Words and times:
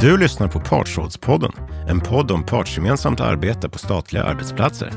Du 0.00 0.16
lyssnar 0.16 0.48
på 0.48 0.60
Partsrådspodden, 0.60 1.52
en 1.88 2.00
podd 2.00 2.30
om 2.30 2.44
partsgemensamt 2.44 3.20
arbete 3.20 3.68
på 3.68 3.78
statliga 3.78 4.24
arbetsplatser. 4.24 4.92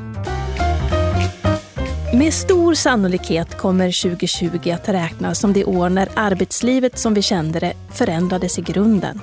Med 2.14 2.34
stor 2.34 2.74
sannolikhet 2.74 3.58
kommer 3.58 4.02
2020 4.04 4.72
att 4.72 4.90
räknas 4.90 5.40
som 5.40 5.54
det 5.54 5.66
år 5.66 5.90
när 5.90 6.10
arbetslivet 6.16 6.98
som 6.98 7.14
vi 7.14 7.22
kände 7.22 7.60
det 7.60 7.74
förändrades 7.94 8.60
i 8.60 8.62
grunden. 8.62 9.22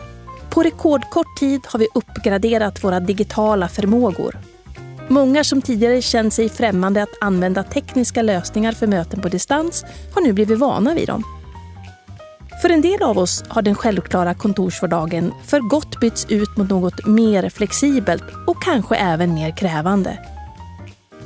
På 0.51 0.63
rekordkort 0.63 1.39
tid 1.39 1.61
har 1.67 1.79
vi 1.79 1.89
uppgraderat 1.95 2.85
våra 2.85 3.01
digitala 3.01 3.69
förmågor. 3.69 4.39
Många 5.09 5.45
som 5.45 5.63
tidigare 5.63 6.03
känt 6.03 6.35
sig 6.35 6.49
främmande 6.49 7.03
att 7.03 7.15
använda 7.21 7.63
tekniska 7.63 8.23
lösningar 8.23 8.73
för 8.73 8.87
möten 8.87 9.21
på 9.21 9.29
distans 9.29 9.85
har 10.15 10.23
nu 10.23 10.33
blivit 10.33 10.59
vana 10.59 10.95
vid 10.95 11.09
dem. 11.09 11.36
För 12.63 12.71
en 12.71 12.81
del 12.81 13.03
av 13.03 13.19
oss 13.19 13.45
har 13.49 13.63
den 13.63 13.75
självklara 13.75 14.35
kontorsvardagen 14.35 15.33
för 15.45 15.61
gott 15.61 16.01
bytts 16.01 16.27
ut 16.29 16.57
mot 16.57 16.71
något 16.71 17.07
mer 17.07 17.49
flexibelt 17.49 18.25
och 18.47 18.63
kanske 18.63 18.97
även 18.97 19.35
mer 19.35 19.57
krävande. 19.57 20.19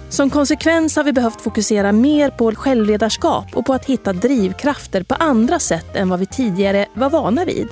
Som 0.08 0.30
konsekvens 0.30 0.96
har 0.96 1.04
vi 1.04 1.12
behövt 1.12 1.40
fokusera 1.40 1.92
mer 1.92 2.30
på 2.30 2.52
självledarskap 2.54 3.46
och 3.54 3.66
på 3.66 3.74
att 3.74 3.84
hitta 3.84 4.12
drivkrafter 4.12 5.02
på 5.02 5.14
andra 5.14 5.58
sätt 5.58 5.96
än 5.96 6.08
vad 6.08 6.20
vi 6.20 6.26
tidigare 6.26 6.86
var 6.94 7.10
vana 7.10 7.44
vid. 7.44 7.68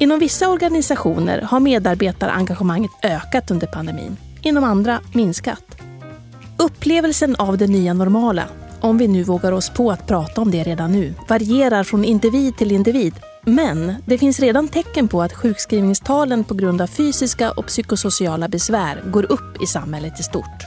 Inom 0.00 0.18
vissa 0.18 0.48
organisationer 0.48 1.42
har 1.42 1.60
medarbetarengagemanget 1.60 2.90
ökat 3.02 3.50
under 3.50 3.66
pandemin, 3.66 4.16
inom 4.42 4.64
andra 4.64 5.00
minskat. 5.14 5.76
Upplevelsen 6.58 7.36
av 7.36 7.58
det 7.58 7.66
nya 7.66 7.94
normala 7.94 8.44
om 8.82 8.98
vi 8.98 9.08
nu 9.08 9.22
vågar 9.22 9.52
oss 9.52 9.70
på 9.70 9.90
att 9.90 10.06
prata 10.06 10.40
om 10.40 10.50
det 10.50 10.62
redan 10.62 10.92
nu, 10.92 11.14
varierar 11.28 11.84
från 11.84 12.04
individ 12.04 12.56
till 12.56 12.72
individ. 12.72 13.14
Men 13.44 13.94
det 14.04 14.18
finns 14.18 14.40
redan 14.40 14.68
tecken 14.68 15.08
på 15.08 15.22
att 15.22 15.32
sjukskrivningstalen 15.32 16.44
på 16.44 16.54
grund 16.54 16.82
av 16.82 16.86
fysiska 16.86 17.50
och 17.50 17.66
psykosociala 17.66 18.48
besvär 18.48 19.02
går 19.06 19.32
upp 19.32 19.62
i 19.62 19.66
samhället 19.66 20.20
i 20.20 20.22
stort. 20.22 20.66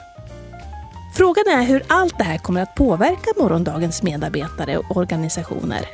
Frågan 1.16 1.43
är 1.47 1.63
hur 1.63 1.83
allt 1.88 2.17
det 2.17 2.23
här 2.23 2.38
kommer 2.38 2.61
att 2.61 2.75
påverka 2.75 3.30
morgondagens 3.38 4.03
medarbetare 4.03 4.77
och 4.77 4.97
organisationer. 4.97 5.86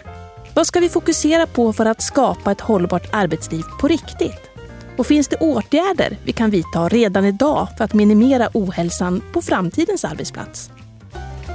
Vad 0.53 0.67
ska 0.67 0.80
vi 0.80 0.89
fokusera 0.89 1.47
på 1.47 1.73
för 1.73 1.86
att 1.86 2.02
skapa 2.02 2.52
ett 2.52 2.61
hållbart 2.61 3.09
arbetsliv 3.11 3.64
på 3.81 3.88
riktigt? 3.88 4.49
Och 4.97 5.08
finns 5.08 5.27
det 5.27 5.36
åtgärder 5.36 6.17
vi 6.23 6.31
kan 6.31 6.49
vidta 6.49 6.89
redan 6.89 7.25
idag 7.25 7.67
för 7.77 7.83
att 7.83 7.94
minimera 7.94 8.49
ohälsan 8.53 9.22
på 9.33 9.42
framtidens 9.42 10.05
arbetsplats? 10.05 10.72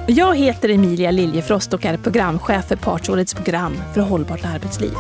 Jag 0.09 0.37
heter 0.37 0.69
Emilia 0.69 1.11
Liljefrost 1.11 1.75
och 1.75 1.85
är 1.85 1.97
programchef 1.97 2.69
för 2.69 2.77
Partsrådets 2.77 3.35
program 3.35 3.77
för 3.95 4.01
hållbart 4.01 4.45
arbetsliv. 4.45 4.93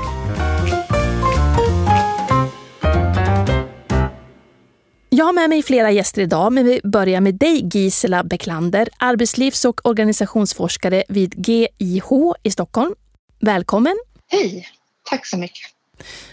Jag 5.08 5.24
har 5.24 5.32
med 5.32 5.48
mig 5.48 5.62
flera 5.62 5.90
gäster 5.90 6.22
idag, 6.22 6.52
men 6.52 6.64
vi 6.64 6.80
börjar 6.84 7.20
med 7.20 7.34
dig 7.34 7.68
Gisela 7.72 8.24
Beklander, 8.24 8.88
arbetslivs 8.98 9.64
och 9.64 9.86
organisationsforskare 9.86 11.04
vid 11.08 11.48
GIH 11.48 12.10
i 12.42 12.50
Stockholm. 12.50 12.94
Välkommen! 13.40 13.96
Hej! 14.28 14.68
Tack 15.10 15.26
så 15.26 15.38
mycket. 15.38 15.62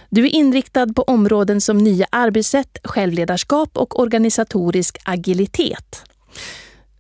Du 0.09 0.25
är 0.25 0.29
inriktad 0.29 0.87
på 0.87 1.01
områden 1.01 1.61
som 1.61 1.77
nya 1.77 2.07
arbetssätt, 2.09 2.77
självledarskap 2.83 3.77
och 3.77 3.99
organisatorisk 3.99 4.97
agilitet. 5.03 6.03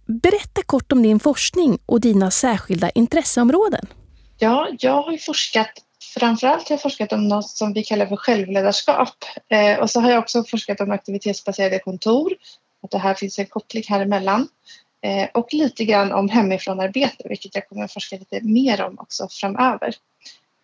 Berätta 0.05 0.63
kort 0.65 0.91
om 0.91 1.03
din 1.03 1.19
forskning 1.19 1.79
och 1.85 2.01
dina 2.01 2.31
särskilda 2.31 2.89
intresseområden. 2.89 3.85
Ja, 4.37 4.67
jag 4.79 5.03
har 5.03 5.17
forskat 5.17 5.69
Framförallt 6.13 6.69
har 6.69 6.73
jag 6.73 6.81
forskat 6.81 7.13
om 7.13 7.27
något 7.27 7.49
som 7.49 7.73
vi 7.73 7.83
kallar 7.83 8.05
för 8.05 8.15
självledarskap. 8.15 9.15
Eh, 9.49 9.79
och 9.79 9.89
så 9.89 9.99
har 9.99 10.11
jag 10.11 10.19
också 10.19 10.43
forskat 10.43 10.81
om 10.81 10.91
aktivitetsbaserade 10.91 11.79
kontor. 11.79 12.33
Att 12.83 12.91
det 12.91 12.97
här 12.97 13.13
finns 13.13 13.39
en 13.39 13.45
koppling 13.45 13.83
här 13.87 14.01
emellan. 14.01 14.47
Eh, 15.01 15.29
och 15.33 15.53
lite 15.53 15.85
grann 15.85 16.11
om 16.11 16.29
hemifrånarbete, 16.29 17.27
vilket 17.29 17.55
jag 17.55 17.69
kommer 17.69 17.83
att 17.83 17.93
forska 17.93 18.15
lite 18.15 18.39
mer 18.41 18.81
om 18.81 18.99
också 18.99 19.27
framöver. 19.31 19.95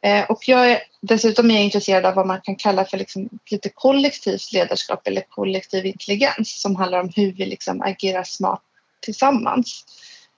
Eh, 0.01 0.31
och 0.31 0.47
jag 0.47 0.71
är, 0.71 0.79
dessutom 1.01 1.51
är 1.51 1.55
jag 1.55 1.63
intresserad 1.63 2.05
av 2.05 2.15
vad 2.15 2.27
man 2.27 2.41
kan 2.41 2.55
kalla 2.55 2.85
för 2.85 2.97
liksom 2.97 3.29
lite 3.51 3.69
kollektivt 3.69 4.51
ledarskap 4.51 5.07
eller 5.07 5.21
kollektiv 5.21 5.85
intelligens 5.85 6.61
som 6.61 6.75
handlar 6.75 6.99
om 6.99 7.11
hur 7.15 7.31
vi 7.31 7.45
liksom 7.45 7.81
agerar 7.81 8.23
smart 8.23 8.61
tillsammans 8.99 9.85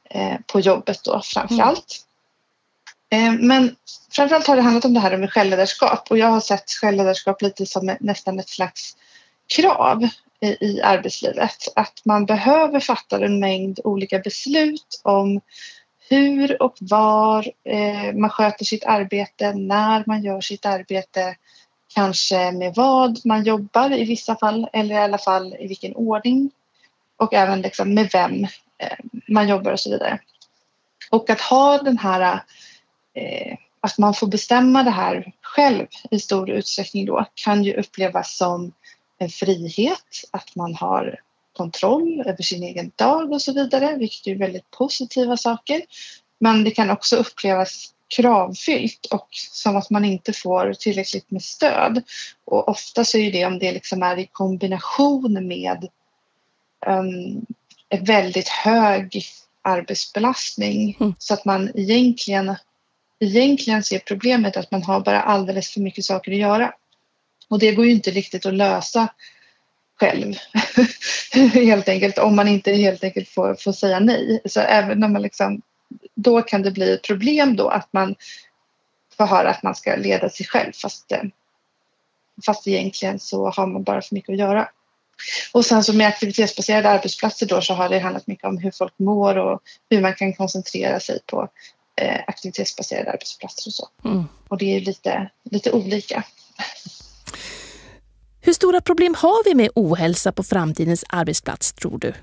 eh, 0.09 0.35
på 0.47 0.59
jobbet 0.59 1.03
då 1.03 1.21
framförallt. 1.23 2.05
Mm. 3.09 3.35
Eh, 3.35 3.47
men 3.47 3.75
framförallt 4.11 4.47
har 4.47 4.55
det 4.55 4.61
handlat 4.61 4.85
om 4.85 4.93
det 4.93 4.99
här 4.99 5.17
med 5.17 5.31
självledarskap 5.31 6.11
och 6.11 6.17
jag 6.17 6.27
har 6.27 6.41
sett 6.41 6.71
självledarskap 6.71 7.41
lite 7.41 7.65
som 7.65 7.95
nästan 7.99 8.39
ett 8.39 8.49
slags 8.49 8.97
krav 9.55 10.07
i, 10.41 10.47
i 10.47 10.81
arbetslivet. 10.81 11.57
Att 11.75 12.01
man 12.05 12.25
behöver 12.25 12.79
fatta 12.79 13.25
en 13.25 13.39
mängd 13.39 13.79
olika 13.83 14.19
beslut 14.19 15.01
om 15.03 15.41
hur 16.09 16.61
och 16.61 16.75
var 16.79 17.51
eh, 17.63 18.13
man 18.13 18.29
sköter 18.29 18.65
sitt 18.65 18.85
arbete, 18.85 19.53
när 19.53 20.03
man 20.07 20.23
gör 20.23 20.41
sitt 20.41 20.65
arbete, 20.65 21.35
kanske 21.95 22.51
med 22.51 22.73
vad 22.75 23.25
man 23.25 23.43
jobbar 23.43 23.93
i 23.93 24.05
vissa 24.05 24.35
fall 24.35 24.67
eller 24.73 24.95
i 24.95 24.97
alla 24.97 25.17
fall 25.17 25.55
i 25.59 25.67
vilken 25.67 25.95
ordning 25.95 26.51
och 27.21 27.33
även 27.33 27.61
liksom 27.61 27.93
med 27.93 28.09
vem 28.13 28.43
eh, 28.77 28.97
man 29.27 29.47
jobbar 29.47 29.71
och 29.71 29.79
så 29.79 29.89
vidare. 29.89 30.19
Och 31.09 31.29
att 31.29 31.41
ha 31.41 31.77
den 31.77 31.97
här, 31.97 32.33
eh, 33.13 33.57
att 33.81 33.97
man 33.97 34.13
får 34.13 34.27
bestämma 34.27 34.83
det 34.83 34.91
här 34.91 35.33
själv 35.41 35.87
i 36.11 36.19
stor 36.19 36.49
utsträckning 36.49 37.05
då 37.05 37.25
kan 37.33 37.63
ju 37.63 37.73
upplevas 37.73 38.37
som 38.37 38.71
en 39.17 39.29
frihet, 39.29 40.23
att 40.31 40.55
man 40.55 40.75
har 40.75 41.19
kontroll 41.53 42.23
över 42.25 42.43
sin 42.43 42.63
egen 42.63 42.91
dag 42.95 43.31
och 43.31 43.41
så 43.41 43.53
vidare, 43.53 43.95
vilket 43.95 44.27
är 44.27 44.35
väldigt 44.35 44.71
positiva 44.71 45.37
saker. 45.37 45.81
Men 46.39 46.63
det 46.63 46.71
kan 46.71 46.89
också 46.89 47.15
upplevas 47.15 47.93
kravfyllt 48.15 49.05
och 49.05 49.27
som 49.31 49.77
att 49.77 49.89
man 49.89 50.05
inte 50.05 50.33
får 50.33 50.73
tillräckligt 50.73 51.31
med 51.31 51.43
stöd. 51.43 52.03
Och 52.45 52.69
ofta 52.69 53.05
så 53.05 53.17
är 53.17 53.31
det 53.31 53.45
om 53.45 53.59
det 53.59 53.71
liksom 53.71 54.03
är 54.03 54.19
i 54.19 54.29
kombination 54.31 55.47
med 55.47 55.87
um, 56.87 57.45
en 57.89 58.03
väldigt 58.03 58.47
hög 58.47 59.23
arbetsbelastning 59.61 60.97
mm. 60.99 61.13
så 61.17 61.33
att 61.33 61.45
man 61.45 61.71
egentligen, 61.75 62.55
egentligen 63.19 63.83
ser 63.83 63.99
problemet 63.99 64.57
att 64.57 64.71
man 64.71 64.83
har 64.83 64.99
bara 64.99 65.21
alldeles 65.21 65.69
för 65.69 65.81
mycket 65.81 66.05
saker 66.05 66.31
att 66.31 66.37
göra. 66.37 66.73
Och 67.49 67.59
det 67.59 67.71
går 67.71 67.85
ju 67.85 67.91
inte 67.91 68.11
riktigt 68.11 68.45
att 68.45 68.53
lösa 68.53 69.07
själv 69.99 70.35
helt 71.53 71.89
enkelt 71.89 72.17
om 72.17 72.35
man 72.35 72.47
inte 72.47 72.73
helt 72.73 73.03
enkelt 73.03 73.29
får, 73.29 73.55
får 73.55 73.71
säga 73.71 73.99
nej. 73.99 74.41
Så 74.45 74.59
även 74.59 74.99
när 74.99 75.07
man 75.07 75.21
liksom, 75.21 75.61
då 76.15 76.41
kan 76.41 76.61
det 76.61 76.71
bli 76.71 76.93
ett 76.93 77.03
problem 77.03 77.55
då 77.55 77.67
att 77.67 77.93
man 77.93 78.15
får 79.17 79.25
höra 79.25 79.49
att 79.49 79.63
man 79.63 79.75
ska 79.75 79.95
leda 79.95 80.29
sig 80.29 80.45
själv 80.45 80.71
fast, 80.73 81.11
fast 82.45 82.67
egentligen 82.67 83.19
så 83.19 83.49
har 83.49 83.67
man 83.67 83.83
bara 83.83 84.01
för 84.01 84.15
mycket 84.15 84.33
att 84.33 84.39
göra. 84.39 84.69
Och 85.51 85.65
sen 85.65 85.83
så 85.83 85.93
med 85.93 86.07
aktivitetsbaserade 86.07 86.89
arbetsplatser 86.89 87.45
då 87.45 87.61
så 87.61 87.73
har 87.73 87.89
det 87.89 87.99
handlat 87.99 88.27
mycket 88.27 88.45
om 88.45 88.57
hur 88.57 88.71
folk 88.71 88.93
mår 88.99 89.37
och 89.37 89.61
hur 89.89 90.01
man 90.01 90.15
kan 90.15 90.33
koncentrera 90.33 90.99
sig 90.99 91.19
på 91.25 91.47
eh, 92.01 92.19
aktivitetsbaserade 92.27 93.11
arbetsplatser 93.11 93.69
och 93.69 93.73
så. 93.73 93.87
Mm. 94.05 94.23
Och 94.47 94.57
det 94.57 94.75
är 94.75 94.81
lite, 94.81 95.29
lite 95.51 95.71
olika. 95.71 96.23
Hur 98.43 98.53
stora 98.53 98.81
problem 98.81 99.15
har 99.17 99.43
vi 99.45 99.55
med 99.55 99.69
ohälsa 99.75 100.31
på 100.31 100.43
framtidens 100.43 101.03
arbetsplats 101.09 101.73
tror 101.73 101.97
du? 101.97 102.13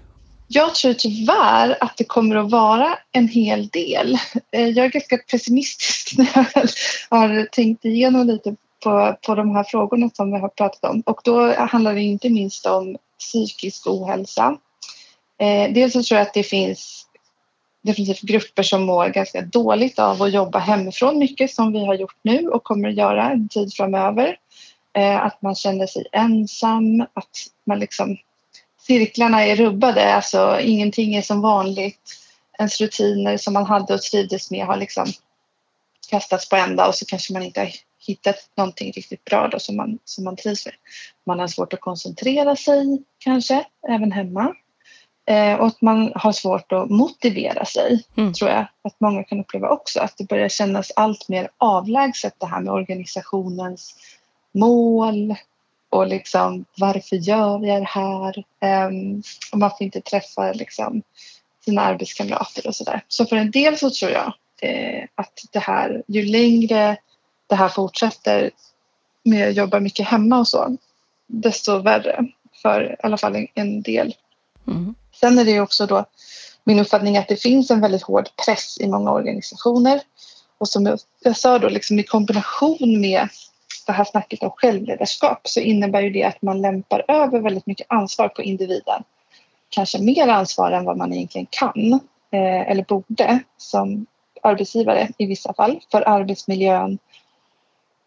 Jag 0.48 0.75
tror 0.75 0.94
tyvärr 0.94 1.76
att 1.81 1.97
det 1.97 2.04
kommer 2.04 2.37
att 2.37 2.50
vara 2.50 2.98
en 3.12 3.28
hel 3.28 3.69
del. 3.69 4.19
Eh, 4.53 4.69
jag 4.69 4.87
är 4.87 4.91
ganska 4.91 5.16
pessimistisk 5.16 6.14
när 6.19 6.28
jag 6.34 6.69
har 7.19 7.47
tänkt 7.53 7.84
igenom 7.84 8.26
lite 8.26 8.56
på, 8.82 9.16
på 9.26 9.34
de 9.34 9.56
här 9.56 9.64
frågorna 9.64 10.10
som 10.14 10.32
vi 10.32 10.38
har 10.38 10.48
pratat 10.48 10.90
om. 10.90 11.00
Och 11.00 11.20
då 11.25 11.54
handlar 11.54 11.94
det 11.94 12.00
inte 12.00 12.28
minst 12.28 12.66
om 12.66 12.96
psykisk 13.19 13.86
ohälsa. 13.86 14.56
Eh, 15.38 15.72
dels 15.72 15.92
så 15.92 16.02
tror 16.02 16.19
jag 16.19 16.26
att 16.26 16.34
det 16.34 16.42
finns 16.42 17.06
definitivt 17.82 18.20
grupper 18.20 18.62
som 18.62 18.82
mår 18.82 19.08
ganska 19.08 19.42
dåligt 19.42 19.98
av 19.98 20.22
att 20.22 20.32
jobba 20.32 20.58
hemifrån 20.58 21.19
mycket 21.19 21.50
som 21.50 21.72
vi 21.72 21.86
har 21.86 21.94
gjort 21.94 22.16
nu 22.22 22.48
och 22.48 22.64
kommer 22.64 22.88
att 22.88 22.96
göra 22.96 23.30
en 23.30 23.48
tid 23.48 23.75
framöver. 23.75 24.36
Eh, 24.92 25.24
att 25.24 25.42
man 25.42 25.54
känner 25.54 25.86
sig 25.86 26.04
ensam, 26.12 27.00
att 27.00 27.36
man 27.64 27.78
liksom 27.78 28.16
cirklarna 28.81 29.44
är 29.44 29.56
rubbade, 29.56 30.14
alltså 30.14 30.60
ingenting 30.60 31.14
är 31.14 31.22
som 31.22 31.40
vanligt. 31.40 32.00
Ens 32.58 32.81
rutiner 32.81 33.36
som 33.36 33.52
man 33.52 33.66
hade 33.66 33.94
och 33.94 34.02
trivdes 34.02 34.50
med 34.50 34.66
har 34.66 34.76
liksom 34.76 35.06
kastats 36.10 36.48
på 36.48 36.56
ända 36.56 36.88
och 36.88 36.94
så 36.94 37.04
kanske 37.06 37.32
man 37.32 37.42
inte 37.42 37.60
har 37.60 37.70
hittat 38.08 38.37
någonting 38.56 38.93
riktigt 38.93 39.25
bra 39.25 39.49
då 39.49 39.58
som 39.58 39.76
man, 39.76 39.99
som 40.05 40.25
man 40.25 40.37
trivs 40.37 40.66
med. 40.66 40.75
Man 41.26 41.38
har 41.38 41.46
svårt 41.46 41.72
att 41.72 41.81
koncentrera 41.81 42.56
sig 42.56 43.02
kanske, 43.19 43.64
även 43.88 44.12
hemma. 44.12 44.55
Eh, 45.26 45.55
och 45.55 45.66
att 45.66 45.82
man 45.82 46.12
har 46.14 46.32
svårt 46.32 46.72
att 46.72 46.90
motivera 46.90 47.64
sig, 47.64 48.05
mm. 48.16 48.32
tror 48.32 48.50
jag 48.50 48.66
att 48.82 49.00
många 49.00 49.25
kan 49.25 49.40
uppleva 49.40 49.69
också. 49.69 50.00
Att 50.00 50.16
det 50.16 50.28
börjar 50.28 50.49
kännas 50.49 50.93
allt 50.96 51.28
mer 51.28 51.49
avlägset 51.58 52.34
det 52.38 52.46
här 52.46 52.60
med 52.60 52.72
organisationens 52.72 53.94
mål, 54.52 55.34
och 55.90 56.06
liksom 56.06 56.64
varför 56.76 57.16
gör 57.16 57.66
jag 57.66 57.82
det 57.82 57.88
här? 57.88 58.44
Um, 58.88 59.22
och 59.52 59.58
man 59.58 59.70
får 59.70 59.82
inte 59.82 60.00
träffa 60.00 60.52
liksom, 60.52 61.02
sina 61.64 61.82
arbetskamrater 61.82 62.66
och 62.66 62.75
sådär. 62.75 63.05
Så 63.08 63.26
för 63.26 63.37
en 63.37 63.50
del 63.50 63.78
så 63.78 63.90
tror 63.90 64.10
jag 64.10 64.32
eh, 64.62 65.05
att 65.14 65.40
det 65.52 65.58
här, 65.58 66.02
ju 66.06 66.22
längre 66.25 66.96
det 67.48 67.54
här 67.54 67.68
fortsätter 67.68 68.50
med 69.24 69.48
att 69.48 69.56
jobba 69.56 69.80
mycket 69.80 70.06
hemma 70.06 70.38
och 70.38 70.48
så, 70.48 70.76
desto 71.26 71.78
värre 71.78 72.26
för 72.62 72.92
i 72.92 72.96
alla 73.02 73.16
fall 73.16 73.46
en, 73.54 73.82
del. 73.82 74.14
Mm. 74.66 74.94
Sen 75.20 75.38
är 75.38 75.44
det 75.44 75.60
också 75.60 75.86
då 75.86 76.04
min 76.64 76.78
uppfattning 76.78 77.16
att 77.16 77.28
det 77.28 77.36
finns 77.36 77.70
en 77.70 77.80
väldigt 77.80 78.02
hård 78.02 78.28
press 78.44 78.78
i 78.80 78.88
många 78.88 79.12
organisationer. 79.12 80.00
Och 80.58 80.68
som 80.68 80.98
jag 81.22 81.36
sa 81.36 81.58
då, 81.58 81.68
liksom 81.68 81.98
i 81.98 82.02
kombination 82.02 83.00
med 83.00 83.28
det 83.86 83.92
här 83.92 84.04
snacket 84.04 84.42
om 84.42 84.50
självledarskap 84.56 85.40
så 85.48 85.60
innebär 85.60 86.00
ju 86.00 86.10
det 86.10 86.24
att 86.24 86.42
man 86.42 86.60
lämpar 86.60 87.04
över 87.08 87.40
väldigt 87.40 87.66
mycket 87.66 87.86
ansvar 87.90 88.28
på 88.28 88.42
individen. 88.42 89.02
Kanske 89.68 89.98
mer 89.98 90.28
ansvar 90.28 90.72
än 90.72 90.84
vad 90.84 90.96
man 90.96 91.12
egentligen 91.12 91.46
kan 91.50 91.92
eh, 92.30 92.70
eller 92.70 92.84
borde 92.84 93.40
som 93.56 94.06
arbetsgivare 94.42 95.08
i 95.18 95.26
vissa 95.26 95.54
fall 95.54 95.80
för 95.90 96.08
arbetsmiljön, 96.08 96.98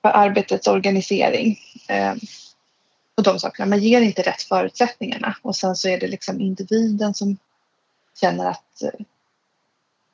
arbetets 0.10 0.68
organisering 0.68 1.60
eh, 1.88 2.14
och 3.18 3.24
de 3.24 3.40
sakerna. 3.40 3.70
Man 3.70 3.80
ger 3.80 4.02
inte 4.02 4.22
rätt 4.22 4.42
förutsättningarna 4.42 5.36
och 5.42 5.56
sen 5.56 5.76
så 5.76 5.90
är 5.90 6.00
det 6.00 6.08
liksom 6.08 6.42
individen 6.42 7.14
som 7.14 7.38
känner 8.22 8.46
att 8.46 8.82
eh, 8.84 9.06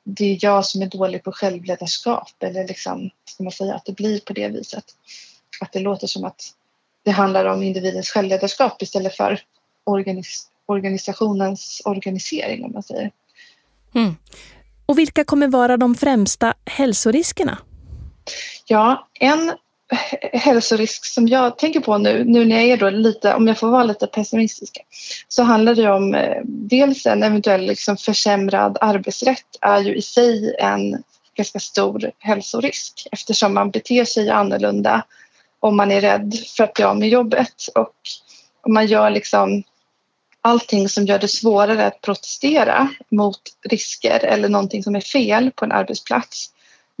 det 0.04 0.24
är 0.24 0.38
jag 0.40 0.66
som 0.66 0.82
är 0.82 0.86
dålig 0.86 1.24
på 1.24 1.32
självledarskap 1.32 2.32
eller 2.40 2.68
liksom, 2.68 3.10
ska 3.24 3.42
man 3.42 3.52
säga, 3.52 3.74
att 3.74 3.84
det 3.84 3.92
blir 3.92 4.20
på 4.20 4.32
det 4.32 4.48
viset. 4.48 4.84
Att 5.60 5.72
det 5.72 5.80
låter 5.80 6.06
som 6.06 6.24
att 6.24 6.54
det 7.02 7.10
handlar 7.10 7.44
om 7.44 7.62
individens 7.62 8.10
självledarskap 8.10 8.82
istället 8.82 9.16
för 9.16 9.40
organis 9.84 10.48
organisationens 10.66 11.82
organisering 11.84 12.64
om 12.64 12.72
man 12.72 12.82
säger. 12.82 13.10
Mm. 13.94 14.16
Och 14.86 14.98
vilka 14.98 15.24
kommer 15.24 15.48
vara 15.48 15.76
de 15.76 15.94
främsta 15.94 16.54
hälsoriskerna? 16.64 17.58
Ja, 18.66 19.08
en 19.14 19.52
hälsorisk 20.32 21.04
som 21.04 21.28
jag 21.28 21.58
tänker 21.58 21.80
på 21.80 21.98
nu, 21.98 22.24
nu 22.24 22.44
när 22.44 22.56
jag 22.56 22.66
är 22.66 22.76
då 22.76 22.90
lite, 22.90 23.34
om 23.34 23.48
jag 23.48 23.58
får 23.58 23.68
vara 23.68 23.84
lite 23.84 24.06
pessimistisk, 24.06 24.78
så 25.28 25.42
handlar 25.42 25.74
det 25.74 25.90
om 25.90 26.14
eh, 26.14 26.42
dels 26.44 27.06
en 27.06 27.22
eventuell 27.22 27.66
liksom 27.66 27.96
försämrad 27.96 28.78
arbetsrätt 28.80 29.56
är 29.60 29.80
ju 29.80 29.94
i 29.94 30.02
sig 30.02 30.56
en 30.58 31.02
ganska 31.34 31.58
stor 31.58 32.10
hälsorisk 32.18 33.08
eftersom 33.12 33.54
man 33.54 33.70
beter 33.70 34.04
sig 34.04 34.30
annorlunda 34.30 35.04
om 35.60 35.76
man 35.76 35.92
är 35.92 36.00
rädd 36.00 36.34
för 36.56 36.64
att 36.64 36.74
bli 36.74 36.84
av 36.84 36.98
med 36.98 37.08
jobbet 37.08 37.68
och 37.74 37.94
om 38.60 38.74
man 38.74 38.86
gör 38.86 39.10
liksom 39.10 39.62
allting 40.40 40.88
som 40.88 41.06
gör 41.06 41.18
det 41.18 41.28
svårare 41.28 41.86
att 41.86 42.00
protestera 42.00 42.88
mot 43.10 43.40
risker 43.62 44.24
eller 44.24 44.48
någonting 44.48 44.82
som 44.82 44.96
är 44.96 45.00
fel 45.00 45.50
på 45.50 45.64
en 45.64 45.72
arbetsplats 45.72 46.50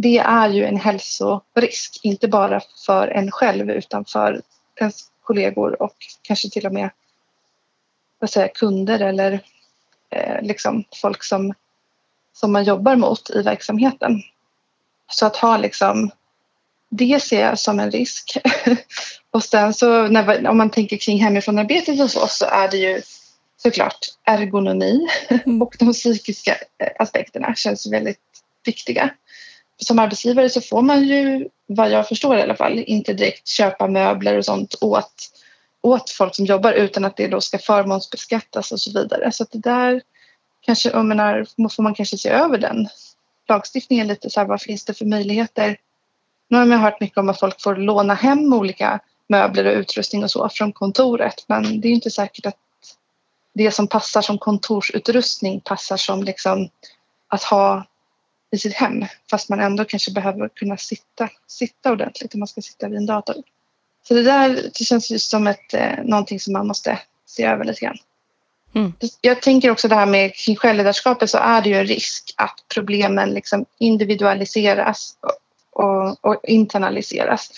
det 0.00 0.18
är 0.18 0.48
ju 0.48 0.64
en 0.64 0.76
hälsorisk, 0.76 2.00
inte 2.02 2.28
bara 2.28 2.60
för 2.86 3.08
en 3.08 3.30
själv 3.30 3.70
utan 3.70 4.04
för 4.04 4.42
ens 4.76 5.10
kollegor 5.22 5.82
och 5.82 5.96
kanske 6.22 6.50
till 6.50 6.66
och 6.66 6.72
med 6.72 6.90
vad 8.18 8.30
säger, 8.30 8.48
kunder 8.48 9.00
eller 9.00 9.40
eh, 10.10 10.42
liksom 10.42 10.84
folk 11.02 11.24
som, 11.24 11.54
som 12.32 12.52
man 12.52 12.64
jobbar 12.64 12.96
mot 12.96 13.30
i 13.30 13.42
verksamheten. 13.42 14.22
Så 15.10 15.26
att 15.26 15.36
ha 15.36 15.56
liksom, 15.56 16.10
det 16.88 17.22
ser 17.22 17.40
jag 17.40 17.58
som 17.58 17.80
en 17.80 17.90
risk. 17.90 18.36
och 19.30 19.44
sen 19.44 19.74
så 19.74 20.06
när, 20.06 20.48
om 20.48 20.58
man 20.58 20.70
tänker 20.70 20.96
kring 20.96 21.22
hemifrånarbetet 21.22 21.98
hos 21.98 22.16
oss 22.16 22.38
så 22.38 22.44
är 22.44 22.68
det 22.68 22.76
ju 22.76 23.02
såklart 23.56 23.98
ergonomi 24.24 25.08
mm. 25.28 25.62
och 25.62 25.76
de 25.78 25.92
psykiska 25.92 26.56
eh, 26.78 26.90
aspekterna 26.98 27.54
känns 27.54 27.92
väldigt 27.92 28.20
viktiga 28.64 29.10
som 29.78 29.98
arbetsgivare 29.98 30.50
så 30.50 30.60
får 30.60 30.82
man 30.82 31.04
ju, 31.04 31.48
vad 31.66 31.90
jag 31.90 32.08
förstår 32.08 32.36
i 32.36 32.42
alla 32.42 32.56
fall, 32.56 32.78
inte 32.78 33.12
direkt 33.12 33.48
köpa 33.48 33.86
möbler 33.86 34.38
och 34.38 34.44
sånt 34.44 34.74
åt, 34.80 35.12
åt 35.82 36.10
folk 36.10 36.34
som 36.34 36.46
jobbar 36.46 36.72
utan 36.72 37.04
att 37.04 37.16
det 37.16 37.28
då 37.28 37.40
ska 37.40 37.58
förmånsbeskattas 37.58 38.72
och 38.72 38.80
så 38.80 38.92
vidare. 38.92 39.32
Så 39.32 39.42
att 39.42 39.50
det 39.50 39.58
där 39.58 40.02
kanske, 40.60 40.90
jag 40.90 41.04
menar, 41.04 41.68
får 41.68 41.82
man 41.82 41.94
kanske 41.94 42.18
se 42.18 42.28
över 42.28 42.58
den 42.58 42.88
lagstiftningen 43.48 44.06
lite 44.06 44.30
så 44.30 44.40
här, 44.40 44.46
vad 44.46 44.62
finns 44.62 44.84
det 44.84 44.94
för 44.94 45.04
möjligheter? 45.04 45.76
Nu 46.48 46.58
har 46.58 46.66
jag 46.66 46.78
hört 46.78 47.00
mycket 47.00 47.18
om 47.18 47.28
att 47.28 47.40
folk 47.40 47.62
får 47.62 47.76
låna 47.76 48.14
hem 48.14 48.52
olika 48.52 49.00
möbler 49.28 49.64
och 49.64 49.78
utrustning 49.78 50.24
och 50.24 50.30
så 50.30 50.48
från 50.48 50.72
kontoret 50.72 51.44
men 51.46 51.80
det 51.80 51.88
är 51.88 51.92
inte 51.92 52.10
säkert 52.10 52.46
att 52.46 52.56
det 53.54 53.70
som 53.70 53.86
passar 53.86 54.22
som 54.22 54.38
kontorsutrustning 54.38 55.60
passar 55.60 55.96
som 55.96 56.22
liksom 56.22 56.68
att 57.28 57.42
ha 57.42 57.86
i 58.50 58.58
sitt 58.58 58.74
hem 58.74 59.04
fast 59.30 59.48
man 59.48 59.60
ändå 59.60 59.84
kanske 59.84 60.10
behöver 60.10 60.48
kunna 60.48 60.76
sitta, 60.76 61.28
sitta 61.46 61.92
ordentligt 61.92 62.34
om 62.34 62.40
man 62.40 62.48
ska 62.48 62.60
sitta 62.60 62.88
vid 62.88 62.98
en 62.98 63.06
dator. 63.06 63.36
Så 64.08 64.14
det 64.14 64.22
där 64.22 64.70
det 64.78 64.84
känns 64.84 65.10
ju 65.10 65.18
som 65.18 65.46
ett, 65.46 65.74
eh, 65.74 66.04
någonting 66.04 66.40
som 66.40 66.52
man 66.52 66.66
måste 66.66 66.98
se 67.26 67.44
över 67.44 67.64
lite 67.64 67.80
grann. 67.80 67.98
Mm. 68.74 68.92
Jag 69.20 69.42
tänker 69.42 69.70
också 69.70 69.88
det 69.88 69.94
här 69.94 70.06
med 70.06 70.34
kring 70.34 70.56
självledarskapet 70.56 71.30
så 71.30 71.38
är 71.38 71.62
det 71.62 71.68
ju 71.68 71.74
en 71.74 71.86
risk 71.86 72.34
att 72.36 72.64
problemen 72.74 73.30
liksom 73.30 73.64
individualiseras 73.78 75.16
och, 75.20 75.84
och, 75.84 76.24
och 76.24 76.40
internaliseras. 76.44 77.50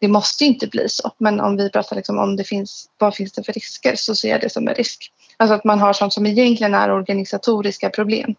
Det 0.00 0.08
måste 0.08 0.44
inte 0.44 0.66
bli 0.66 0.88
så, 0.88 1.10
men 1.18 1.40
om 1.40 1.56
vi 1.56 1.70
pratar 1.70 1.96
liksom 1.96 2.18
om 2.18 2.36
det 2.36 2.44
finns, 2.44 2.88
vad 2.98 3.14
finns 3.14 3.32
det 3.32 3.42
för 3.42 3.52
risker 3.52 3.96
så 3.96 4.14
ser 4.14 4.28
jag 4.28 4.40
det 4.40 4.52
som 4.52 4.68
en 4.68 4.74
risk. 4.74 5.12
Alltså 5.36 5.54
att 5.54 5.64
man 5.64 5.78
har 5.78 5.92
sånt 5.92 6.12
som 6.12 6.26
egentligen 6.26 6.74
är 6.74 6.90
organisatoriska 6.90 7.90
problem 7.90 8.34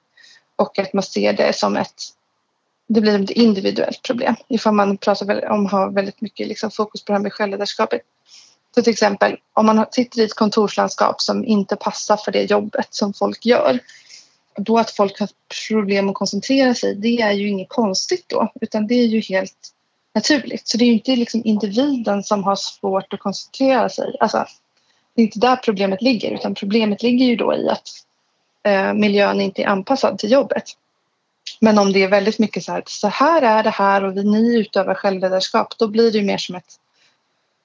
och 0.59 0.79
att 0.79 0.93
man 0.93 1.03
ser 1.03 1.33
det 1.33 1.53
som 1.53 1.77
ett 1.77 1.93
det 2.89 3.01
blir 3.01 3.23
ett 3.23 3.29
individuellt 3.29 4.01
problem 4.01 4.35
ifall 4.47 4.73
man 4.73 4.97
pratar 4.97 5.51
om 5.51 5.65
har 5.65 5.91
väldigt 5.91 6.21
mycket 6.21 6.47
liksom 6.47 6.71
fokus 6.71 7.05
på 7.05 7.11
det 7.11 7.17
här 7.17 7.23
med 7.23 7.33
självledarskapet. 7.33 8.01
Så 8.75 8.81
till 8.81 8.93
exempel 8.93 9.37
om 9.53 9.65
man 9.65 9.85
sitter 9.91 10.19
i 10.19 10.23
ett 10.23 10.33
kontorslandskap 10.33 11.21
som 11.21 11.45
inte 11.45 11.75
passar 11.75 12.17
för 12.17 12.31
det 12.31 12.43
jobbet 12.43 12.87
som 12.89 13.13
folk 13.13 13.45
gör. 13.45 13.79
Då 14.57 14.77
att 14.77 14.91
folk 14.91 15.19
har 15.19 15.29
problem 15.67 16.09
att 16.09 16.15
koncentrera 16.15 16.75
sig, 16.75 16.95
det 16.95 17.21
är 17.21 17.31
ju 17.31 17.49
inget 17.49 17.69
konstigt 17.69 18.25
då 18.27 18.51
utan 18.61 18.87
det 18.87 18.95
är 18.95 19.07
ju 19.07 19.19
helt 19.19 19.73
naturligt. 20.15 20.67
Så 20.67 20.77
det 20.77 20.83
är 20.83 20.87
ju 20.87 20.93
inte 20.93 21.15
liksom 21.15 21.41
individen 21.45 22.23
som 22.23 22.43
har 22.43 22.55
svårt 22.55 23.13
att 23.13 23.19
koncentrera 23.19 23.89
sig. 23.89 24.15
Alltså, 24.19 24.45
det 25.15 25.21
är 25.21 25.25
inte 25.25 25.39
där 25.39 25.55
problemet 25.55 26.01
ligger 26.01 26.31
utan 26.31 26.55
problemet 26.55 27.03
ligger 27.03 27.25
ju 27.25 27.35
då 27.35 27.55
i 27.55 27.69
att 27.69 27.89
eh, 28.63 28.93
miljön 28.93 29.41
inte 29.41 29.61
är 29.61 29.67
anpassad 29.67 30.19
till 30.19 30.31
jobbet. 30.31 30.63
Men 31.59 31.79
om 31.79 31.93
det 31.93 32.03
är 32.03 32.07
väldigt 32.07 32.39
mycket 32.39 32.63
så 32.63 32.71
här, 32.71 32.83
så 32.85 33.07
här 33.07 33.41
är 33.41 33.63
det 33.63 33.69
här 33.69 34.03
och 34.03 34.17
vi, 34.17 34.23
ni 34.23 34.59
utövar 34.59 34.95
självledarskap, 34.95 35.77
då 35.77 35.87
blir 35.87 36.11
det 36.11 36.21
mer 36.21 36.37
som 36.37 36.55
ett... 36.55 36.75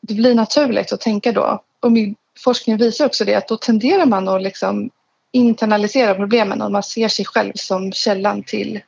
Det 0.00 0.14
blir 0.14 0.34
naturligt 0.34 0.92
att 0.92 1.00
tänka 1.00 1.32
då. 1.32 1.62
Och 1.80 1.92
min 1.92 2.14
forskning 2.44 2.76
visar 2.76 3.06
också 3.06 3.24
det 3.24 3.34
att 3.34 3.48
då 3.48 3.56
tenderar 3.56 4.06
man 4.06 4.28
att 4.28 4.42
liksom 4.42 4.90
internalisera 5.32 6.14
problemen 6.14 6.62
och 6.62 6.72
man 6.72 6.82
ser 6.82 7.08
sig 7.08 7.24
själv 7.24 7.52
som 7.54 7.92
källan 7.92 8.42
till, 8.42 8.80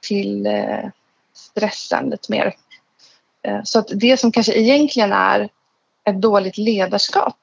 till 0.00 0.46
eh, 0.46 0.84
stressen 1.34 2.10
lite 2.10 2.32
mer. 2.32 2.54
Eh, 3.42 3.60
så 3.64 3.78
att 3.78 3.88
det 3.94 4.16
som 4.16 4.32
kanske 4.32 4.52
egentligen 4.52 5.12
är 5.12 5.48
ett 6.04 6.20
dåligt 6.20 6.58
ledarskap 6.58 7.38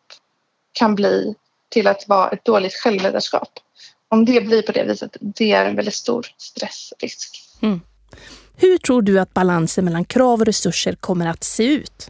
kan 0.72 0.96
bli 0.96 1.36
till 1.70 1.88
att 1.88 2.08
vara 2.08 2.30
ett 2.30 2.46
dåligt 2.46 2.74
självledarskap 2.74 3.50
om 4.14 4.26
det 4.26 4.42
blir 4.42 4.62
på 4.62 4.72
det 4.72 4.84
viset, 4.84 5.18
det 5.20 5.52
är 5.52 5.66
en 5.66 5.76
väldigt 5.76 5.94
stor 5.94 6.28
stressrisk. 6.38 7.44
Mm. 7.62 7.82
Hur 8.56 8.78
tror 8.78 9.02
du 9.02 9.20
att 9.20 9.34
balansen 9.34 9.86
mellan 9.86 10.06
krav 10.06 10.40
och 10.40 10.46
resurser 10.46 10.94
kommer 10.94 11.28
att 11.28 11.44
se 11.44 11.64
ut? 11.64 12.10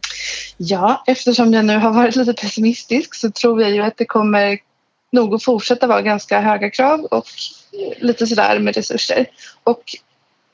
Ja, 0.58 1.04
eftersom 1.08 1.54
jag 1.54 1.66
nu 1.66 1.78
har 1.78 1.94
varit 1.94 2.16
lite 2.16 2.34
pessimistisk 2.34 3.16
så 3.16 3.32
tror 3.32 3.62
jag 3.62 3.72
ju 3.72 3.82
att 3.82 3.98
det 3.98 4.06
kommer 4.06 4.60
nog 5.12 5.36
att 5.36 5.44
fortsätta 5.44 5.88
vara 5.88 6.02
ganska 6.02 6.42
höga 6.42 6.70
krav 6.70 7.00
och 7.00 7.26
lite 8.00 8.28
sådär 8.28 8.60
med 8.60 8.76
resurser. 8.76 9.26
Och 9.64 9.84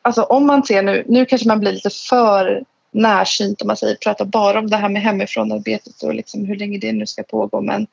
alltså 0.02 0.22
om 0.22 0.48
man 0.48 0.66
ser 0.66 0.84
nu, 0.84 1.04
nu 1.08 1.26
kanske 1.26 1.48
man 1.48 1.60
blir 1.60 1.72
lite 1.72 1.90
för 1.90 2.64
närsynt 2.92 3.62
om 3.62 3.68
man 3.68 3.78
säger, 3.78 3.96
pratar 3.96 4.26
bara 4.26 4.60
om 4.60 4.70
det 4.70 4.78
här 4.78 4.90
med 4.90 5.02
hemifrånarbetet 5.02 6.04
och 6.04 6.14
liksom 6.14 6.46
hur 6.46 6.56
länge 6.56 6.78
det 6.78 6.92
nu 6.92 7.06
ska 7.06 7.24
pågå 7.24 7.62
men 7.62 7.88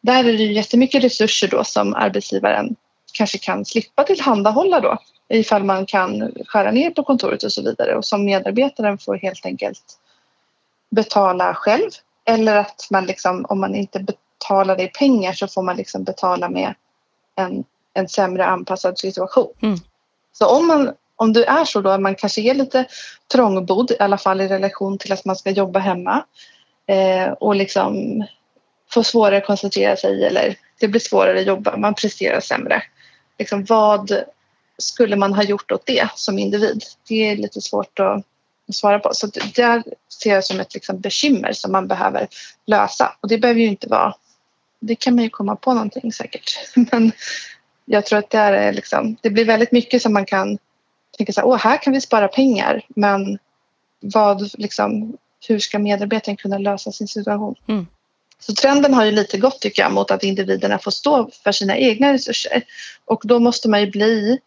där 0.00 0.18
är 0.18 0.32
det 0.32 0.42
ju 0.42 0.52
jättemycket 0.52 1.04
resurser 1.04 1.48
då 1.48 1.64
som 1.64 1.94
arbetsgivaren 1.94 2.76
kanske 3.12 3.38
kan 3.38 3.64
slippa 3.64 4.04
tillhandahålla 4.04 4.80
då 4.80 4.98
ifall 5.28 5.64
man 5.64 5.86
kan 5.86 6.32
skära 6.46 6.70
ner 6.70 6.90
på 6.90 7.04
kontoret 7.04 7.42
och 7.42 7.52
så 7.52 7.62
vidare 7.62 7.94
och 7.96 8.04
som 8.04 8.24
medarbetaren 8.24 8.98
får 8.98 9.16
helt 9.16 9.46
enkelt 9.46 9.98
betala 10.90 11.54
själv 11.54 11.90
eller 12.24 12.56
att 12.56 12.86
man 12.90 13.06
liksom 13.06 13.46
om 13.48 13.60
man 13.60 13.74
inte 13.74 14.00
betalar 14.00 14.76
det 14.76 14.82
i 14.82 14.88
pengar 14.88 15.32
så 15.32 15.48
får 15.48 15.62
man 15.62 15.76
liksom 15.76 16.04
betala 16.04 16.48
med 16.48 16.74
en, 17.36 17.64
en 17.94 18.08
sämre 18.08 18.46
anpassad 18.46 18.98
situation. 18.98 19.52
Mm. 19.62 19.78
Så 20.32 20.46
om 20.46 20.66
man 20.66 20.92
om 21.16 21.32
det 21.32 21.46
är 21.46 21.64
så 21.64 21.80
då 21.80 21.90
att 21.90 22.00
man 22.00 22.14
kanske 22.14 22.40
är 22.40 22.54
lite 22.54 22.86
trångbodd 23.32 23.90
i 23.90 23.96
alla 23.98 24.18
fall 24.18 24.40
i 24.40 24.48
relation 24.48 24.98
till 24.98 25.12
att 25.12 25.24
man 25.24 25.36
ska 25.36 25.50
jobba 25.50 25.78
hemma 25.78 26.24
eh, 26.86 27.32
och 27.32 27.54
liksom 27.54 28.24
får 28.90 29.02
svårare 29.02 29.36
att 29.36 29.46
koncentrera 29.46 29.96
sig 29.96 30.24
eller 30.24 30.56
det 30.80 30.88
blir 30.88 31.00
svårare 31.00 31.40
att 31.40 31.46
jobba, 31.46 31.76
man 31.76 31.94
presterar 31.94 32.40
sämre. 32.40 32.82
Liksom, 33.38 33.64
vad 33.64 34.22
skulle 34.78 35.16
man 35.16 35.32
ha 35.32 35.42
gjort 35.42 35.72
åt 35.72 35.86
det 35.86 36.08
som 36.14 36.38
individ? 36.38 36.82
Det 37.08 37.30
är 37.30 37.36
lite 37.36 37.60
svårt 37.60 38.00
att 38.00 38.24
svara 38.72 38.98
på. 38.98 39.10
Så 39.12 39.26
det 39.26 39.54
där 39.54 39.82
ser 40.22 40.34
jag 40.34 40.44
som 40.44 40.60
ett 40.60 40.74
liksom 40.74 41.00
bekymmer 41.00 41.52
som 41.52 41.72
man 41.72 41.88
behöver 41.88 42.28
lösa. 42.66 43.16
Och 43.20 43.28
det 43.28 43.38
behöver 43.38 43.60
ju 43.60 43.66
inte 43.66 43.88
vara... 43.88 44.14
Det 44.80 44.94
kan 44.94 45.14
man 45.14 45.24
ju 45.24 45.30
komma 45.30 45.56
på 45.56 45.74
någonting 45.74 46.12
säkert. 46.12 46.58
Men 46.74 47.12
jag 47.84 48.06
tror 48.06 48.18
att 48.18 48.30
det, 48.30 48.38
är 48.38 48.72
liksom, 48.72 49.16
det 49.22 49.30
blir 49.30 49.44
väldigt 49.44 49.72
mycket 49.72 50.02
som 50.02 50.12
man 50.12 50.26
kan 50.26 50.58
tänka 51.16 51.32
så 51.32 51.40
här, 51.40 51.48
åh, 51.48 51.56
här 51.56 51.82
kan 51.82 51.92
vi 51.92 52.00
spara 52.00 52.28
pengar. 52.28 52.82
Men 52.88 53.38
vad, 54.00 54.58
liksom, 54.58 55.16
hur 55.48 55.58
ska 55.58 55.78
medarbetaren 55.78 56.36
kunna 56.36 56.58
lösa 56.58 56.92
sin 56.92 57.08
situation? 57.08 57.54
Mm. 57.66 57.86
Så 58.40 58.54
trenden 58.54 58.94
har 58.94 59.04
ju 59.04 59.10
lite 59.10 59.38
gått 59.38 59.60
tycker 59.60 59.82
jag 59.82 59.92
mot 59.92 60.10
att 60.10 60.22
individerna 60.22 60.78
får 60.78 60.90
stå 60.90 61.30
för 61.44 61.52
sina 61.52 61.76
egna 61.76 62.12
resurser. 62.12 62.62
Och 63.04 63.22
då 63.24 63.38
måste 63.38 63.68
man 63.68 63.80
ju 63.80 63.90
bli 63.90 64.38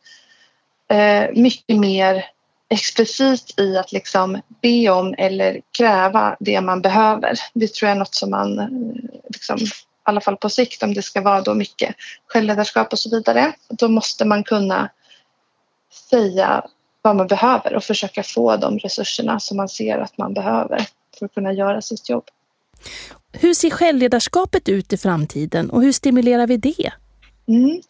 eh, 0.90 1.30
mycket 1.34 1.78
mer 1.78 2.26
explicit 2.70 3.60
i 3.60 3.78
att 3.78 3.92
liksom 3.92 4.42
be 4.62 4.90
om 4.90 5.16
eller 5.18 5.62
kräva 5.78 6.38
det 6.40 6.62
man 6.62 6.82
behöver. 6.82 7.34
Det 7.54 7.74
tror 7.74 7.88
jag 7.88 7.96
är 7.96 8.00
något 8.00 8.16
som 8.16 8.30
man, 8.30 8.60
eh, 8.60 8.68
liksom, 9.30 9.58
i 9.58 9.70
alla 10.04 10.22
fall 10.22 10.38
på 10.38 10.50
sikt, 10.50 10.84
om 10.84 10.94
det 10.94 11.02
ska 11.02 11.22
vara 11.22 11.42
då 11.42 11.54
mycket 11.54 11.96
självledarskap 12.28 12.94
och 12.94 13.00
så 13.00 13.10
vidare, 13.10 13.54
då 13.70 13.88
måste 13.88 14.26
man 14.26 14.44
kunna 14.44 14.90
säga 16.10 16.66
vad 17.02 17.16
man 17.16 17.28
behöver 17.28 17.76
och 17.76 17.84
försöka 17.84 18.24
få 18.24 18.58
de 18.58 18.80
resurserna 18.80 19.40
som 19.40 19.58
man 19.58 19.70
ser 19.70 19.98
att 19.98 20.18
man 20.18 20.34
behöver 20.34 20.86
för 21.20 21.26
att 21.26 21.34
kunna 21.34 21.54
göra 21.54 21.82
sitt 21.82 22.10
jobb. 22.10 22.26
Hur 23.32 23.54
ser 23.54 23.70
självledarskapet 23.70 24.70
ut 24.70 24.94
i 24.94 24.98
framtiden 24.98 25.70
och 25.70 25.82
hur 25.82 25.92
stimulerar 25.92 26.48
vi 26.48 26.58
det? 26.58 26.92
Mm. 27.48 27.82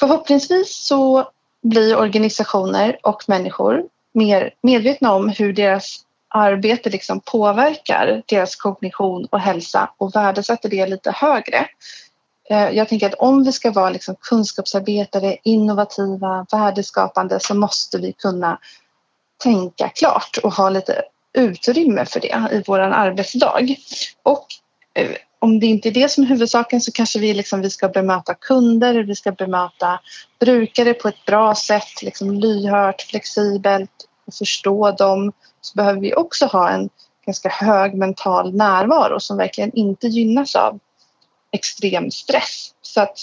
Förhoppningsvis 0.00 0.86
så 0.86 1.28
blir 1.62 1.96
organisationer 1.96 2.98
och 3.02 3.24
människor 3.26 3.82
mer 4.14 4.54
medvetna 4.62 5.14
om 5.14 5.28
hur 5.28 5.52
deras 5.52 6.04
arbete 6.28 6.90
liksom 6.90 7.20
påverkar 7.20 8.22
deras 8.26 8.56
kognition 8.56 9.24
och 9.30 9.40
hälsa 9.40 9.90
och 9.98 10.16
värdesätter 10.16 10.68
det 10.68 10.86
lite 10.86 11.10
högre. 11.10 11.68
Eh, 12.50 12.70
jag 12.70 12.88
tänker 12.88 13.06
att 13.06 13.14
om 13.14 13.44
vi 13.44 13.52
ska 13.52 13.70
vara 13.70 13.90
liksom 13.90 14.16
kunskapsarbetare, 14.20 15.36
innovativa, 15.42 16.46
värdeskapande 16.52 17.40
så 17.40 17.54
måste 17.54 17.98
vi 17.98 18.12
kunna 18.12 18.58
tänka 19.42 19.88
klart 19.88 20.38
och 20.42 20.54
ha 20.54 20.70
lite 20.70 21.02
utrymme 21.34 22.04
för 22.04 22.20
det 22.20 22.56
i 22.56 22.62
vår 22.66 22.78
arbetsdag. 22.78 23.76
Och 24.22 24.46
eh, 24.94 25.10
om 25.38 25.60
det 25.60 25.66
inte 25.66 25.88
är 25.88 25.92
det 25.92 26.08
som 26.08 26.24
är 26.24 26.28
huvudsaken 26.28 26.80
så 26.80 26.92
kanske 26.92 27.18
vi, 27.18 27.34
liksom, 27.34 27.60
vi 27.60 27.70
ska 27.70 27.88
bemöta 27.88 28.34
kunder, 28.34 28.94
vi 28.94 29.14
ska 29.14 29.32
bemöta 29.32 30.00
brukare 30.40 30.94
på 30.94 31.08
ett 31.08 31.24
bra 31.26 31.54
sätt, 31.54 32.02
liksom 32.02 32.30
lyhört, 32.30 33.02
flexibelt 33.02 34.08
och 34.26 34.34
förstå 34.34 34.90
dem. 34.90 35.32
Så 35.60 35.74
behöver 35.74 36.00
vi 36.00 36.14
också 36.14 36.46
ha 36.46 36.70
en 36.70 36.88
ganska 37.26 37.48
hög 37.48 37.94
mental 37.94 38.54
närvaro 38.54 39.20
som 39.20 39.36
verkligen 39.36 39.74
inte 39.74 40.06
gynnas 40.06 40.56
av 40.56 40.78
extrem 41.52 42.10
stress. 42.10 42.74
Så 42.82 43.00
att 43.00 43.18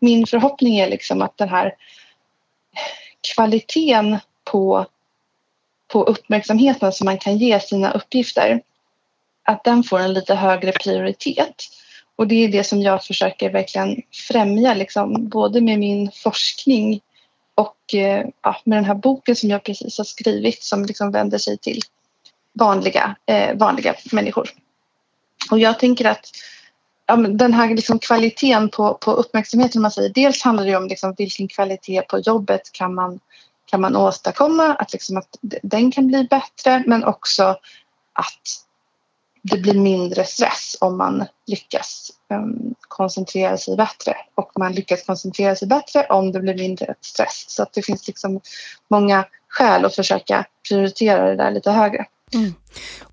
min 0.00 0.26
förhoppning 0.26 0.78
är 0.78 0.88
liksom 0.88 1.22
att 1.22 1.36
den 1.36 1.48
här 1.48 1.74
kvaliteten 3.34 4.18
på, 4.44 4.86
på 5.94 6.04
uppmärksamheten 6.04 6.92
som 6.92 7.04
man 7.04 7.18
kan 7.18 7.38
ge 7.38 7.60
sina 7.60 7.92
uppgifter 7.92 8.60
att 9.44 9.64
den 9.64 9.82
får 9.82 9.98
en 9.98 10.12
lite 10.12 10.34
högre 10.34 10.72
prioritet. 10.72 11.54
Och 12.16 12.28
det 12.28 12.44
är 12.44 12.48
det 12.48 12.64
som 12.64 12.82
jag 12.82 13.04
försöker 13.04 13.50
verkligen 13.50 14.02
främja, 14.28 14.74
liksom, 14.74 15.28
både 15.28 15.60
med 15.60 15.78
min 15.78 16.10
forskning 16.10 17.00
och 17.54 17.94
eh, 17.94 18.26
ja, 18.42 18.56
med 18.64 18.78
den 18.78 18.84
här 18.84 18.94
boken 18.94 19.36
som 19.36 19.50
jag 19.50 19.62
precis 19.62 19.98
har 19.98 20.04
skrivit 20.04 20.62
som 20.62 20.84
liksom 20.84 21.10
vänder 21.10 21.38
sig 21.38 21.58
till 21.58 21.80
vanliga, 22.52 23.16
eh, 23.26 23.56
vanliga 23.56 23.94
människor. 24.12 24.48
Och 25.50 25.58
jag 25.58 25.78
tänker 25.78 26.04
att 26.04 26.30
ja, 27.06 27.16
den 27.16 27.52
här 27.52 27.74
liksom 27.74 27.98
kvaliteten 27.98 28.68
på, 28.68 28.94
på 28.94 29.12
uppmärksamheten, 29.12 29.82
man 29.82 29.90
säger, 29.90 30.08
dels 30.08 30.42
handlar 30.42 30.64
det 30.64 30.76
om 30.76 30.88
liksom 30.88 31.14
vilken 31.18 31.48
kvalitet 31.48 32.02
på 32.02 32.18
jobbet 32.18 32.72
kan 32.72 32.94
man, 32.94 33.20
kan 33.74 33.80
man 33.80 33.96
åstadkomma, 33.96 34.74
att, 34.74 34.92
liksom 34.92 35.16
att 35.16 35.38
den 35.62 35.90
kan 35.90 36.06
bli 36.06 36.24
bättre 36.24 36.82
men 36.86 37.04
också 37.04 37.42
att 38.12 38.42
det 39.42 39.56
blir 39.56 39.74
mindre 39.74 40.24
stress 40.24 40.76
om 40.80 40.98
man 40.98 41.24
lyckas 41.46 42.10
um, 42.30 42.74
koncentrera 42.80 43.58
sig 43.58 43.76
bättre 43.76 44.16
och 44.34 44.52
man 44.58 44.72
lyckas 44.72 45.06
koncentrera 45.06 45.56
sig 45.56 45.68
bättre 45.68 46.06
om 46.06 46.32
det 46.32 46.40
blir 46.40 46.54
mindre 46.54 46.94
stress. 47.00 47.44
Så 47.48 47.62
att 47.62 47.72
det 47.72 47.82
finns 47.82 48.06
liksom 48.06 48.40
många 48.90 49.24
skäl 49.48 49.84
att 49.84 49.94
försöka 49.94 50.44
prioritera 50.68 51.30
det 51.30 51.36
där 51.36 51.50
lite 51.50 51.70
högre. 51.70 52.06
Mm. 52.34 52.54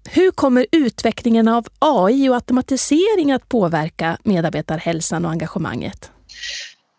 Hur 0.10 0.32
kommer 0.32 0.65
utvecklingen 0.72 1.48
av 1.48 1.68
AI 1.80 2.30
och 2.30 2.36
automatisering 2.36 3.32
att 3.32 3.50
påverka 3.50 4.18
medarbetarhälsan 4.24 5.25
och 5.25 5.32
engagemanget? 5.32 6.12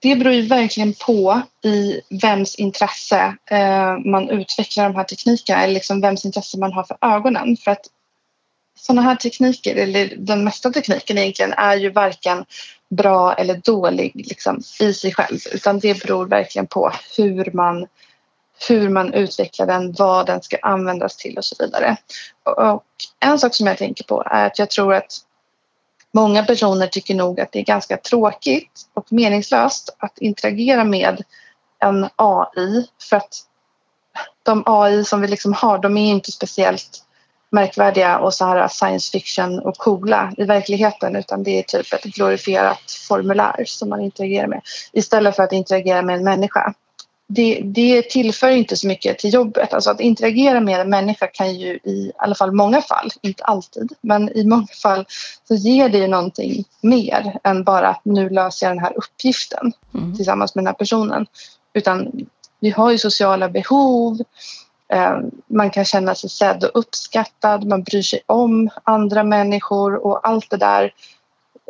Det 0.03 0.17
beror 0.17 0.35
ju 0.35 0.43
verkligen 0.43 0.93
på 0.93 1.43
i 1.65 2.01
vems 2.23 2.55
intresse 2.55 3.37
eh, 3.51 3.99
man 3.99 4.31
utvecklar 4.31 4.85
de 4.85 4.97
här 4.97 5.05
teknikerna 5.05 5.63
eller 5.63 5.75
liksom 5.75 6.01
vems 6.01 6.25
intresse 6.25 6.59
man 6.59 6.73
har 6.73 6.85
för 6.85 6.97
ögonen. 7.01 7.57
För 7.57 7.71
att 7.71 7.87
sådana 8.79 9.03
här 9.03 9.17
tekniker, 9.17 9.77
eller 9.77 10.15
den 10.17 10.45
mesta 10.45 10.71
tekniken 10.71 11.19
egentligen, 11.19 11.53
är 11.53 11.77
ju 11.77 11.91
varken 11.91 12.45
bra 12.91 13.35
eller 13.35 13.55
dålig 13.55 14.13
liksom, 14.15 14.63
i 14.81 14.95
sig 14.95 15.15
själv 15.15 15.39
utan 15.53 15.79
det 15.79 16.03
beror 16.03 16.27
verkligen 16.27 16.67
på 16.67 16.93
hur 17.17 17.51
man, 17.53 17.87
hur 18.69 18.89
man 18.89 19.15
utvecklar 19.15 19.67
den, 19.67 19.93
vad 19.93 20.27
den 20.27 20.43
ska 20.43 20.57
användas 20.63 21.17
till 21.17 21.39
och 21.39 21.45
så 21.45 21.57
vidare. 21.59 21.97
Och 22.43 22.85
en 23.21 23.39
sak 23.39 23.55
som 23.55 23.67
jag 23.67 23.79
tänker 23.79 24.05
på 24.05 24.23
är 24.27 24.47
att 24.47 24.59
jag 24.59 24.71
tror 24.71 24.95
att 24.95 25.19
många 26.13 26.45
personer 26.45 26.87
tycker 26.87 27.15
nog 27.15 27.41
att 27.41 27.53
det 27.53 27.59
är 27.59 27.65
ganska 27.65 27.97
tråkigt 27.97 28.81
och 28.95 29.13
meningslöst 29.13 29.97
att 29.99 30.19
interagera 30.19 30.85
med 30.85 31.25
en 31.79 32.09
AI 32.17 32.87
för 33.11 33.17
att 33.17 33.47
de 34.43 34.63
AI 34.67 35.05
som 35.05 35.21
vi 35.21 35.29
liksom 35.29 35.53
har, 35.53 35.79
de 35.79 35.97
är 35.97 36.11
inte 36.11 36.33
speciellt 36.33 37.05
märkvärdiga 37.51 38.19
och 38.19 38.35
så 38.35 38.45
här 38.45 38.69
science 38.69 39.11
fiction 39.11 39.59
och 39.59 39.77
coola 39.77 40.33
i 40.37 40.45
verkligheten 40.45 41.17
utan 41.17 41.43
det 41.43 41.59
är 41.59 41.63
typ 41.63 41.93
ett 41.93 42.03
glorifierat 42.03 42.93
formulär 43.09 43.65
som 43.67 43.89
man 43.89 44.01
interagerar 44.01 44.47
med 44.47 44.61
istället 44.93 45.37
för 45.37 45.43
att 45.43 45.53
interagera 45.53 46.03
med 46.03 46.17
en 46.17 46.25
människa. 46.25 46.75
Det, 47.35 47.61
det 47.65 48.11
tillför 48.11 48.51
inte 48.51 48.77
så 48.77 48.87
mycket 48.87 49.19
till 49.19 49.35
jobbet. 49.35 49.75
Alltså 49.75 49.91
att 49.91 50.01
interagera 50.01 50.61
med 50.61 50.81
en 50.81 50.91
människa 50.91 51.27
kan 51.27 51.55
ju 51.55 51.75
i 51.75 52.13
alla 52.17 52.35
fall 52.35 52.53
många 52.53 52.83
fall, 52.83 53.11
inte 53.23 53.45
alltid, 53.45 53.93
men 54.01 54.37
i 54.37 54.45
många 54.45 54.67
fall 54.83 55.07
så 55.49 55.55
ger 55.55 55.89
det 55.89 55.99
ju 55.99 56.07
någonting 56.07 56.65
mer 56.81 57.39
än 57.45 57.65
bara 57.65 57.89
att 57.89 58.01
nu 58.05 58.31
löser 58.31 58.67
jag 58.67 58.77
den 58.77 58.85
här 58.85 58.97
uppgiften 58.97 59.73
mm. 59.95 60.17
tillsammans 60.17 60.55
med 60.55 60.65
den 60.65 60.67
här 60.67 60.75
personen. 60.75 61.27
Utan 61.75 62.27
vi 62.61 62.71
har 62.71 62.91
ju 62.91 62.99
sociala 62.99 63.49
behov, 63.49 64.19
Eh, 64.93 65.19
man 65.47 65.71
kan 65.71 65.85
känna 65.85 66.15
sig 66.15 66.31
sedd 66.31 66.65
och 66.65 66.71
uppskattad, 66.75 67.65
man 67.65 67.83
bryr 67.83 68.03
sig 68.03 68.21
om 68.27 68.71
andra 68.85 69.25
människor 69.25 70.07
och 70.07 70.29
allt 70.29 70.51
det 70.51 70.57
där 70.57 70.95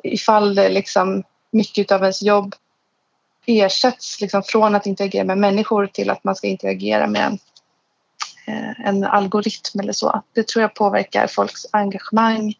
ifall 0.02 0.54
det 0.54 0.68
liksom 0.68 1.22
mycket 1.50 1.92
av 1.92 2.00
ens 2.00 2.22
jobb 2.22 2.54
ersätts 3.46 4.20
liksom 4.20 4.42
från 4.42 4.74
att 4.74 4.86
interagera 4.86 5.24
med 5.24 5.38
människor 5.38 5.86
till 5.86 6.10
att 6.10 6.24
man 6.24 6.36
ska 6.36 6.46
interagera 6.46 7.06
med 7.06 7.26
en, 7.26 7.38
eh, 8.46 8.88
en 8.88 9.04
algoritm 9.04 9.80
eller 9.80 9.92
så. 9.92 10.22
Det 10.32 10.48
tror 10.48 10.62
jag 10.62 10.74
påverkar 10.74 11.26
folks 11.26 11.66
engagemang 11.70 12.54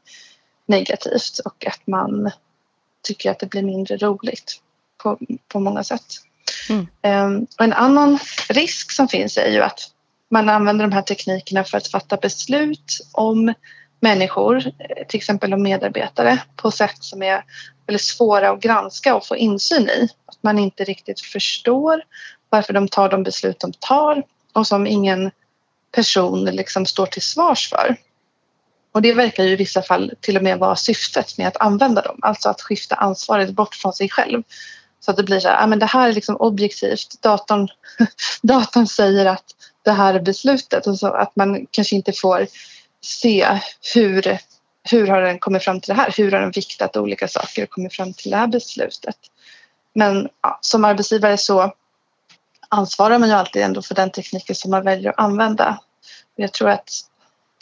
negativt 0.67 1.39
och 1.45 1.67
att 1.67 1.87
man 1.87 2.31
tycker 3.03 3.31
att 3.31 3.39
det 3.39 3.47
blir 3.47 3.62
mindre 3.62 3.97
roligt 3.97 4.61
på, 5.03 5.19
på 5.49 5.61
många 5.61 5.85
sätt. 5.85 6.07
Mm. 6.69 6.87
Um, 7.03 7.47
och 7.59 7.65
en 7.65 7.73
annan 7.73 8.19
risk 8.49 8.93
som 8.93 9.09
finns 9.09 9.39
är 9.39 9.51
ju 9.51 9.62
att 9.62 9.81
man 10.31 10.49
använder 10.49 10.85
de 10.85 10.93
här 10.93 11.03
teknikerna 11.03 11.65
för 11.65 11.79
att 11.79 11.89
fatta 11.89 12.17
beslut 12.17 13.01
om 13.12 13.55
människor, 14.01 14.61
till 15.09 15.19
exempel 15.19 15.55
om 15.55 15.62
medarbetare, 15.62 16.43
på 16.57 16.71
sätt 16.71 17.05
som 17.05 17.23
är 17.23 17.45
eller 17.87 17.99
svåra 17.99 18.51
att 18.51 18.61
granska 18.61 19.15
och 19.15 19.27
få 19.27 19.37
insyn 19.37 19.89
i. 19.89 20.09
Att 20.27 20.43
man 20.43 20.59
inte 20.59 20.85
riktigt 20.85 21.21
förstår 21.21 22.03
varför 22.51 22.73
de 22.73 22.89
tar 22.89 23.09
de 23.09 23.23
beslut 23.23 23.61
de 23.61 23.73
tar 23.73 24.23
och 24.53 24.67
som 24.67 24.87
ingen 24.87 25.31
person 25.95 26.45
liksom 26.45 26.87
står 26.87 27.07
till 27.07 27.23
svars 27.23 27.69
för. 27.69 27.97
Och 28.93 29.03
det 29.03 29.15
verkar 29.15 29.45
ju 29.45 29.51
i 29.51 29.57
vissa 29.57 29.83
fall 29.83 30.12
till 30.21 30.37
och 30.37 30.43
med 30.43 30.59
vara 30.59 30.77
syftet 30.77 31.39
med 31.39 31.49
att 31.49 31.57
använda 31.57 32.03
dem, 32.03 32.19
alltså 32.23 32.49
att 32.49 32.62
skifta 32.62 32.95
ansvaret 32.95 33.51
bort 33.51 33.75
från 33.75 33.93
sig 33.93 34.09
själv. 34.09 34.43
Så 35.01 35.11
att 35.11 35.17
det 35.17 35.23
blir 35.23 35.41
så 35.41 35.49
här, 35.49 35.61
Ja, 35.61 35.67
men 35.67 35.79
det 35.79 35.87
här 35.87 36.09
är 36.09 36.12
liksom 36.12 36.37
objektivt, 36.37 37.23
datorn, 37.23 37.69
datorn 38.43 38.87
säger 38.87 39.27
att 39.27 39.45
det 39.83 39.93
här 39.93 40.15
är 40.15 40.21
beslutet 40.21 40.87
och 40.87 40.99
så 40.99 41.07
att 41.07 41.37
man 41.37 41.67
kanske 41.71 41.97
inte 41.97 42.12
får 42.12 42.47
se 43.01 43.59
hur 43.95 44.39
hur 44.91 45.07
har 45.07 45.23
den 45.23 45.39
kommit 45.39 45.65
fram 45.65 45.81
till 45.81 45.95
det 45.95 46.01
här? 46.01 46.15
Hur 46.17 46.33
har 46.33 46.41
den 46.41 46.51
viktat 46.51 46.97
olika 46.97 47.29
saker 47.29 47.62
och 47.62 47.71
kommit 47.71 47.95
fram 47.95 48.12
till 48.12 48.31
det 48.31 48.37
här 48.37 48.47
beslutet? 48.47 49.17
Men 49.95 50.29
ja, 50.43 50.59
som 50.61 50.85
arbetsgivare 50.85 51.39
så 51.39 51.75
ansvarar 52.69 53.19
man 53.19 53.29
ju 53.29 53.35
alltid 53.35 53.62
ändå 53.62 53.83
för 53.83 53.95
den 53.95 54.11
tekniken 54.11 54.57
som 54.57 54.71
man 54.71 54.85
väljer 54.85 55.11
att 55.11 55.19
använda. 55.19 55.79
Jag 56.37 56.53
tror 56.53 56.69
att 56.69 56.91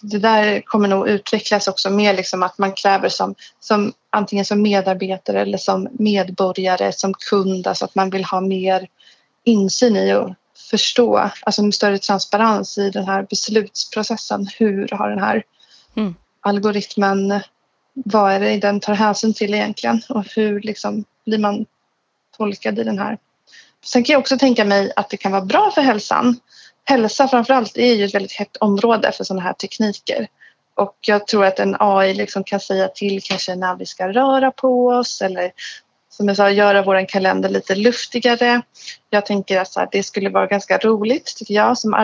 det 0.02 0.18
där 0.18 0.60
kommer 0.60 0.88
nog 0.88 1.08
utvecklas 1.08 1.68
också 1.68 1.90
mer 1.90 2.14
liksom 2.14 2.42
att 2.42 2.58
man 2.58 2.72
kräver 2.72 3.08
som, 3.08 3.34
som 3.60 3.92
antingen 4.10 4.44
som 4.44 4.62
medarbetare 4.62 5.40
eller 5.40 5.58
som 5.58 5.88
medborgare, 5.92 6.92
som 6.92 7.14
kund, 7.14 7.66
alltså 7.66 7.84
att 7.84 7.94
man 7.94 8.10
vill 8.10 8.24
ha 8.24 8.40
mer 8.40 8.88
insyn 9.44 9.96
i 9.96 10.14
och 10.14 10.34
förstå, 10.70 11.30
alltså 11.42 11.62
med 11.62 11.74
större 11.74 11.98
transparens 11.98 12.78
i 12.78 12.90
den 12.90 13.04
här 13.04 13.26
beslutsprocessen. 13.30 14.48
Hur 14.58 14.88
har 14.92 15.10
den 15.10 15.18
här 15.18 15.42
mm 15.96 16.14
algoritmen, 16.40 17.40
vad 17.92 18.32
är 18.32 18.40
det 18.40 18.56
den 18.56 18.80
tar 18.80 18.94
hänsyn 18.94 19.34
till 19.34 19.54
egentligen 19.54 20.02
och 20.08 20.24
hur 20.36 20.60
liksom 20.60 21.04
blir 21.26 21.38
man 21.38 21.66
tolkad 22.36 22.78
i 22.78 22.84
den 22.84 22.98
här. 22.98 23.18
Sen 23.84 24.04
kan 24.04 24.12
jag 24.12 24.20
också 24.20 24.38
tänka 24.38 24.64
mig 24.64 24.92
att 24.96 25.10
det 25.10 25.16
kan 25.16 25.32
vara 25.32 25.44
bra 25.44 25.70
för 25.74 25.82
hälsan. 25.82 26.40
Hälsa 26.84 27.28
framförallt 27.28 27.76
är 27.76 27.94
ju 27.94 28.04
ett 28.04 28.14
väldigt 28.14 28.32
hett 28.32 28.56
område 28.56 29.12
för 29.12 29.24
sådana 29.24 29.42
här 29.42 29.52
tekniker. 29.52 30.26
Och 30.74 30.96
jag 31.00 31.26
tror 31.26 31.44
att 31.44 31.58
en 31.58 31.76
AI 31.78 32.14
liksom 32.14 32.44
kan 32.44 32.60
säga 32.60 32.88
till 32.88 33.22
kanske 33.22 33.54
när 33.54 33.76
vi 33.76 33.86
ska 33.86 34.08
röra 34.08 34.50
på 34.50 34.86
oss 34.86 35.22
eller 35.22 35.52
som 36.10 36.28
jag 36.28 36.36
sa, 36.36 36.50
göra 36.50 36.82
vår 36.82 37.08
kalender 37.08 37.48
lite 37.48 37.74
luftigare. 37.74 38.62
Jag 39.10 39.26
tänker 39.26 39.60
att 39.60 39.92
det 39.92 40.02
skulle 40.02 40.30
vara 40.30 40.46
ganska 40.46 40.78
roligt, 40.78 41.36
tycker 41.36 41.54
jag, 41.54 41.78
som 41.78 41.94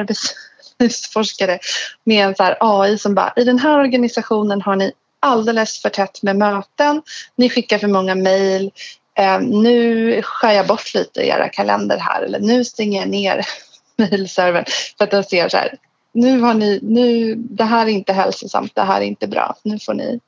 forskare 1.13 1.59
med 2.05 2.27
en 2.27 2.35
så 2.35 2.55
AI 2.61 2.99
som 2.99 3.15
bara, 3.15 3.33
i 3.37 3.45
den 3.45 3.59
här 3.59 3.79
organisationen 3.79 4.63
har 4.63 4.77
ni 4.77 4.93
alldeles 5.21 5.83
för 5.83 5.89
tätt 5.89 6.23
med 6.23 6.37
möten, 6.37 7.03
ni 7.37 7.51
skickar 7.51 7.79
för 7.79 7.89
många 7.89 8.15
mejl, 8.15 8.71
eh, 9.19 9.41
nu 9.41 10.23
skär 10.23 10.53
jag 10.53 10.67
bort 10.67 10.95
lite 10.95 11.21
i 11.21 11.29
era 11.29 11.49
kalender 11.49 11.99
här 11.99 12.23
eller 12.23 12.41
nu 12.41 12.65
stänger 12.65 13.01
jag 13.01 13.09
ner 13.09 13.47
mejlservern 13.97 14.65
för 14.99 15.05
att 15.05 15.11
den 15.11 15.25
ser 15.25 15.49
så 15.49 15.57
här, 15.57 15.75
nu 16.13 16.41
har 16.41 16.55
ni, 16.55 16.81
nu, 16.83 17.35
det 17.35 17.65
här 17.65 17.87
är 17.87 17.91
inte 17.91 18.13
hälsosamt, 18.13 18.75
det 18.75 18.83
här 18.83 19.01
är 19.01 19.05
inte 19.05 19.27
bra, 19.27 19.57
nu 19.63 19.79
får 19.79 19.95
ni. 19.95 20.21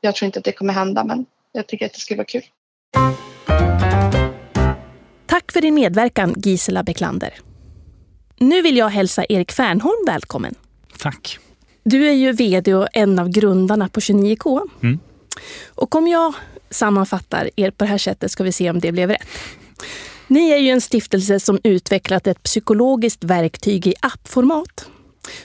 Jag 0.00 0.14
tror 0.14 0.26
inte 0.26 0.38
att 0.38 0.44
det 0.44 0.52
kommer 0.52 0.72
hända 0.72 1.04
men 1.04 1.26
jag 1.52 1.66
tycker 1.66 1.86
att 1.86 1.92
det 1.92 2.00
skulle 2.00 2.18
vara 2.18 2.26
kul. 2.26 2.42
Tack 5.26 5.52
för 5.52 5.60
din 5.60 5.74
medverkan 5.74 6.34
Gisela 6.36 6.82
Beklander. 6.82 7.34
Nu 8.38 8.62
vill 8.62 8.76
jag 8.76 8.88
hälsa 8.88 9.24
Erik 9.28 9.52
Fernholm 9.52 10.04
välkommen. 10.06 10.54
Tack. 10.98 11.38
Du 11.84 12.08
är 12.08 12.12
ju 12.12 12.32
vd 12.32 12.74
och 12.74 12.88
en 12.92 13.18
av 13.18 13.28
grundarna 13.28 13.88
på 13.88 14.00
29K. 14.00 14.60
Mm. 14.82 14.98
Och 15.68 15.94
om 15.94 16.08
jag 16.08 16.34
sammanfattar 16.70 17.50
er 17.56 17.70
på 17.70 17.84
det 17.84 17.90
här 17.90 17.98
sättet 17.98 18.30
ska 18.30 18.44
vi 18.44 18.52
se 18.52 18.70
om 18.70 18.80
det 18.80 18.92
blev 18.92 19.10
rätt. 19.10 19.28
Ni 20.26 20.50
är 20.50 20.58
ju 20.58 20.70
en 20.70 20.80
stiftelse 20.80 21.40
som 21.40 21.58
utvecklat 21.64 22.26
ett 22.26 22.42
psykologiskt 22.42 23.24
verktyg 23.24 23.86
i 23.86 23.94
appformat 24.00 24.88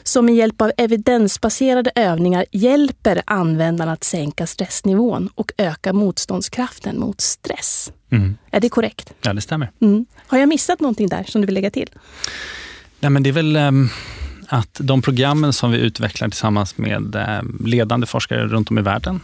som 0.04 0.26
med 0.26 0.36
hjälp 0.36 0.62
av 0.62 0.72
evidensbaserade 0.78 1.92
övningar 1.96 2.46
hjälper 2.52 3.22
användarna 3.26 3.92
att 3.92 4.04
sänka 4.04 4.48
stressnivån 4.48 5.30
och 5.36 5.52
öka 5.58 5.94
motståndskraften 5.94 7.00
mot 7.00 7.22
stress. 7.22 7.92
Mm. 8.12 8.38
Är 8.52 8.60
det 8.60 8.70
korrekt? 8.70 9.14
Ja, 9.22 9.34
det 9.34 9.42
stämmer. 9.42 9.72
Mm. 9.82 10.06
Har 10.28 10.38
jag 10.38 10.50
missat 10.50 10.80
någonting 10.80 11.08
där 11.08 11.24
som 11.24 11.42
du 11.42 11.46
vill 11.46 11.56
lägga 11.56 11.72
till? 11.72 11.90
Nej, 13.04 13.10
men 13.10 13.24
det 13.24 13.30
är 13.30 13.34
väl 13.34 13.58
um, 13.58 13.90
att 14.48 14.80
de 14.84 15.02
programmen 15.02 15.54
som 15.54 15.72
vi 15.72 15.78
utvecklar 15.78 16.30
tillsammans 16.30 16.78
med 16.78 17.16
um, 17.16 17.62
ledande 17.66 18.08
forskare 18.08 18.48
runt 18.48 18.70
om 18.70 18.78
i 18.78 18.82
världen 18.82 19.20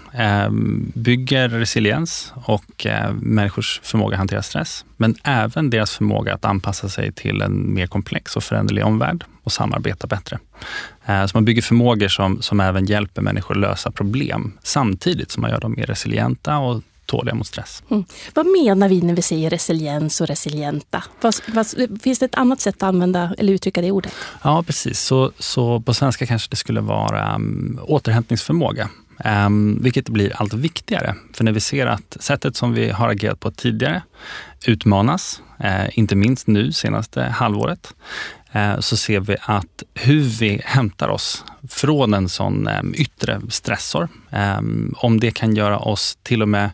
um, 0.48 0.92
bygger 0.96 1.50
resiliens 1.50 2.34
och 2.46 2.86
uh, 2.86 3.14
människors 3.14 3.80
förmåga 3.84 4.16
att 4.16 4.20
hantera 4.20 4.44
stress. 4.44 4.86
Men 4.98 5.16
även 5.24 5.70
deras 5.70 5.92
förmåga 5.92 6.34
att 6.34 6.46
anpassa 6.46 6.90
sig 6.90 7.12
till 7.12 7.42
en 7.42 7.74
mer 7.74 7.88
komplex 7.88 8.36
och 8.36 8.44
föränderlig 8.44 8.86
omvärld 8.86 9.24
och 9.44 9.52
samarbeta 9.52 10.08
bättre. 10.08 10.40
Uh, 11.10 11.26
så 11.26 11.38
man 11.38 11.46
bygger 11.46 11.62
förmågor 11.62 12.08
som, 12.08 12.42
som 12.42 12.60
även 12.60 12.86
hjälper 12.86 13.22
människor 13.22 13.56
att 13.56 13.62
lösa 13.62 13.92
problem 13.92 14.54
samtidigt 14.64 15.32
som 15.32 15.42
man 15.42 15.52
gör 15.52 15.60
dem 15.60 15.74
mer 15.78 15.86
resilienta 15.86 16.58
och 16.58 16.84
tåliga 17.10 17.36
mot 17.36 17.48
stress. 17.48 17.84
Mm. 17.90 18.06
Vad 18.34 18.46
menar 18.46 18.90
vi 18.90 19.02
när 19.02 19.14
vi 19.14 19.22
säger 19.22 19.50
resiliens 19.50 20.22
och 20.22 20.28
resilienta? 20.28 21.04
Vad, 21.22 21.36
vad, 21.48 21.68
finns 22.02 22.20
det 22.20 22.26
ett 22.26 22.36
annat 22.36 22.62
sätt 22.62 22.76
att 22.76 22.84
använda 22.84 23.36
eller 23.38 23.54
uttrycka 23.54 23.82
det 23.82 23.92
ordet? 23.92 24.14
Ja, 24.44 24.64
precis. 24.64 25.00
Så, 25.00 25.32
så 25.40 25.82
på 25.82 25.94
svenska 25.94 26.26
kanske 26.26 26.50
det 26.50 26.56
skulle 26.56 26.82
vara 26.82 27.36
um, 27.36 27.80
återhämtningsförmåga. 27.84 28.90
Um, 29.26 29.80
vilket 29.84 30.10
blir 30.10 30.36
allt 30.36 30.54
viktigare. 30.54 31.16
För 31.34 31.44
när 31.44 31.52
vi 31.52 31.60
ser 31.60 31.88
att 31.88 32.18
sättet 32.20 32.56
som 32.56 32.74
vi 32.74 32.90
har 32.90 33.10
agerat 33.10 33.40
på 33.40 33.52
tidigare 33.52 34.02
utmanas, 34.66 35.42
uh, 35.64 36.00
inte 36.00 36.16
minst 36.16 36.48
nu 36.48 36.72
senaste 36.72 37.24
halvåret, 37.24 37.94
Eh, 38.52 38.80
så 38.80 38.98
ser 38.98 39.20
vi 39.20 39.36
att 39.42 39.84
hur 39.94 40.22
vi 40.22 40.62
hämtar 40.66 41.10
oss 41.10 41.46
från 41.70 42.14
en 42.14 42.30
sån 42.30 42.68
ehm, 42.68 42.94
yttre 42.96 43.42
stressor, 43.50 44.10
ehm, 44.32 44.96
om 44.98 45.20
det 45.20 45.32
kan 45.32 45.56
göra 45.56 45.80
oss 45.80 46.18
till 46.24 46.42
och 46.42 46.50
med 46.50 46.70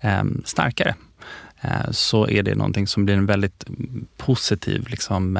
ehm, 0.00 0.42
starkare, 0.44 0.94
eh, 1.60 1.90
så 1.90 2.28
är 2.28 2.42
det 2.42 2.54
någonting 2.54 2.86
som 2.86 3.04
blir 3.04 3.14
en 3.14 3.26
väldigt 3.26 3.68
mm, 3.68 4.06
positiv 4.16 4.88
liksom, 4.88 5.38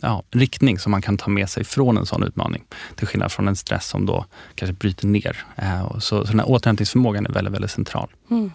ja, 0.00 0.22
riktning 0.30 0.78
som 0.78 0.90
man 0.90 1.02
kan 1.02 1.18
ta 1.18 1.30
med 1.30 1.50
sig 1.50 1.64
från 1.64 1.98
en 1.98 2.06
sån 2.06 2.22
utmaning. 2.22 2.64
Till 2.96 3.06
skillnad 3.06 3.32
från 3.32 3.48
en 3.48 3.56
stress 3.56 3.88
som 3.88 4.06
då 4.06 4.26
kanske 4.54 4.72
bryter 4.72 5.06
ner. 5.06 5.44
Eh, 5.56 5.98
så, 5.98 6.00
så 6.00 6.24
den 6.24 6.40
här 6.40 6.50
återhämtningsförmågan 6.50 7.26
är 7.26 7.30
väldigt, 7.32 7.54
väldigt 7.54 7.70
central. 7.70 8.08
Mm. 8.30 8.52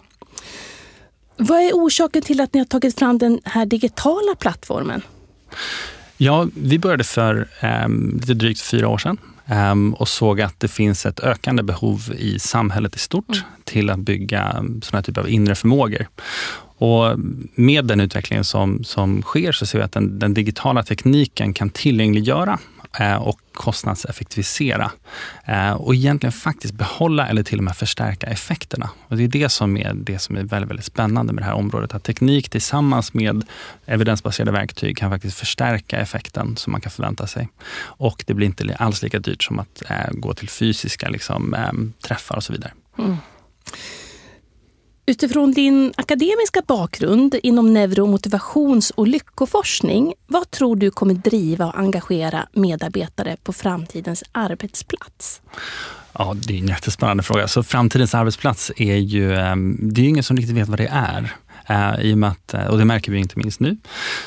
Vad 1.36 1.60
är 1.60 1.72
orsaken 1.72 2.22
till 2.22 2.40
att 2.40 2.54
ni 2.54 2.60
har 2.60 2.64
tagit 2.64 2.98
fram 2.98 3.18
den 3.18 3.40
här 3.44 3.66
digitala 3.66 4.34
plattformen? 4.38 5.02
Ja, 6.20 6.46
vi 6.54 6.78
började 6.78 7.04
för 7.04 7.48
eh, 7.60 7.88
lite 7.88 8.34
drygt 8.34 8.60
fyra 8.60 8.88
år 8.88 8.98
sedan 8.98 9.18
eh, 9.46 9.74
och 9.94 10.08
såg 10.08 10.40
att 10.40 10.60
det 10.60 10.68
finns 10.68 11.06
ett 11.06 11.20
ökande 11.20 11.62
behov 11.62 12.12
i 12.18 12.38
samhället 12.38 12.96
i 12.96 12.98
stort 12.98 13.28
mm. 13.28 13.42
till 13.64 13.90
att 13.90 13.98
bygga 13.98 14.64
sådana 14.82 15.02
typer 15.02 15.20
av 15.20 15.28
inre 15.28 15.54
förmågor. 15.54 16.08
Och 16.80 17.18
med 17.54 17.84
den 17.84 18.00
utvecklingen 18.00 18.44
som, 18.44 18.84
som 18.84 19.22
sker 19.22 19.52
så 19.52 19.66
ser 19.66 19.78
vi 19.78 19.84
att 19.84 19.92
den, 19.92 20.18
den 20.18 20.34
digitala 20.34 20.82
tekniken 20.82 21.54
kan 21.54 21.70
tillgängliggöra 21.70 22.58
Eh, 23.00 23.16
och 23.16 23.40
kostnadseffektivisera 23.52 24.90
eh, 25.44 25.72
och 25.72 25.94
egentligen 25.94 26.32
faktiskt 26.32 26.74
behålla 26.74 27.28
eller 27.28 27.42
till 27.42 27.58
och 27.58 27.64
med 27.64 27.76
förstärka 27.76 28.26
effekterna. 28.26 28.90
Och 29.08 29.16
det 29.16 29.24
är 29.24 29.28
det 29.28 29.48
som 29.48 29.76
är 29.76 29.94
det 29.94 30.18
som 30.18 30.36
är 30.36 30.42
väldigt, 30.42 30.70
väldigt 30.70 30.86
spännande 30.86 31.32
med 31.32 31.42
det 31.42 31.46
här 31.46 31.54
området. 31.54 31.94
Att 31.94 32.04
teknik 32.04 32.48
tillsammans 32.50 33.14
med 33.14 33.44
evidensbaserade 33.86 34.52
verktyg 34.52 34.98
kan 34.98 35.10
faktiskt 35.10 35.38
förstärka 35.38 35.98
effekten 35.98 36.56
som 36.56 36.70
man 36.72 36.80
kan 36.80 36.92
förvänta 36.92 37.26
sig. 37.26 37.48
Och 37.80 38.24
det 38.26 38.34
blir 38.34 38.46
inte 38.46 38.76
alls 38.78 39.02
lika 39.02 39.18
dyrt 39.18 39.42
som 39.42 39.58
att 39.58 39.82
eh, 39.90 40.10
gå 40.10 40.34
till 40.34 40.48
fysiska 40.48 41.08
liksom, 41.08 41.54
eh, 41.54 41.72
träffar 42.08 42.36
och 42.36 42.44
så 42.44 42.52
vidare. 42.52 42.72
Mm. 42.98 43.16
Utifrån 45.08 45.52
din 45.52 45.92
akademiska 45.96 46.62
bakgrund 46.66 47.36
inom 47.42 47.72
neuromotivations 47.74 48.90
och 48.90 49.08
lyckoforskning, 49.08 50.14
vad 50.26 50.50
tror 50.50 50.76
du 50.76 50.90
kommer 50.90 51.14
driva 51.14 51.66
och 51.66 51.78
engagera 51.78 52.48
medarbetare 52.52 53.36
på 53.42 53.52
framtidens 53.52 54.24
arbetsplats? 54.32 55.42
Ja, 56.12 56.36
det 56.46 56.54
är 56.54 56.58
en 56.58 56.66
jättespännande 56.66 57.22
fråga. 57.22 57.48
Så 57.48 57.62
framtidens 57.62 58.14
arbetsplats 58.14 58.72
är 58.76 58.96
ju, 58.96 59.34
ehm, 59.34 59.78
det 59.80 60.00
är 60.00 60.08
ingen 60.08 60.24
som 60.24 60.36
riktigt 60.36 60.56
vet 60.56 60.68
vad 60.68 60.78
det 60.78 60.88
är. 60.92 61.32
Eh, 61.66 62.00
I 62.00 62.14
och, 62.14 62.18
med 62.18 62.30
att, 62.30 62.54
eh, 62.54 62.66
och 62.66 62.78
det 62.78 62.84
märker 62.84 63.12
vi 63.12 63.18
inte 63.18 63.38
minst 63.38 63.60
nu. 63.60 63.76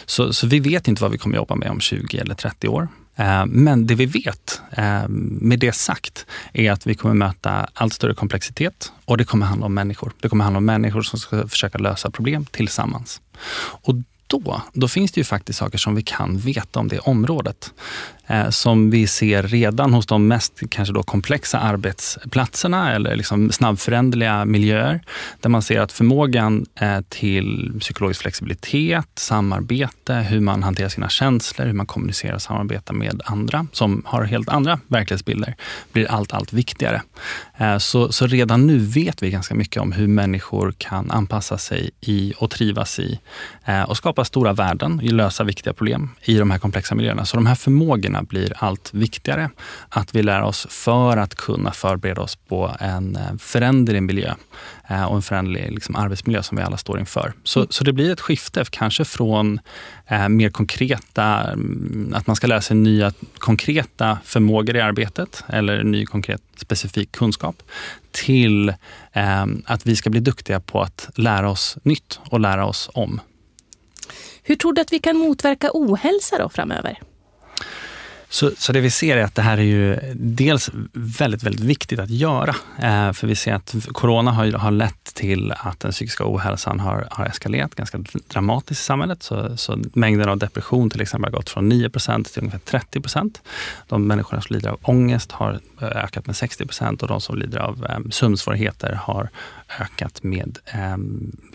Så, 0.06 0.34
så 0.34 0.48
vi 0.48 0.60
vet 0.60 0.88
inte 0.88 1.02
vad 1.02 1.12
vi 1.12 1.18
kommer 1.18 1.36
jobba 1.36 1.56
med 1.56 1.70
om 1.70 1.80
20 1.80 2.18
eller 2.18 2.36
30 2.36 2.68
år. 2.68 2.88
Eh, 3.16 3.46
men 3.46 3.88
det 3.88 3.96
vi 3.96 4.06
vet, 4.06 4.62
eh, 4.72 5.08
med 5.08 5.60
det 5.60 5.76
sagt, 5.76 6.26
är 6.54 6.72
att 6.72 6.88
vi 6.88 6.96
kommer 6.96 7.16
möta 7.16 7.68
allt 7.74 7.94
större 7.94 8.14
komplexitet 8.14 8.92
och 9.06 9.18
det 9.18 9.26
kommer 9.26 9.46
handla 9.46 9.66
om 9.66 9.74
människor. 9.74 10.12
Det 10.20 10.30
kommer 10.30 10.44
handla 10.44 10.58
om 10.58 10.66
människor 10.66 11.02
som 11.02 11.20
ska 11.20 11.48
försöka 11.48 11.78
lösa 11.78 12.12
problem 12.12 12.46
tillsammans. 12.46 13.22
Och 13.58 13.96
då, 14.28 14.62
då 14.74 14.88
finns 14.88 15.12
det 15.12 15.20
ju 15.20 15.26
faktiskt 15.26 15.60
saker 15.60 15.78
som 15.78 15.96
vi 15.96 16.04
kan 16.04 16.38
veta 16.38 16.80
om 16.80 16.88
det 16.88 17.00
området. 17.00 17.74
Eh, 18.32 18.50
som 18.50 18.90
vi 18.90 19.08
ser 19.08 19.44
redan 19.44 19.94
hos 19.94 20.06
de 20.06 20.28
mest 20.28 20.60
kanske 20.70 20.94
då 20.94 21.04
komplexa 21.04 21.60
arbetsplatserna 21.60 22.94
eller 22.96 23.16
liksom 23.16 23.52
snabbföränderliga 23.52 24.46
miljöer. 24.46 25.02
Där 25.40 25.50
man 25.50 25.62
ser 25.62 25.80
att 25.80 25.92
förmågan 25.92 26.66
eh, 26.76 27.02
till 27.10 27.72
psykologisk 27.80 28.22
flexibilitet, 28.22 29.08
samarbete, 29.16 30.14
hur 30.14 30.40
man 30.40 30.64
hanterar 30.64 30.90
sina 30.90 31.10
känslor, 31.10 31.66
hur 31.66 31.74
man 31.74 31.86
kommunicerar 31.86 32.36
och 32.36 32.42
samarbetar 32.42 32.94
med 32.94 33.22
andra 33.26 33.68
som 33.72 34.02
har 34.06 34.24
helt 34.24 34.50
andra 34.50 34.80
verklighetsbilder, 34.88 35.56
blir 35.92 36.12
allt, 36.12 36.34
allt 36.34 36.54
viktigare. 36.54 37.02
Eh, 37.58 37.78
så, 37.78 38.12
så 38.12 38.28
redan 38.28 38.68
nu 38.68 38.78
vet 38.78 39.24
vi 39.24 39.30
ganska 39.32 39.56
mycket 39.56 39.82
om 39.82 39.92
hur 39.92 40.08
människor 40.08 40.74
kan 40.78 41.12
anpassa 41.12 41.58
sig 41.58 41.90
i 42.02 42.34
och 42.38 42.50
trivas 42.52 43.00
i 43.00 43.20
och 43.88 43.98
skapa 43.98 44.22
skapa 44.22 44.26
stora 44.26 44.54
värden, 44.54 45.00
lösa 45.04 45.44
viktiga 45.44 45.74
problem 45.74 46.10
i 46.24 46.38
de 46.38 46.52
här 46.52 46.60
komplexa 46.60 46.96
miljöerna. 46.96 47.26
Så 47.26 47.38
de 47.38 47.46
här 47.46 47.56
förmågorna 47.56 48.21
blir 48.24 48.54
allt 48.56 48.94
viktigare 48.94 49.50
att 49.90 50.16
vi 50.16 50.24
lär 50.24 50.42
oss 50.42 50.68
för 50.70 51.18
att 51.18 51.36
kunna 51.36 51.72
förbereda 51.72 52.22
oss 52.22 52.36
på 52.36 52.76
en 52.80 53.16
eh, 53.16 53.38
föränderlig 53.40 54.04
miljö 54.04 54.34
eh, 54.90 55.04
och 55.04 55.16
en 55.16 55.22
föränderlig 55.22 55.72
liksom, 55.72 55.96
arbetsmiljö 55.96 56.44
som 56.44 56.58
vi 56.58 56.64
alla 56.64 56.78
står 56.78 57.00
inför. 57.00 57.34
Så, 57.44 57.60
mm. 57.60 57.68
så 57.72 57.84
det 57.84 57.94
blir 57.94 58.12
ett 58.12 58.22
skifte, 58.22 58.66
kanske 58.70 59.06
från 59.06 59.60
eh, 60.08 60.30
mer 60.30 60.50
konkreta, 60.50 61.52
mm, 61.52 62.14
att 62.16 62.28
man 62.28 62.36
ska 62.36 62.48
lära 62.48 62.62
sig 62.62 62.78
nya 62.78 63.14
konkreta 63.38 64.18
förmågor 64.24 64.76
i 64.76 64.82
arbetet 64.82 65.44
eller 65.48 65.84
ny 65.84 66.06
konkret 66.06 66.42
specifik 66.56 67.12
kunskap 67.12 67.64
till 68.12 68.70
eh, 69.12 69.46
att 69.66 69.86
vi 69.86 69.96
ska 69.96 70.10
bli 70.10 70.20
duktiga 70.20 70.60
på 70.60 70.82
att 70.82 71.10
lära 71.16 71.50
oss 71.50 71.78
nytt 71.84 72.20
och 72.30 72.40
lära 72.40 72.66
oss 72.66 72.90
om. 72.94 73.22
Hur 74.44 74.56
tror 74.56 74.74
du 74.74 74.82
att 74.82 74.94
vi 74.94 75.00
kan 75.00 75.18
motverka 75.18 75.70
ohälsa 75.74 76.38
då 76.38 76.50
framöver? 76.50 77.00
Så, 78.32 78.52
så 78.58 78.72
det 78.72 78.82
vi 78.82 78.90
ser 78.90 79.18
är 79.18 79.24
att 79.24 79.36
det 79.36 79.42
här 79.42 79.58
är 79.58 79.62
ju 79.62 80.00
dels 80.16 80.70
väldigt, 80.94 81.44
väldigt 81.44 81.62
viktigt 81.62 82.00
att 82.00 82.10
göra. 82.10 82.56
Eh, 82.78 83.14
för 83.14 83.28
vi 83.28 83.36
ser 83.36 83.54
att 83.54 83.76
corona 83.92 84.32
har, 84.32 84.52
har 84.52 84.72
lett 84.72 85.04
till 85.14 85.52
att 85.52 85.80
den 85.80 85.92
psykiska 85.92 86.24
ohälsan 86.28 86.80
har, 86.80 87.08
har 87.12 87.26
eskalerat 87.26 87.76
ganska 87.76 88.04
dramatiskt 88.28 88.82
i 88.82 88.84
samhället. 88.84 89.24
Så, 89.24 89.58
så 89.58 89.80
mängden 89.94 90.30
av 90.30 90.38
depression 90.38 90.90
till 90.90 91.02
exempel 91.02 91.34
har 91.34 91.40
gått 91.40 91.50
från 91.50 91.72
9% 91.72 92.24
till 92.24 92.42
ungefär 92.42 92.60
30% 92.60 93.40
De 93.88 94.08
människorna 94.08 94.42
som 94.42 94.54
lider 94.56 94.70
av 94.70 94.80
ångest 94.82 95.32
har 95.32 95.60
eh, 95.82 95.88
ökat 95.88 96.28
med 96.28 96.34
60% 96.34 97.02
och 97.02 97.08
de 97.08 97.22
som 97.22 97.38
lider 97.38 97.60
av 97.60 97.86
eh, 97.90 98.00
sömnsvårigheter 98.12 98.94
har 98.94 99.30
ökat 99.80 100.24
med, 100.24 100.58
eh, 100.66 100.98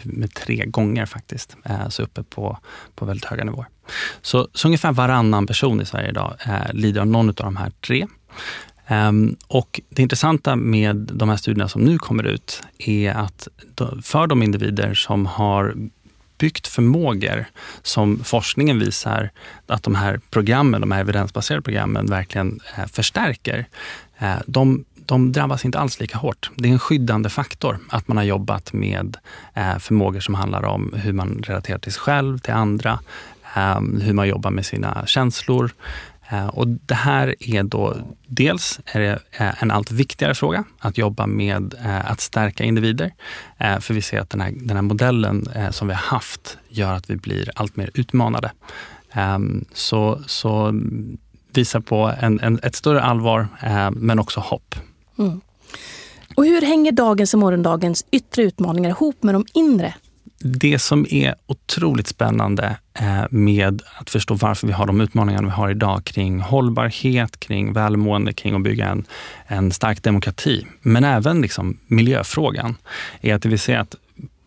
med 0.02 0.34
tre 0.34 0.64
gånger 0.66 1.06
faktiskt. 1.06 1.56
Eh, 1.64 1.88
så 1.88 2.02
uppe 2.02 2.22
på, 2.22 2.58
på 2.94 3.04
väldigt 3.04 3.24
höga 3.24 3.44
nivåer. 3.44 3.66
Så, 4.22 4.48
så 4.54 4.68
ungefär 4.68 4.92
varannan 4.92 5.46
person 5.46 5.80
i 5.80 5.84
Sverige 5.84 6.08
idag 6.08 6.34
eh, 6.46 6.72
lider 6.72 7.00
av 7.00 7.06
någon 7.06 7.28
av 7.28 7.34
de 7.34 7.56
här 7.56 7.72
tre. 7.86 8.06
Um, 8.88 9.36
och 9.48 9.80
det 9.88 10.02
intressanta 10.02 10.56
med 10.56 10.96
de 10.96 11.28
här 11.28 11.36
studierna 11.36 11.68
som 11.68 11.82
nu 11.82 11.98
kommer 11.98 12.24
ut 12.24 12.62
är 12.78 13.10
att 13.10 13.48
för 14.02 14.26
de 14.26 14.42
individer 14.42 14.94
som 14.94 15.26
har 15.26 15.74
byggt 16.38 16.66
förmågor 16.66 17.46
som 17.82 18.24
forskningen 18.24 18.78
visar 18.78 19.30
att 19.66 19.82
de 19.82 19.94
här 19.94 20.20
programmen, 20.30 20.80
de 20.80 20.90
här 20.90 21.00
evidensbaserade 21.00 21.62
programmen 21.62 22.06
verkligen 22.06 22.60
eh, 22.76 22.86
förstärker. 22.86 23.66
Eh, 24.18 24.36
de, 24.46 24.84
de 24.94 25.32
drabbas 25.32 25.64
inte 25.64 25.78
alls 25.78 26.00
lika 26.00 26.18
hårt. 26.18 26.50
Det 26.56 26.68
är 26.68 26.72
en 26.72 26.78
skyddande 26.78 27.28
faktor 27.28 27.78
att 27.88 28.08
man 28.08 28.16
har 28.16 28.24
jobbat 28.24 28.72
med 28.72 29.16
eh, 29.54 29.78
förmågor 29.78 30.20
som 30.20 30.34
handlar 30.34 30.64
om 30.64 30.94
hur 30.96 31.12
man 31.12 31.42
relaterar 31.46 31.78
till 31.78 31.92
sig 31.92 32.00
själv, 32.00 32.38
till 32.38 32.54
andra, 32.54 32.98
Ehm, 33.56 34.00
hur 34.00 34.12
man 34.12 34.28
jobbar 34.28 34.50
med 34.50 34.66
sina 34.66 35.06
känslor. 35.06 35.70
Ehm, 36.28 36.48
och 36.48 36.68
det 36.68 36.94
här 36.94 37.34
är 37.40 37.62
då 37.62 37.96
dels 38.26 38.80
är 38.86 39.00
det 39.00 39.18
eh, 39.32 39.62
en 39.62 39.70
allt 39.70 39.90
viktigare 39.90 40.34
fråga 40.34 40.64
att 40.78 40.98
jobba 40.98 41.26
med 41.26 41.74
eh, 41.84 42.10
att 42.10 42.20
stärka 42.20 42.64
individer. 42.64 43.12
Ehm, 43.58 43.80
för 43.80 43.94
vi 43.94 44.02
ser 44.02 44.20
att 44.20 44.30
den 44.30 44.40
här, 44.40 44.52
den 44.56 44.76
här 44.76 44.82
modellen 44.82 45.46
eh, 45.54 45.70
som 45.70 45.88
vi 45.88 45.94
har 45.94 46.00
haft 46.00 46.58
gör 46.68 46.92
att 46.92 47.10
vi 47.10 47.16
blir 47.16 47.50
allt 47.54 47.76
mer 47.76 47.90
utmanade. 47.94 48.52
Så, 49.72 50.20
så 50.26 50.80
visar 51.54 51.80
på 51.80 52.12
en, 52.20 52.40
en, 52.40 52.60
ett 52.62 52.74
större 52.74 53.02
allvar 53.02 53.48
men 53.90 54.18
också 54.18 54.40
hopp. 54.40 54.74
Mm. 55.18 55.40
Och 56.36 56.44
hur 56.44 56.62
hänger 56.62 56.92
dagens 56.92 57.34
och 57.34 57.40
morgondagens 57.40 58.04
yttre 58.10 58.42
utmaningar 58.42 58.90
ihop 58.90 59.22
med 59.22 59.34
de 59.34 59.44
inre? 59.54 59.94
Det 60.46 60.78
som 60.78 61.06
är 61.10 61.34
otroligt 61.46 62.06
spännande 62.06 62.76
eh, 63.00 63.24
med 63.30 63.82
att 64.00 64.10
förstå 64.10 64.34
varför 64.34 64.66
vi 64.66 64.72
har 64.72 64.86
de 64.86 65.00
utmaningar 65.00 65.42
vi 65.42 65.50
har 65.50 65.70
idag 65.70 66.04
kring 66.04 66.40
hållbarhet, 66.40 67.40
kring 67.40 67.72
välmående, 67.72 68.32
kring 68.32 68.54
att 68.54 68.62
bygga 68.62 68.86
en, 68.88 69.04
en 69.46 69.72
stark 69.72 70.02
demokrati, 70.02 70.66
men 70.82 71.04
även 71.04 71.40
liksom 71.40 71.78
miljöfrågan, 71.86 72.76
är 73.20 73.34
att 73.34 73.42
det 73.42 73.48
vill 73.48 73.58
säga 73.58 73.80
att 73.80 73.94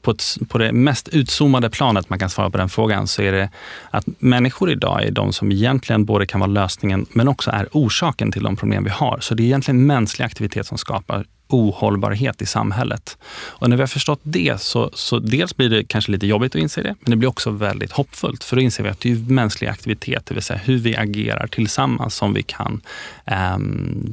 på, 0.01 0.11
ett, 0.11 0.37
på 0.49 0.57
det 0.57 0.71
mest 0.71 1.07
utzoomade 1.07 1.69
planet 1.69 2.09
man 2.09 2.19
kan 2.19 2.29
svara 2.29 2.49
på 2.49 2.57
den 2.57 2.69
frågan 2.69 3.07
så 3.07 3.21
är 3.21 3.31
det 3.31 3.49
att 3.89 4.05
människor 4.19 4.71
idag 4.71 5.03
är 5.03 5.11
de 5.11 5.33
som 5.33 5.51
egentligen 5.51 6.05
både 6.05 6.25
kan 6.25 6.39
vara 6.39 6.51
lösningen 6.51 7.05
men 7.09 7.27
också 7.27 7.51
är 7.51 7.67
orsaken 7.71 8.31
till 8.31 8.43
de 8.43 8.55
problem 8.55 8.83
vi 8.83 8.89
har. 8.89 9.19
Så 9.21 9.35
det 9.35 9.43
är 9.43 9.45
egentligen 9.45 9.85
mänsklig 9.85 10.25
aktivitet 10.25 10.67
som 10.67 10.77
skapar 10.77 11.25
ohållbarhet 11.49 12.41
i 12.41 12.45
samhället. 12.45 13.17
Och 13.31 13.69
när 13.69 13.77
vi 13.77 13.81
har 13.81 13.87
förstått 13.87 14.19
det 14.23 14.61
så, 14.61 14.89
så 14.93 15.19
dels 15.19 15.57
blir 15.57 15.69
det 15.69 15.83
kanske 15.83 16.11
lite 16.11 16.27
jobbigt 16.27 16.55
att 16.55 16.61
inse 16.61 16.81
det, 16.81 16.95
men 16.99 17.11
det 17.11 17.17
blir 17.17 17.29
också 17.29 17.51
väldigt 17.51 17.91
hoppfullt. 17.91 18.43
För 18.43 18.55
då 18.55 18.61
inser 18.61 18.83
vi 18.83 18.89
att 18.89 18.99
det 18.99 19.11
är 19.11 19.15
mänsklig 19.15 19.67
aktivitet, 19.67 20.25
det 20.25 20.33
vill 20.33 20.43
säga 20.43 20.59
hur 20.59 20.77
vi 20.77 20.95
agerar 20.95 21.47
tillsammans 21.47 22.15
som 22.15 22.33
vi 22.33 22.43
kan, 22.43 22.81
eh, 23.25 23.57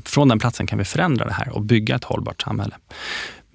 från 0.04 0.28
den 0.28 0.38
platsen 0.38 0.66
kan 0.66 0.78
vi 0.78 0.84
förändra 0.84 1.24
det 1.24 1.32
här 1.32 1.48
och 1.48 1.62
bygga 1.62 1.96
ett 1.96 2.04
hållbart 2.04 2.42
samhälle. 2.42 2.74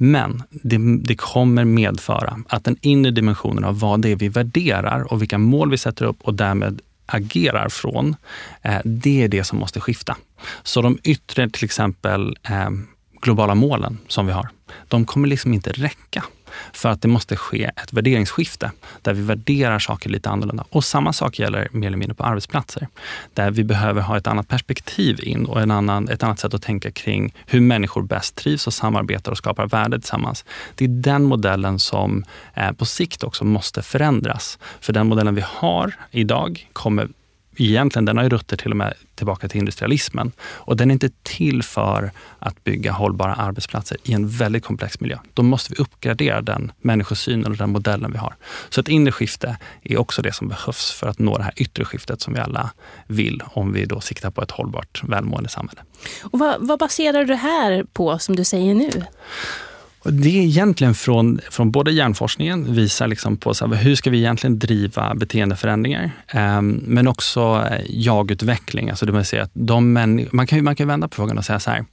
Men 0.03 0.43
det, 0.49 0.77
det, 1.03 1.15
kommer 1.15 1.65
medföra 1.65 2.39
att 2.49 2.63
den 2.63 2.77
inre 2.81 3.11
dimensionen 3.11 3.63
av 3.63 3.79
vad 3.79 4.01
det 4.01 4.09
är 4.09 4.15
vi 4.15 4.29
värderar 4.29 5.13
och 5.13 5.21
vilka 5.21 5.37
mål 5.37 5.71
vi 5.71 5.77
sätter 5.77 6.05
upp 6.05 6.21
och 6.21 6.33
därmed 6.33 6.81
agerar 7.05 7.69
från, 7.69 8.15
eh, 8.61 8.77
det 8.85 9.23
är 9.23 9.27
det 9.27 9.43
som 9.43 9.59
måste 9.59 9.79
skifta. 9.79 10.17
Så 10.63 10.81
de 10.81 10.97
yttre, 11.03 11.49
till 11.49 11.65
exempel 11.65 12.37
eh, 12.43 12.69
globala 13.21 13.55
målen 13.55 13.97
som 14.07 14.25
vi 14.25 14.31
har, 14.31 14.49
de 14.87 15.05
kommer 15.05 15.27
liksom 15.27 15.53
inte 15.53 15.71
räcka. 15.71 16.23
För 16.73 16.89
att 16.89 17.01
det 17.01 17.07
måste 17.07 17.35
ske 17.35 17.63
ett 17.63 17.93
värderingsskifte 17.93 18.71
där 19.01 19.13
vi 19.13 19.21
värderar 19.21 19.79
saker 19.79 20.09
lite 20.09 20.29
annorlunda. 20.29 20.65
Och 20.69 20.83
samma 20.83 21.13
sak 21.13 21.39
gäller 21.39 21.67
mer 21.71 21.87
eller 21.87 21.97
mindre 21.97 22.15
på 22.15 22.23
arbetsplatser. 22.23 22.87
Där 23.33 23.51
vi 23.51 23.63
behöver 23.63 24.01
ha 24.01 24.17
ett 24.17 24.27
annat 24.27 24.47
perspektiv 24.47 25.19
in 25.23 25.45
och 25.45 25.61
en 25.61 25.71
annan, 25.71 26.09
ett 26.09 26.23
annat 26.23 26.39
sätt 26.39 26.53
att 26.53 26.61
tänka 26.61 26.91
kring 26.91 27.33
hur 27.45 27.61
människor 27.61 28.01
bäst 28.01 28.35
trivs 28.35 28.67
och 28.67 28.73
samarbetar 28.73 29.31
och 29.31 29.37
skapar 29.37 29.67
värde 29.67 29.99
tillsammans. 29.99 30.45
Det 30.75 30.85
är 30.85 30.89
den 30.89 31.23
modellen 31.23 31.79
som 31.79 32.25
eh, 32.53 32.71
på 32.71 32.85
sikt 32.85 33.23
också 33.23 33.45
måste 33.45 33.81
förändras. 33.81 34.59
För 34.79 34.93
den 34.93 35.07
modellen 35.07 35.35
vi 35.35 35.43
har 35.47 35.95
idag 36.11 36.67
kommer 36.73 37.07
egentligen, 37.57 38.05
den 38.05 38.17
har 38.17 38.23
ju 38.23 38.29
rötter 38.29 38.57
till 38.57 38.71
och 38.71 38.77
med 38.77 38.93
tillbaka 39.15 39.47
till 39.47 39.59
industrialismen. 39.59 40.31
Och 40.41 40.77
den 40.77 40.91
är 40.91 40.93
inte 40.93 41.09
till 41.23 41.63
för 41.63 42.11
att 42.39 42.63
bygga 42.63 42.91
hållbara 42.91 43.33
arbetsplatser 43.33 43.97
i 44.03 44.13
en 44.13 44.27
väldigt 44.27 44.63
komplex 44.63 44.99
miljö. 44.99 45.17
Då 45.33 45.43
måste 45.43 45.73
vi 45.73 45.81
uppgradera 45.81 46.41
den 46.41 46.71
människosynen 46.81 47.51
och 47.51 47.57
den 47.57 47.69
modellen 47.69 48.11
vi 48.11 48.17
har. 48.17 48.35
Så 48.69 48.81
ett 48.81 48.87
inre 48.87 49.11
skifte 49.11 49.57
är 49.83 49.97
också 49.97 50.21
det 50.21 50.33
som 50.33 50.47
behövs 50.47 50.91
för 50.91 51.07
att 51.07 51.19
nå 51.19 51.37
det 51.37 51.43
här 51.43 51.53
yttre 51.55 51.85
skiftet 51.85 52.21
som 52.21 52.33
vi 52.33 52.39
alla 52.39 52.71
vill, 53.07 53.43
om 53.53 53.73
vi 53.73 53.85
då 53.85 54.01
siktar 54.01 54.31
på 54.31 54.41
ett 54.41 54.51
hållbart, 54.51 55.03
välmående 55.03 55.49
samhälle. 55.49 55.81
Och 56.23 56.39
vad, 56.39 56.67
vad 56.67 56.79
baserar 56.79 57.19
du 57.19 57.25
det 57.25 57.35
här 57.35 57.85
på, 57.93 58.19
som 58.19 58.35
du 58.35 58.43
säger 58.43 58.75
nu? 58.75 58.89
Och 60.03 60.13
det 60.13 60.39
är 60.39 60.43
egentligen 60.43 60.93
från, 60.93 61.39
från 61.49 61.71
både 61.71 61.91
hjärnforskningen, 61.91 62.73
visar 62.73 63.07
liksom 63.07 63.37
på 63.37 63.53
så 63.53 63.67
här, 63.67 63.75
hur 63.75 63.95
ska 63.95 64.09
vi 64.09 64.17
egentligen 64.17 64.59
driva 64.59 65.15
beteendeförändringar, 65.15 66.11
um, 66.33 66.83
men 66.85 67.07
också 67.07 67.67
eh, 67.71 67.81
jagutveckling. 67.89 68.89
Alltså 68.89 69.05
det 69.05 69.11
man, 69.11 69.25
säga 69.25 69.43
att 69.43 69.51
de 69.53 69.93
män, 69.93 70.27
man, 70.31 70.47
kan, 70.47 70.63
man 70.63 70.75
kan 70.75 70.87
vända 70.87 71.07
på 71.07 71.15
frågan 71.15 71.37
och 71.37 71.45
säga 71.45 71.59
så 71.59 71.71
här, 71.71 71.85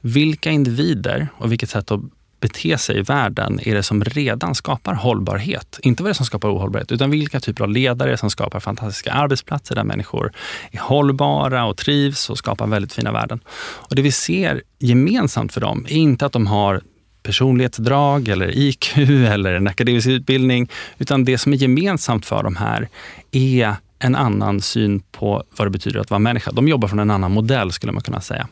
vilka 0.00 0.50
individer 0.50 1.28
och 1.38 1.52
vilket 1.52 1.70
sätt 1.70 1.90
att 1.90 2.00
bete 2.40 2.78
sig 2.78 2.98
i 2.98 3.02
världen 3.02 3.60
är 3.62 3.74
det 3.74 3.82
som 3.82 4.04
redan 4.04 4.54
skapar 4.54 4.94
hållbarhet? 4.94 5.80
Inte 5.82 6.02
vad 6.02 6.10
det 6.10 6.12
är 6.12 6.14
som 6.14 6.26
skapar 6.26 6.56
ohållbarhet, 6.56 6.92
utan 6.92 7.10
vilka 7.10 7.40
typer 7.40 7.64
av 7.64 7.70
ledare 7.70 8.16
som 8.16 8.30
skapar 8.30 8.60
fantastiska 8.60 9.12
arbetsplatser 9.12 9.74
där 9.74 9.84
människor 9.84 10.32
är 10.70 10.78
hållbara 10.78 11.64
och 11.64 11.76
trivs 11.76 12.30
och 12.30 12.38
skapar 12.38 12.66
väldigt 12.66 12.92
fina 12.92 13.12
värden. 13.12 13.40
Och 13.58 13.96
Det 13.96 14.02
vi 14.02 14.12
ser 14.12 14.62
gemensamt 14.78 15.52
för 15.52 15.60
dem 15.60 15.86
är 15.88 15.96
inte 15.96 16.26
att 16.26 16.32
de 16.32 16.46
har 16.46 16.80
personlighetsdrag 17.26 18.28
eller 18.28 18.58
IQ 18.58 18.98
eller 18.98 19.54
en 19.54 19.66
akademisk 19.66 20.08
utbildning, 20.08 20.70
utan 20.98 21.24
det 21.24 21.38
som 21.38 21.52
är 21.52 21.56
gemensamt 21.56 22.26
för 22.26 22.42
de 22.42 22.56
här 22.56 22.88
är 23.32 23.74
en 23.98 24.14
annan 24.14 24.60
syn 24.60 25.00
på 25.00 25.42
vad 25.56 25.66
det 25.66 25.70
betyder 25.70 26.00
att 26.00 26.10
vara 26.10 26.18
människa. 26.18 26.52
De 26.52 26.68
jobbar 26.68 26.88
från 26.88 26.98
en 26.98 27.10
annan 27.10 27.32
modell 27.32 27.72
skulle 27.72 27.92
man 27.92 28.02
kunna 28.02 28.20
säga. 28.20 28.48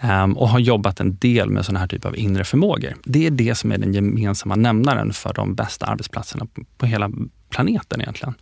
Ehm, 0.00 0.36
och 0.36 0.48
har 0.48 0.58
jobbat 0.58 1.00
en 1.00 1.16
del 1.16 1.50
med 1.50 1.64
sådana 1.64 1.80
här 1.80 1.86
typer 1.86 2.08
av 2.08 2.16
inre 2.16 2.44
förmågor. 2.44 2.94
Det 3.04 3.26
är 3.26 3.30
det 3.30 3.54
som 3.54 3.72
är 3.72 3.78
den 3.78 3.94
gemensamma 3.94 4.56
nämnaren 4.56 5.12
för 5.12 5.34
de 5.34 5.54
bästa 5.54 5.86
arbetsplatserna 5.86 6.46
på 6.78 6.86
hela 6.86 7.10
planeten 7.48 8.00
egentligen. 8.00 8.34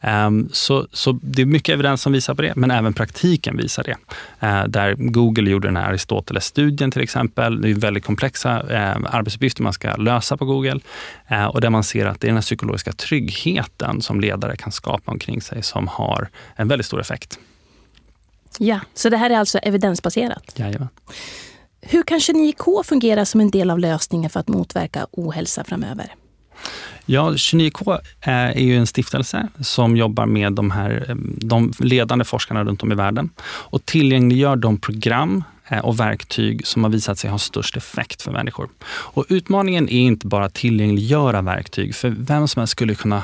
Mm. 0.00 0.26
Um, 0.26 0.48
så, 0.52 0.86
så 0.92 1.18
det 1.22 1.42
är 1.42 1.46
mycket 1.46 1.72
evidens 1.72 2.02
som 2.02 2.12
visar 2.12 2.34
på 2.34 2.42
det, 2.42 2.56
men 2.56 2.70
även 2.70 2.92
praktiken 2.92 3.56
visar 3.56 3.84
det. 3.84 3.96
Uh, 4.46 4.68
där 4.68 4.94
Google 4.98 5.50
gjorde 5.50 5.68
den 5.68 5.76
här 5.76 5.88
Aristoteles-studien 5.88 6.90
till 6.90 7.02
exempel. 7.02 7.60
Det 7.60 7.70
är 7.70 7.74
väldigt 7.74 8.04
komplexa 8.04 8.62
uh, 8.62 9.14
arbetsuppgifter 9.14 9.62
man 9.62 9.72
ska 9.72 9.96
lösa 9.96 10.36
på 10.36 10.44
Google 10.44 10.80
och 11.52 11.60
där 11.60 11.70
man 11.70 11.84
ser 11.84 12.06
att 12.06 12.20
det 12.20 12.26
är 12.26 12.28
den 12.28 12.36
här 12.36 12.42
psykologiska 12.42 12.92
tryggheten 12.92 14.02
som 14.02 14.20
ledare 14.20 14.56
kan 14.56 14.72
skapa 14.72 15.10
omkring 15.10 15.42
sig 15.42 15.62
som 15.62 15.88
har 15.88 16.28
en 16.56 16.68
väldigt 16.68 16.86
stor 16.86 17.00
effekt. 17.00 17.38
Ja, 18.58 18.80
så 18.94 19.08
det 19.08 19.16
här 19.16 19.30
är 19.30 19.38
alltså 19.38 19.58
evidensbaserat? 19.58 20.52
Jajamän. 20.56 20.88
Hur 21.80 22.02
kan 22.02 22.18
29K 22.18 22.82
fungera 22.84 23.24
som 23.24 23.40
en 23.40 23.50
del 23.50 23.70
av 23.70 23.78
lösningen 23.78 24.30
för 24.30 24.40
att 24.40 24.48
motverka 24.48 25.06
ohälsa 25.10 25.64
framöver? 25.64 26.14
Ja, 27.06 27.30
29K 27.30 27.92
eh, 28.20 28.32
är 28.32 28.60
ju 28.60 28.76
en 28.76 28.86
stiftelse 28.86 29.48
som 29.60 29.96
jobbar 29.96 30.26
med 30.26 30.52
de, 30.52 30.70
här, 30.70 31.06
eh, 31.08 31.14
de 31.36 31.72
ledande 31.78 32.24
forskarna 32.24 32.64
runt 32.64 32.82
om 32.82 32.92
i 32.92 32.94
världen 32.94 33.30
och 33.44 33.86
tillgängliggör 33.86 34.56
de 34.56 34.78
program 34.78 35.44
eh, 35.68 35.78
och 35.78 36.00
verktyg 36.00 36.66
som 36.66 36.84
har 36.84 36.90
visat 36.90 37.18
sig 37.18 37.30
ha 37.30 37.38
störst 37.38 37.76
effekt 37.76 38.22
för 38.22 38.32
människor. 38.32 38.68
Och 38.86 39.26
utmaningen 39.28 39.88
är 39.88 40.00
inte 40.00 40.26
bara 40.26 40.44
att 40.44 40.54
tillgängliggöra 40.54 41.42
verktyg, 41.42 41.94
för 41.94 42.08
vem 42.08 42.48
som 42.48 42.60
helst 42.60 42.72
skulle 42.72 42.94
kunna 42.94 43.22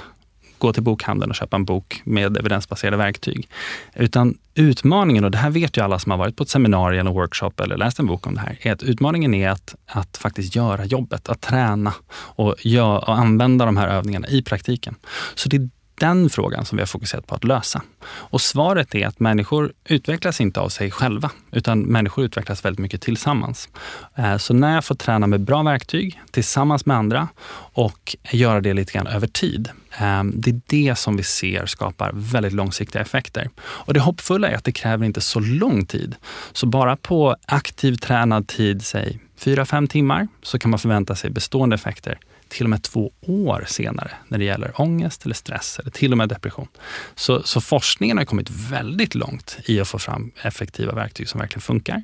gå 0.59 0.73
till 0.73 0.83
bokhandeln 0.83 1.31
och 1.31 1.37
köpa 1.37 1.57
en 1.57 1.65
bok 1.65 2.03
med 2.05 2.37
evidensbaserade 2.37 2.97
verktyg. 2.97 3.49
Utan 3.95 4.39
utmaningen, 4.55 5.25
och 5.25 5.31
det 5.31 5.39
här 5.39 5.51
vet 5.51 5.77
ju 5.77 5.85
alla 5.85 5.99
som 5.99 6.11
har 6.11 6.19
varit 6.19 6.37
på 6.37 6.43
ett 6.43 6.49
seminarium 6.49 7.01
eller 7.01 7.11
workshop 7.11 7.53
eller 7.61 7.77
läst 7.77 7.99
en 7.99 8.07
bok 8.07 8.27
om 8.27 8.35
det 8.35 8.41
här, 8.41 8.59
är 8.61 8.73
att 8.73 8.83
utmaningen 8.83 9.35
är 9.35 9.51
att, 9.51 9.75
att 9.87 10.17
faktiskt 10.17 10.57
göra 10.57 10.85
jobbet, 10.85 11.29
att 11.29 11.41
träna 11.41 11.95
och, 12.11 12.55
gör, 12.59 12.97
och 13.09 13.19
använda 13.19 13.65
de 13.65 13.77
här 13.77 13.89
övningarna 13.89 14.29
i 14.29 14.43
praktiken. 14.43 14.95
Så 15.35 15.49
det 15.49 15.57
är 15.57 15.69
den 16.01 16.31
frågan 16.31 16.65
som 16.65 16.77
vi 16.77 16.83
har 16.83 16.87
fokuserat 16.87 17.27
på 17.27 17.35
att 17.35 17.45
lösa. 17.45 17.83
Och 18.07 18.41
svaret 18.41 18.95
är 18.95 19.07
att 19.07 19.21
människor 19.21 19.73
utvecklas 19.85 20.41
inte 20.41 20.61
av 20.61 20.69
sig 20.69 20.91
själva, 20.91 21.31
utan 21.53 21.81
människor 21.81 22.25
utvecklas 22.25 22.65
väldigt 22.65 22.79
mycket 22.79 23.03
tillsammans. 23.03 23.69
Eh, 24.15 24.37
så 24.37 24.55
när 24.55 24.75
jag 24.75 24.85
får 24.85 24.95
träna 24.95 25.27
med 25.27 25.41
bra 25.41 25.63
verktyg 25.63 26.21
tillsammans 26.31 26.87
med 26.87 26.97
andra 26.97 27.29
och 27.73 28.17
göra 28.31 28.61
det 28.61 28.75
lite 28.75 28.93
grann 28.93 29.07
över 29.07 29.27
tid. 29.27 29.69
Eh, 29.99 30.25
det 30.25 30.51
är 30.51 30.61
det 30.67 30.99
som 30.99 31.17
vi 31.17 31.23
ser 31.23 31.67
skapar 31.67 32.11
väldigt 32.15 32.53
långsiktiga 32.53 33.03
effekter. 33.03 33.51
Och 33.59 33.95
det 33.95 34.01
hoppfulla 34.01 34.49
är 34.49 34.55
att 34.55 34.65
det 34.65 34.73
kräver 34.73 35.07
inte 35.07 35.21
så 35.21 35.41
lång 35.41 35.87
tid. 35.87 36.17
Så 36.53 36.67
bara 36.67 36.97
på 36.97 37.37
aktiv 37.47 37.95
tränad 37.95 38.49
tid, 38.49 38.87
säg 38.87 39.19
4-5 39.39 39.89
timmar, 39.89 40.29
så 40.43 40.59
kan 40.59 40.71
man 40.71 40.81
förvänta 40.81 41.15
sig 41.15 41.31
bestående 41.31 41.75
effekter 41.75 42.19
till 42.49 42.67
och 42.67 42.71
med 42.71 42.83
två 42.83 43.13
år 43.21 43.65
senare 43.69 44.11
när 44.29 44.39
det 44.39 44.45
gäller 44.45 44.81
ångest 44.81 45.25
eller 45.25 45.35
stress 45.35 45.79
eller 45.79 45.91
till 45.91 46.13
och 46.13 46.19
med 46.19 46.29
depression. 46.29 46.69
Så, 47.15 47.43
så 47.43 47.61
forskningen 47.61 48.19
har 48.19 48.25
kommit 48.25 48.51
väldigt 48.51 49.15
långt 49.15 49.59
i 49.65 49.81
att 49.81 49.89
få 49.89 49.99
fram 49.99 50.33
effektiva 50.43 50.93
verktyg 50.93 51.29
som 51.29 51.41
verkligen 51.41 51.61
funkar. 51.61 52.03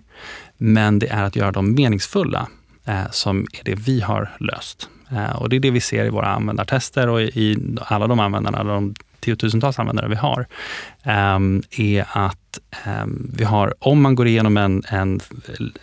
Men 0.57 0.99
det 0.99 1.09
är 1.09 1.23
att 1.23 1.37
göra 1.37 1.53
dem 1.53 1.75
meningsfulla 1.75 2.49
eh, 2.85 3.11
som 3.11 3.47
är 3.53 3.65
det 3.65 3.75
vi 3.75 4.01
har 4.01 4.31
löst. 4.41 4.89
Eh, 5.11 5.37
och 5.37 5.49
det 5.49 5.57
är 5.57 5.61
det 5.61 5.71
vi 5.71 5.81
ser 5.81 6.05
i 6.05 6.09
våra 6.09 6.27
användartester 6.27 7.09
och 7.09 7.23
i, 7.23 7.25
i 7.25 7.77
alla 7.81 8.07
de 8.07 8.21
användarna, 8.21 8.65
de 8.65 8.95
tiotusentals 9.21 9.79
användare 9.79 10.09
vi 10.09 10.15
har, 10.15 10.47
eh, 11.03 11.39
är 11.71 12.07
att 12.13 12.44
eh, 12.87 13.07
vi 13.35 13.45
har, 13.45 13.75
om 13.79 14.03
man 14.03 14.15
går 14.15 14.27
igenom 14.27 14.57
en, 14.57 14.83
en, 14.89 15.21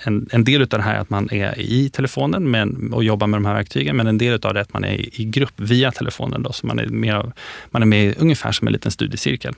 en, 0.04 0.30
en 0.32 0.44
del 0.44 0.62
av 0.62 0.68
det 0.68 0.82
här 0.82 0.96
att 0.96 1.10
man 1.10 1.32
är 1.32 1.60
i 1.60 1.90
telefonen 1.90 2.52
men, 2.52 2.94
och 2.94 3.04
jobbar 3.04 3.28
med 3.28 3.38
de 3.38 3.46
här 3.46 3.54
verktygen, 3.54 3.96
men 3.96 4.08
en 4.08 4.18
del 4.18 4.34
av 4.34 4.54
det 4.54 4.60
är 4.60 4.62
att 4.62 4.74
man 4.74 4.84
är 4.84 4.94
i, 4.94 5.10
i 5.14 5.26
grupp 5.26 5.54
via 5.56 5.92
telefonen. 5.92 6.44
Då, 6.44 6.54
så 6.54 6.68
man 6.68 6.80
är, 6.80 6.88
mer, 6.88 7.32
man 7.72 7.82
är 7.82 7.86
med 7.86 8.16
ungefär 8.18 8.52
som 8.52 8.68
en 8.68 8.74
liten 8.74 8.92
studiecirkel. 8.92 9.56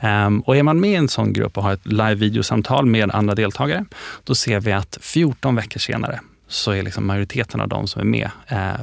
Um, 0.00 0.40
och 0.40 0.56
är 0.56 0.62
man 0.62 0.80
med 0.80 0.90
i 0.90 0.94
en 0.94 1.08
sån 1.08 1.32
grupp 1.32 1.56
och 1.56 1.62
har 1.62 1.72
ett 1.72 1.86
live-videosamtal 1.86 2.86
med 2.86 3.10
andra 3.10 3.34
deltagare, 3.34 3.84
då 4.24 4.34
ser 4.34 4.60
vi 4.60 4.72
att 4.72 4.98
14 5.00 5.54
veckor 5.54 5.80
senare 5.80 6.20
så 6.48 6.70
är 6.70 6.82
liksom 6.82 7.06
majoriteten 7.06 7.60
av 7.60 7.68
de 7.68 7.88
som 7.88 8.00
är 8.00 8.04
med, 8.04 8.30
eh, 8.48 8.74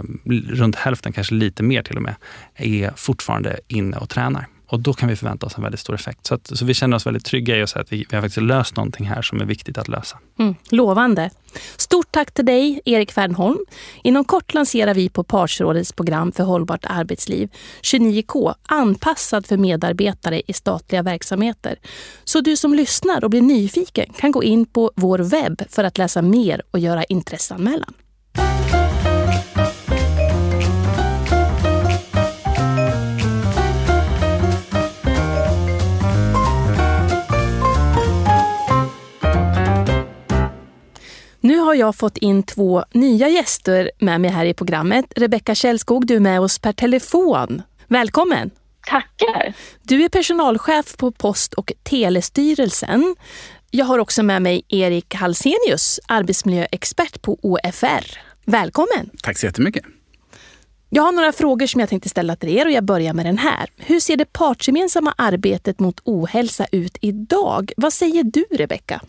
runt 0.48 0.76
hälften, 0.76 1.14
kanske 1.14 1.36
lite 1.36 1.64
mer 1.64 1.84
till 1.84 1.96
och 1.96 2.02
med, 2.02 2.16
är 2.56 2.92
fortfarande 2.96 3.60
inne 3.68 3.98
och 3.98 4.10
tränar. 4.10 4.48
Och 4.74 4.80
då 4.80 4.94
kan 4.94 5.10
vi 5.10 5.16
förvänta 5.16 5.46
oss 5.46 5.58
en 5.58 5.64
väldigt 5.64 5.80
stor 5.80 5.96
effekt. 5.96 6.26
Så, 6.26 6.34
att, 6.34 6.58
så 6.58 6.66
vi 6.66 6.74
känner 6.74 6.98
oss 6.98 7.08
väldigt 7.08 7.26
trygga 7.26 7.58
i 7.58 7.62
att 7.62 7.70
säga 7.70 7.82
att 7.82 7.94
vi, 7.94 8.06
vi 8.10 8.16
har 8.16 8.22
faktiskt 8.22 8.42
löst 8.42 8.76
någonting 8.76 9.06
här 9.06 9.22
som 9.22 9.42
är 9.42 9.46
viktigt 9.46 9.78
att 9.78 9.88
lösa. 9.88 10.18
Mm, 10.40 10.56
lovande. 10.70 11.30
Stort 11.78 12.12
tack 12.12 12.32
till 12.32 12.46
dig, 12.46 12.82
Erik 12.86 13.12
Fernholm. 13.12 13.58
Inom 14.04 14.26
kort 14.26 14.54
lanserar 14.54 14.94
vi 14.94 15.10
på 15.10 15.24
Partsrådets 15.24 15.92
program 15.92 16.32
för 16.32 16.44
hållbart 16.44 16.86
arbetsliv 16.86 17.50
29K, 17.82 18.54
anpassad 18.64 19.46
för 19.46 19.58
medarbetare 19.58 20.42
i 20.48 20.54
statliga 20.54 21.02
verksamheter. 21.02 21.76
Så 22.24 22.42
du 22.42 22.58
som 22.58 22.74
lyssnar 22.74 23.24
och 23.24 23.30
blir 23.30 23.42
nyfiken 23.42 24.14
kan 24.18 24.32
gå 24.32 24.44
in 24.44 24.66
på 24.66 24.92
vår 24.96 25.20
webb 25.20 25.62
för 25.70 25.84
att 25.84 25.98
läsa 25.98 26.22
mer 26.22 26.62
och 26.72 26.80
göra 26.80 27.04
intresseanmälan. 27.04 27.94
Jag 41.84 41.96
fått 41.96 42.18
in 42.18 42.44
två 42.44 42.84
nya 42.92 43.30
gäster 43.30 43.92
med 44.00 44.22
mig 44.22 44.32
här 44.32 44.46
i 44.46 44.54
programmet. 44.54 45.06
Rebecka 45.16 45.56
Källskog, 45.56 46.08
du 46.08 46.16
är 46.16 46.20
med 46.20 46.42
oss 46.42 46.60
per 46.60 46.74
telefon. 46.74 47.62
Välkommen! 47.88 48.52
Tackar! 48.88 49.54
Du 49.82 50.04
är 50.04 50.10
personalchef 50.10 50.98
på 50.98 51.12
Post 51.12 51.54
och 51.54 51.72
telestyrelsen. 51.84 53.16
Jag 53.72 53.86
har 53.86 54.00
också 54.00 54.24
med 54.24 54.42
mig 54.42 54.66
Erik 54.70 55.14
Halsenius, 55.16 56.00
arbetsmiljöexpert 56.08 57.22
på 57.22 57.40
OFR. 57.42 58.18
Välkommen! 58.46 59.10
Tack 59.24 59.38
så 59.38 59.46
jättemycket! 59.46 59.84
Jag 60.90 61.04
har 61.04 61.12
några 61.12 61.32
frågor 61.32 61.68
som 61.68 61.80
jag 61.80 61.90
tänkte 61.90 62.10
ställa 62.10 62.36
till 62.36 62.58
er 62.58 62.66
och 62.66 62.72
jag 62.72 62.84
börjar 62.84 63.14
med 63.14 63.26
den 63.26 63.38
här. 63.38 63.70
Hur 63.78 64.00
ser 64.00 64.18
det 64.18 64.34
partsgemensamma 64.34 65.14
arbetet 65.18 65.80
mot 65.80 66.00
ohälsa 66.04 66.66
ut 66.72 66.98
idag? 67.02 67.72
Vad 67.78 67.94
säger 67.94 68.24
du, 68.24 68.46
Rebecka? 68.52 69.02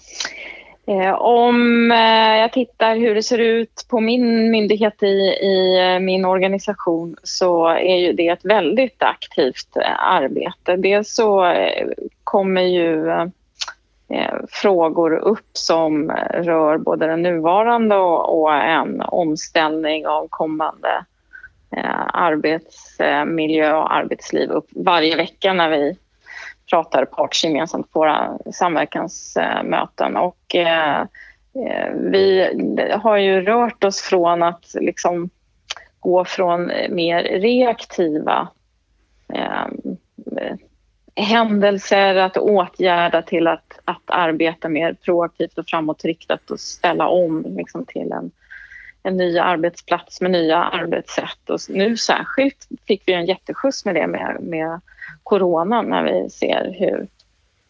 Eh, 0.86 1.14
om 1.14 1.90
eh, 1.90 2.38
jag 2.38 2.52
tittar 2.52 2.96
hur 2.96 3.14
det 3.14 3.22
ser 3.22 3.38
ut 3.38 3.86
på 3.90 4.00
min 4.00 4.50
myndighet 4.50 5.02
i, 5.02 5.06
i 5.06 5.80
eh, 5.80 6.00
min 6.00 6.24
organisation 6.24 7.16
så 7.22 7.68
är 7.68 7.96
ju 7.96 8.12
det 8.12 8.28
ett 8.28 8.44
väldigt 8.44 9.02
aktivt 9.02 9.76
eh, 9.76 10.08
arbete. 10.08 10.76
Dels 10.76 11.14
så 11.14 11.44
eh, 11.44 11.88
kommer 12.24 12.62
ju 12.62 13.06
frågor 14.48 15.14
upp 15.14 15.50
som 15.52 16.10
rör 16.30 16.78
både 16.78 17.06
den 17.06 17.22
nuvarande 17.22 17.96
och, 17.96 18.54
en 18.54 19.00
omställning 19.00 20.06
av 20.06 20.26
kommande 20.30 21.04
arbetsmiljö 22.12 23.76
och 23.76 23.94
arbetsliv 23.94 24.50
upp 24.50 24.66
varje 24.70 25.16
vecka 25.16 25.52
när 25.52 25.70
vi 25.70 25.96
pratar 26.74 27.04
partsgemensamt 27.04 27.92
på 27.92 27.98
våra 27.98 28.38
samverkansmöten. 28.52 30.16
Och, 30.16 30.54
eh, 30.54 31.00
eh, 31.00 31.92
vi 31.94 32.48
har 33.02 33.16
ju 33.16 33.40
rört 33.40 33.84
oss 33.84 34.00
från 34.00 34.42
att 34.42 34.74
liksom 34.74 35.30
gå 36.00 36.24
från 36.24 36.66
mer 36.90 37.22
reaktiva 37.22 38.48
eh, 39.34 39.66
händelser, 41.16 42.14
att 42.14 42.36
åtgärda 42.36 43.22
till 43.22 43.46
att, 43.46 43.78
att 43.84 44.02
arbeta 44.06 44.68
mer 44.68 44.94
proaktivt 44.94 45.58
och 45.58 45.66
framåtriktat 45.66 46.50
och 46.50 46.60
ställa 46.60 47.08
om 47.08 47.46
liksom, 47.56 47.86
till 47.86 48.12
en, 48.12 48.30
en 49.06 49.16
ny 49.16 49.38
arbetsplats 49.38 50.20
med 50.20 50.30
nya 50.30 50.64
arbetssätt. 50.64 51.50
Och 51.50 51.60
nu 51.68 51.96
särskilt 51.96 52.68
fick 52.86 53.02
vi 53.06 53.12
en 53.12 53.26
jätteskjuts 53.26 53.84
med 53.84 53.94
det 53.94 54.06
med, 54.06 54.36
med 54.40 54.80
coronan 55.22 55.86
när 55.86 56.02
vi 56.02 56.30
ser 56.30 56.76
hur 56.78 57.06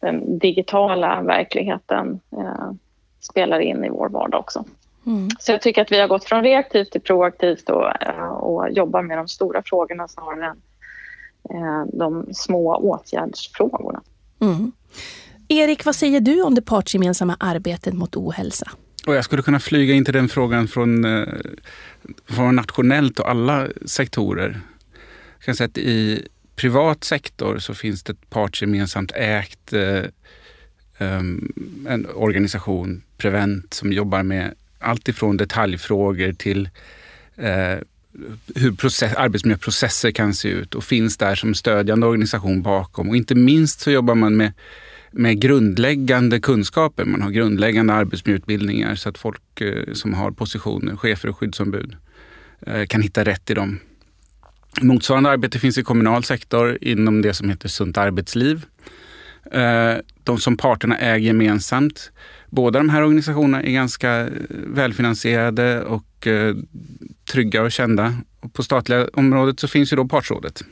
den 0.00 0.38
digitala 0.38 1.22
verkligheten 1.22 2.20
eh, 2.32 2.72
spelar 3.20 3.60
in 3.60 3.84
i 3.84 3.88
vår 3.88 4.08
vardag 4.08 4.40
också. 4.40 4.64
Mm. 5.06 5.28
Så 5.38 5.52
jag 5.52 5.62
tycker 5.62 5.82
att 5.82 5.92
vi 5.92 6.00
har 6.00 6.08
gått 6.08 6.24
från 6.24 6.42
reaktivt 6.42 6.90
till 6.90 7.00
proaktivt 7.00 7.70
och, 7.70 8.02
eh, 8.02 8.28
och 8.28 8.70
jobbar 8.70 9.02
med 9.02 9.18
de 9.18 9.28
stora 9.28 9.62
frågorna 9.64 10.08
snarare 10.08 10.46
än 10.46 10.56
eh, 11.56 11.84
de 11.92 12.34
små 12.34 12.76
åtgärdsfrågorna. 12.76 14.02
Mm. 14.40 14.72
Erik, 15.48 15.84
vad 15.84 15.94
säger 15.94 16.20
du 16.20 16.42
om 16.42 16.54
det 16.54 16.62
partsgemensamma 16.62 17.36
arbetet 17.40 17.94
mot 17.94 18.16
ohälsa? 18.16 18.70
Och 19.06 19.14
jag 19.14 19.24
skulle 19.24 19.42
kunna 19.42 19.60
flyga 19.60 19.94
in 19.94 20.04
till 20.04 20.14
den 20.14 20.28
frågan 20.28 20.68
från, 20.68 21.04
eh, 21.04 21.28
från 22.26 22.56
nationellt 22.56 23.20
och 23.20 23.30
alla 23.30 23.68
sektorer. 23.84 24.60
Jag 25.38 25.44
kan 25.44 25.54
säga 25.54 25.66
att 25.66 25.78
i, 25.78 26.28
privat 26.56 27.04
sektor 27.04 27.58
så 27.58 27.74
finns 27.74 28.02
det 28.02 28.12
ett 28.12 28.30
partsgemensamt 28.30 29.12
ägt 29.14 29.72
eh, 29.72 30.02
ehm, 30.98 31.52
en 31.88 32.06
organisation, 32.14 33.02
Prevent, 33.16 33.74
som 33.74 33.92
jobbar 33.92 34.22
med 34.22 34.54
allt 34.78 35.08
ifrån 35.08 35.36
detaljfrågor 35.36 36.32
till 36.32 36.68
eh, 37.36 37.78
hur 38.54 38.72
process, 38.72 39.14
arbetsmiljöprocesser 39.14 40.10
kan 40.10 40.34
se 40.34 40.48
ut 40.48 40.74
och 40.74 40.84
finns 40.84 41.16
där 41.16 41.34
som 41.34 41.54
stödjande 41.54 42.06
organisation 42.06 42.62
bakom. 42.62 43.08
Och 43.08 43.16
inte 43.16 43.34
minst 43.34 43.80
så 43.80 43.90
jobbar 43.90 44.14
man 44.14 44.36
med, 44.36 44.52
med 45.16 45.40
grundläggande 45.40 46.40
kunskaper. 46.40 47.04
Man 47.04 47.22
har 47.22 47.30
grundläggande 47.30 47.92
arbetsmiljöutbildningar 47.92 48.94
så 48.94 49.08
att 49.08 49.18
folk 49.18 49.60
eh, 49.60 49.92
som 49.92 50.14
har 50.14 50.30
positioner, 50.30 50.96
chefer 50.96 51.28
och 51.28 51.38
skyddsombud, 51.38 51.96
eh, 52.66 52.86
kan 52.86 53.02
hitta 53.02 53.24
rätt 53.24 53.50
i 53.50 53.54
dem. 53.54 53.78
Motsvarande 54.80 55.30
arbete 55.30 55.58
finns 55.58 55.78
i 55.78 55.82
kommunal 55.82 56.24
sektor 56.24 56.78
inom 56.80 57.22
det 57.22 57.34
som 57.34 57.48
heter 57.48 57.68
Sunt 57.68 57.98
arbetsliv. 57.98 58.64
Eh, 59.52 59.94
de 60.24 60.38
som 60.38 60.56
parterna 60.56 60.98
äger 60.98 61.26
gemensamt. 61.26 62.10
Båda 62.50 62.78
de 62.78 62.88
här 62.88 63.02
organisationerna 63.02 63.62
är 63.62 63.72
ganska 63.72 64.28
välfinansierade 64.66 65.82
och 65.82 66.28
trygga 67.32 67.62
och 67.62 67.72
kända 67.72 68.14
på 68.52 68.62
statliga 68.62 69.08
området 69.12 69.60
så 69.60 69.68
finns 69.68 69.92
ju 69.92 69.96
då 69.96 70.08
partsrådet 70.08 70.62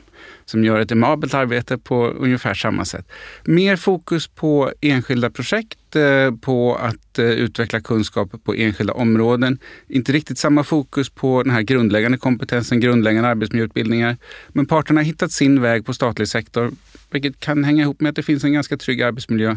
som 0.45 0.63
gör 0.63 0.79
ett 0.79 0.91
emabelt 0.91 1.33
arbete 1.33 1.77
på 1.77 2.07
ungefär 2.07 2.53
samma 2.53 2.85
sätt. 2.85 3.07
Mer 3.43 3.75
fokus 3.75 4.27
på 4.27 4.71
enskilda 4.81 5.29
projekt, 5.29 5.95
eh, 5.95 6.31
på 6.41 6.75
att 6.75 7.19
eh, 7.19 7.25
utveckla 7.25 7.81
kunskap 7.81 8.43
på 8.43 8.53
enskilda 8.53 8.93
områden. 8.93 9.59
Inte 9.87 10.11
riktigt 10.11 10.37
samma 10.37 10.63
fokus 10.63 11.09
på 11.09 11.43
den 11.43 11.51
här 11.51 11.61
grundläggande 11.61 12.17
kompetensen, 12.17 12.79
grundläggande 12.79 13.29
arbetsmiljöutbildningar. 13.29 14.17
Men 14.49 14.65
parterna 14.65 14.99
har 14.99 15.05
hittat 15.05 15.31
sin 15.31 15.61
väg 15.61 15.85
på 15.85 15.93
statlig 15.93 16.27
sektor, 16.27 16.71
vilket 17.11 17.39
kan 17.39 17.63
hänga 17.63 17.83
ihop 17.83 18.01
med 18.01 18.09
att 18.09 18.15
det 18.15 18.23
finns 18.23 18.43
en 18.43 18.53
ganska 18.53 18.77
trygg 18.77 19.01
arbetsmiljö 19.01 19.55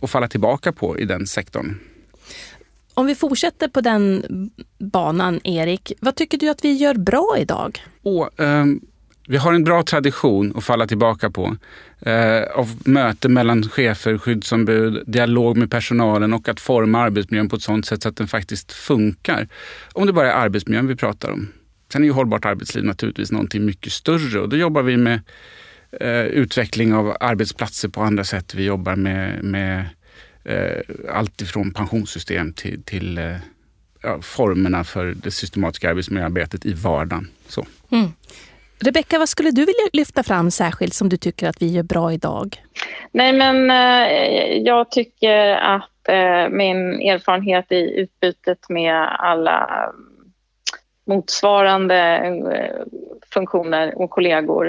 att 0.00 0.10
falla 0.10 0.28
tillbaka 0.28 0.72
på 0.72 0.98
i 0.98 1.04
den 1.04 1.26
sektorn. 1.26 1.78
Om 2.94 3.06
vi 3.06 3.14
fortsätter 3.14 3.68
på 3.68 3.80
den 3.80 4.24
banan, 4.78 5.40
Erik. 5.44 5.92
Vad 6.00 6.16
tycker 6.16 6.38
du 6.38 6.48
att 6.48 6.64
vi 6.64 6.72
gör 6.72 6.94
bra 6.94 7.36
idag? 7.38 7.78
Och, 8.02 8.40
um, 8.40 8.80
vi 9.28 9.36
har 9.36 9.52
en 9.52 9.64
bra 9.64 9.82
tradition 9.82 10.52
att 10.56 10.64
falla 10.64 10.86
tillbaka 10.86 11.30
på. 11.30 11.56
Eh, 12.00 12.42
av 12.42 12.70
möte 12.84 13.28
mellan 13.28 13.62
chefer, 13.62 14.18
skyddsombud, 14.18 15.02
dialog 15.06 15.56
med 15.56 15.70
personalen 15.70 16.32
och 16.32 16.48
att 16.48 16.60
forma 16.60 17.00
arbetsmiljön 17.00 17.48
på 17.48 17.56
ett 17.56 17.62
sådant 17.62 17.86
sätt 17.86 18.02
så 18.02 18.08
att 18.08 18.16
den 18.16 18.28
faktiskt 18.28 18.72
funkar. 18.72 19.48
Om 19.92 20.06
det 20.06 20.12
bara 20.12 20.32
är 20.32 20.44
arbetsmiljön 20.44 20.86
vi 20.86 20.96
pratar 20.96 21.30
om. 21.30 21.48
Sen 21.92 22.02
är 22.02 22.06
ju 22.06 22.12
hållbart 22.12 22.44
arbetsliv 22.44 22.84
naturligtvis 22.84 23.32
någonting 23.32 23.64
mycket 23.64 23.92
större 23.92 24.40
och 24.40 24.48
då 24.48 24.56
jobbar 24.56 24.82
vi 24.82 24.96
med 24.96 25.20
eh, 26.00 26.24
utveckling 26.24 26.94
av 26.94 27.16
arbetsplatser 27.20 27.88
på 27.88 28.02
andra 28.02 28.24
sätt. 28.24 28.54
Vi 28.54 28.64
jobbar 28.64 28.96
med, 28.96 29.44
med 29.44 29.84
eh, 30.44 30.82
allt 31.12 31.42
ifrån 31.42 31.70
pensionssystem 31.70 32.52
till, 32.52 32.82
till 32.82 33.18
eh, 33.18 33.36
ja, 34.02 34.22
formerna 34.22 34.84
för 34.84 35.14
det 35.22 35.30
systematiska 35.30 35.90
arbetsmiljöarbetet 35.90 36.66
i 36.66 36.72
vardagen. 36.72 37.28
Så. 37.48 37.66
Mm. 37.90 38.10
Rebecka, 38.78 39.18
vad 39.18 39.28
skulle 39.28 39.50
du 39.50 39.60
vilja 39.60 39.88
lyfta 39.92 40.22
fram 40.22 40.50
särskilt 40.50 40.94
som 40.94 41.08
du 41.08 41.16
tycker 41.16 41.48
att 41.48 41.62
vi 41.62 41.66
gör 41.66 41.82
bra 41.82 42.12
idag? 42.12 42.62
Nej, 43.12 43.32
men 43.32 43.70
eh, 43.70 44.58
jag 44.58 44.90
tycker 44.90 45.48
att 45.50 46.08
eh, 46.08 46.48
min 46.48 47.00
erfarenhet 47.00 47.72
i 47.72 48.00
utbytet 48.00 48.68
med 48.68 49.08
alla 49.18 49.84
mm, 49.84 50.32
motsvarande 51.06 51.96
eh, 51.96 52.86
funktioner 53.32 53.98
och 53.98 54.10
kollegor 54.10 54.68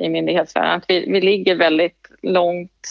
i 0.00 0.08
myndighetsvärlden, 0.08 0.72
att 0.72 0.84
vi, 0.88 1.12
vi 1.12 1.20
ligger 1.20 1.56
väldigt 1.56 2.10
långt 2.22 2.88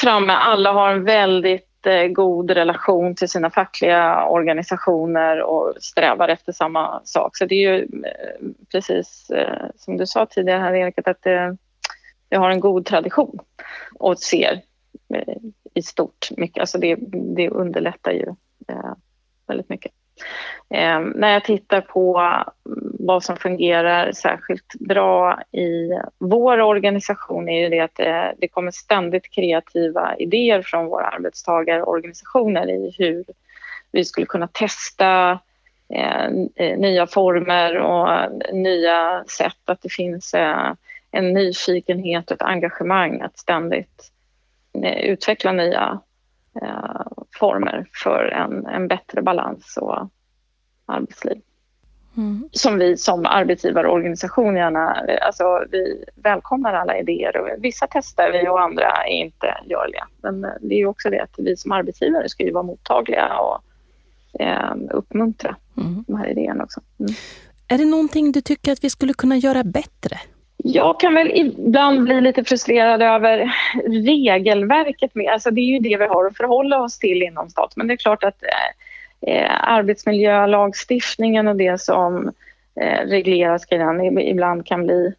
framme. 0.00 0.32
Alla 0.32 0.72
har 0.72 0.90
en 0.90 1.04
väldigt 1.04 1.67
god 2.08 2.50
relation 2.50 3.14
till 3.14 3.28
sina 3.28 3.50
fackliga 3.50 4.26
organisationer 4.26 5.42
och 5.42 5.74
strävar 5.80 6.28
efter 6.28 6.52
samma 6.52 7.00
sak. 7.04 7.36
Så 7.36 7.44
det 7.44 7.54
är 7.54 7.72
ju 7.72 7.82
eh, 7.82 8.48
precis 8.72 9.30
eh, 9.30 9.66
som 9.76 9.96
du 9.96 10.06
sa 10.06 10.26
tidigare 10.26 10.60
här 10.60 10.74
Erik, 10.74 10.98
att 10.98 11.06
eh, 11.06 11.12
det, 11.22 11.56
det 12.28 12.36
har 12.36 12.50
en 12.50 12.60
god 12.60 12.86
tradition 12.86 13.38
och 13.98 14.18
ser 14.18 14.62
i 15.74 15.82
stort 15.82 16.28
mycket. 16.36 16.60
Alltså 16.60 16.78
det, 16.78 16.96
det 17.36 17.50
underlättar 17.50 18.12
ju 18.12 18.34
väldigt 19.46 19.68
mycket. 19.68 19.92
Eh, 20.70 21.00
när 21.00 21.32
jag 21.32 21.44
tittar 21.44 21.80
på 21.80 22.18
mm, 22.18 22.96
vad 22.98 23.24
som 23.24 23.36
fungerar 23.36 24.12
särskilt 24.12 24.74
bra 24.80 25.42
i 25.52 25.90
vår 26.18 26.60
organisation 26.60 27.48
är 27.48 27.60
ju 27.60 27.68
det 27.68 27.80
att 27.80 27.94
det, 27.94 28.34
det 28.38 28.48
kommer 28.48 28.70
ständigt 28.70 29.30
kreativa 29.30 30.16
idéer 30.16 30.62
från 30.62 30.86
våra 30.86 31.06
arbetstagarorganisationer 31.06 32.70
i 32.70 32.94
hur 32.98 33.24
vi 33.92 34.04
skulle 34.04 34.26
kunna 34.26 34.48
testa 34.48 35.38
eh, 35.94 36.26
eh 36.56 36.78
nya 36.78 37.06
former 37.06 37.78
och 37.78 38.12
eh, 38.12 38.30
nya 38.52 39.24
sätt. 39.28 39.62
Att 39.64 39.82
det 39.82 39.92
finns 39.92 40.34
eh, 40.34 40.72
en 41.10 41.32
nyfikenhet 41.32 42.30
och 42.30 42.34
ett 42.34 42.42
engagemang 42.42 43.20
att 43.20 43.38
ständigt 43.38 44.12
eh, 44.84 44.98
utveckla 44.98 45.52
nya 45.52 46.00
eh, 46.62 47.02
former 47.38 47.86
för 48.02 48.24
en, 48.24 48.66
en 48.66 48.88
bättre 48.88 49.22
balans 49.22 49.76
och 49.80 50.10
arbetsliv. 50.88 51.40
Mm. 52.16 52.48
Som 52.52 52.78
vi 52.78 52.96
som 52.96 53.26
arbetsgivarorganisation 53.26 54.56
gärna, 54.56 55.06
alltså 55.20 55.64
vi 55.70 56.04
välkomnar 56.14 56.74
alla 56.74 56.98
idéer 56.98 57.36
och 57.36 57.64
vissa 57.64 57.86
testar 57.90 58.32
vi 58.32 58.48
och 58.48 58.60
andra 58.60 58.86
är 58.86 59.12
inte 59.12 59.54
görliga. 59.66 60.08
Men 60.22 60.46
det 60.60 60.74
är 60.74 60.86
också 60.86 61.10
det 61.10 61.20
att 61.20 61.34
vi 61.38 61.56
som 61.56 61.72
arbetsgivare 61.72 62.28
ska 62.28 62.44
ju 62.44 62.52
vara 62.52 62.62
mottagliga 62.62 63.38
och 63.38 63.62
eh, 64.40 64.74
uppmuntra 64.90 65.56
mm. 65.76 66.04
de 66.06 66.16
här 66.16 66.28
idéerna 66.28 66.64
också. 66.64 66.80
Mm. 67.00 67.12
Är 67.68 67.78
det 67.78 67.84
någonting 67.84 68.32
du 68.32 68.40
tycker 68.40 68.72
att 68.72 68.84
vi 68.84 68.90
skulle 68.90 69.12
kunna 69.12 69.36
göra 69.36 69.64
bättre? 69.64 70.18
Jag 70.56 71.00
kan 71.00 71.14
väl 71.14 71.30
ibland 71.34 72.02
bli 72.02 72.20
lite 72.20 72.44
frustrerad 72.44 73.02
över 73.02 73.52
regelverket. 74.06 75.14
Med. 75.14 75.32
Alltså 75.32 75.50
det 75.50 75.60
är 75.60 75.72
ju 75.72 75.78
det 75.78 75.96
vi 75.96 76.06
har 76.06 76.26
att 76.26 76.36
förhålla 76.36 76.82
oss 76.82 76.98
till 76.98 77.22
inom 77.22 77.50
staten. 77.50 77.72
Men 77.76 77.86
det 77.86 77.94
är 77.94 77.96
klart 77.96 78.24
att 78.24 78.42
eh, 78.42 78.48
eh 79.26 79.68
arbetsmiljölagstiftningen 79.68 81.48
och 81.48 81.56
det 81.56 81.80
som 81.80 82.32
eh, 82.80 83.06
regleras 83.06 83.64
kring 83.64 83.80
den 83.80 84.18
ibland 84.18 84.66
kan 84.66 84.84
bli 84.84 85.14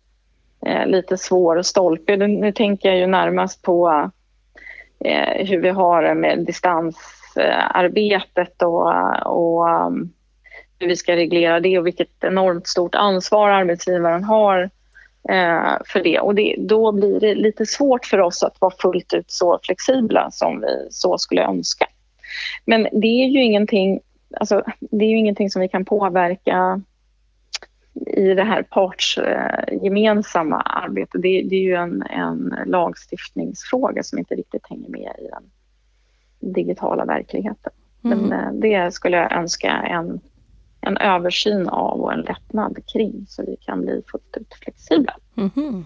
eh, 0.65 0.87
lite 0.87 1.17
svår 1.17 1.55
och 1.55 1.65
stolpig. 1.65 2.19
Nu 2.19 2.51
tänker 2.51 2.89
jag 2.89 2.97
ju 2.97 3.07
närmast 3.07 3.61
på 3.61 4.09
eh, 5.05 5.47
hur 5.47 5.61
vi 5.61 5.69
har 5.69 6.03
det 6.03 6.15
med 6.15 6.45
distansarbetet 6.45 8.61
och, 8.61 8.93
och 9.25 9.69
um, 9.69 10.13
hur 10.79 10.87
vi 10.87 10.95
ska 10.95 11.15
reglera 11.15 11.59
det 11.59 11.79
och 11.79 11.87
vilket 11.87 12.23
enormt 12.23 12.67
stort 12.67 12.95
ansvar 12.95 13.49
arbetsgivaren 13.49 14.23
har 14.23 14.69
eh, 15.29 15.77
för 15.85 16.03
det. 16.03 16.19
Och 16.19 16.35
det, 16.35 16.55
då 16.57 16.91
blir 16.91 17.19
det 17.19 17.35
lite 17.35 17.65
svårt 17.65 18.05
för 18.05 18.19
oss 18.19 18.43
att 18.43 18.61
vara 18.61 18.73
fullt 18.81 19.13
ut 19.13 19.31
så 19.31 19.59
flexibla 19.63 20.31
som 20.31 20.61
vi 20.61 20.87
så 20.91 21.17
skulle 21.17 21.43
önska. 21.43 21.85
Men 22.65 22.87
det 22.91 23.07
är 23.07 23.27
ju 23.27 23.43
ingenting, 23.43 23.99
alltså, 24.39 24.63
det 24.79 25.05
är 25.05 25.09
ju 25.09 25.17
ingenting 25.17 25.49
som 25.49 25.61
vi 25.61 25.67
kan 25.67 25.85
påverka 25.85 26.81
i 28.07 28.33
det 28.33 28.43
här 28.43 28.63
partsgemensamma 28.63 30.55
eh, 30.55 30.83
arbetet. 30.83 31.21
Det, 31.21 31.41
det, 31.41 31.55
är 31.55 31.63
ju 31.63 31.75
en, 31.75 32.01
en 32.01 32.55
lagstiftningsfråga 32.65 34.03
som 34.03 34.19
inte 34.19 34.35
riktigt 34.35 34.67
hänger 34.69 34.89
med 34.89 35.11
i 35.19 35.27
den 35.31 35.43
digitala 36.53 37.05
verkligheten. 37.05 37.73
Mm. 38.03 38.19
Men 38.19 38.31
eh, 38.31 38.53
det 38.53 38.93
skulle 38.93 39.17
jag 39.17 39.31
önska 39.31 39.71
en 39.71 40.19
en 40.81 40.97
översyn 40.97 41.69
av 41.69 42.01
och 42.01 42.13
en 42.13 42.21
lättnad 42.21 42.77
kring 42.93 43.25
så 43.29 43.43
vi 43.45 43.57
kan 43.61 43.81
bli 43.81 44.01
fullt 44.11 44.37
ut 44.37 44.53
flexibla. 44.63 45.17
Mm. 45.37 45.85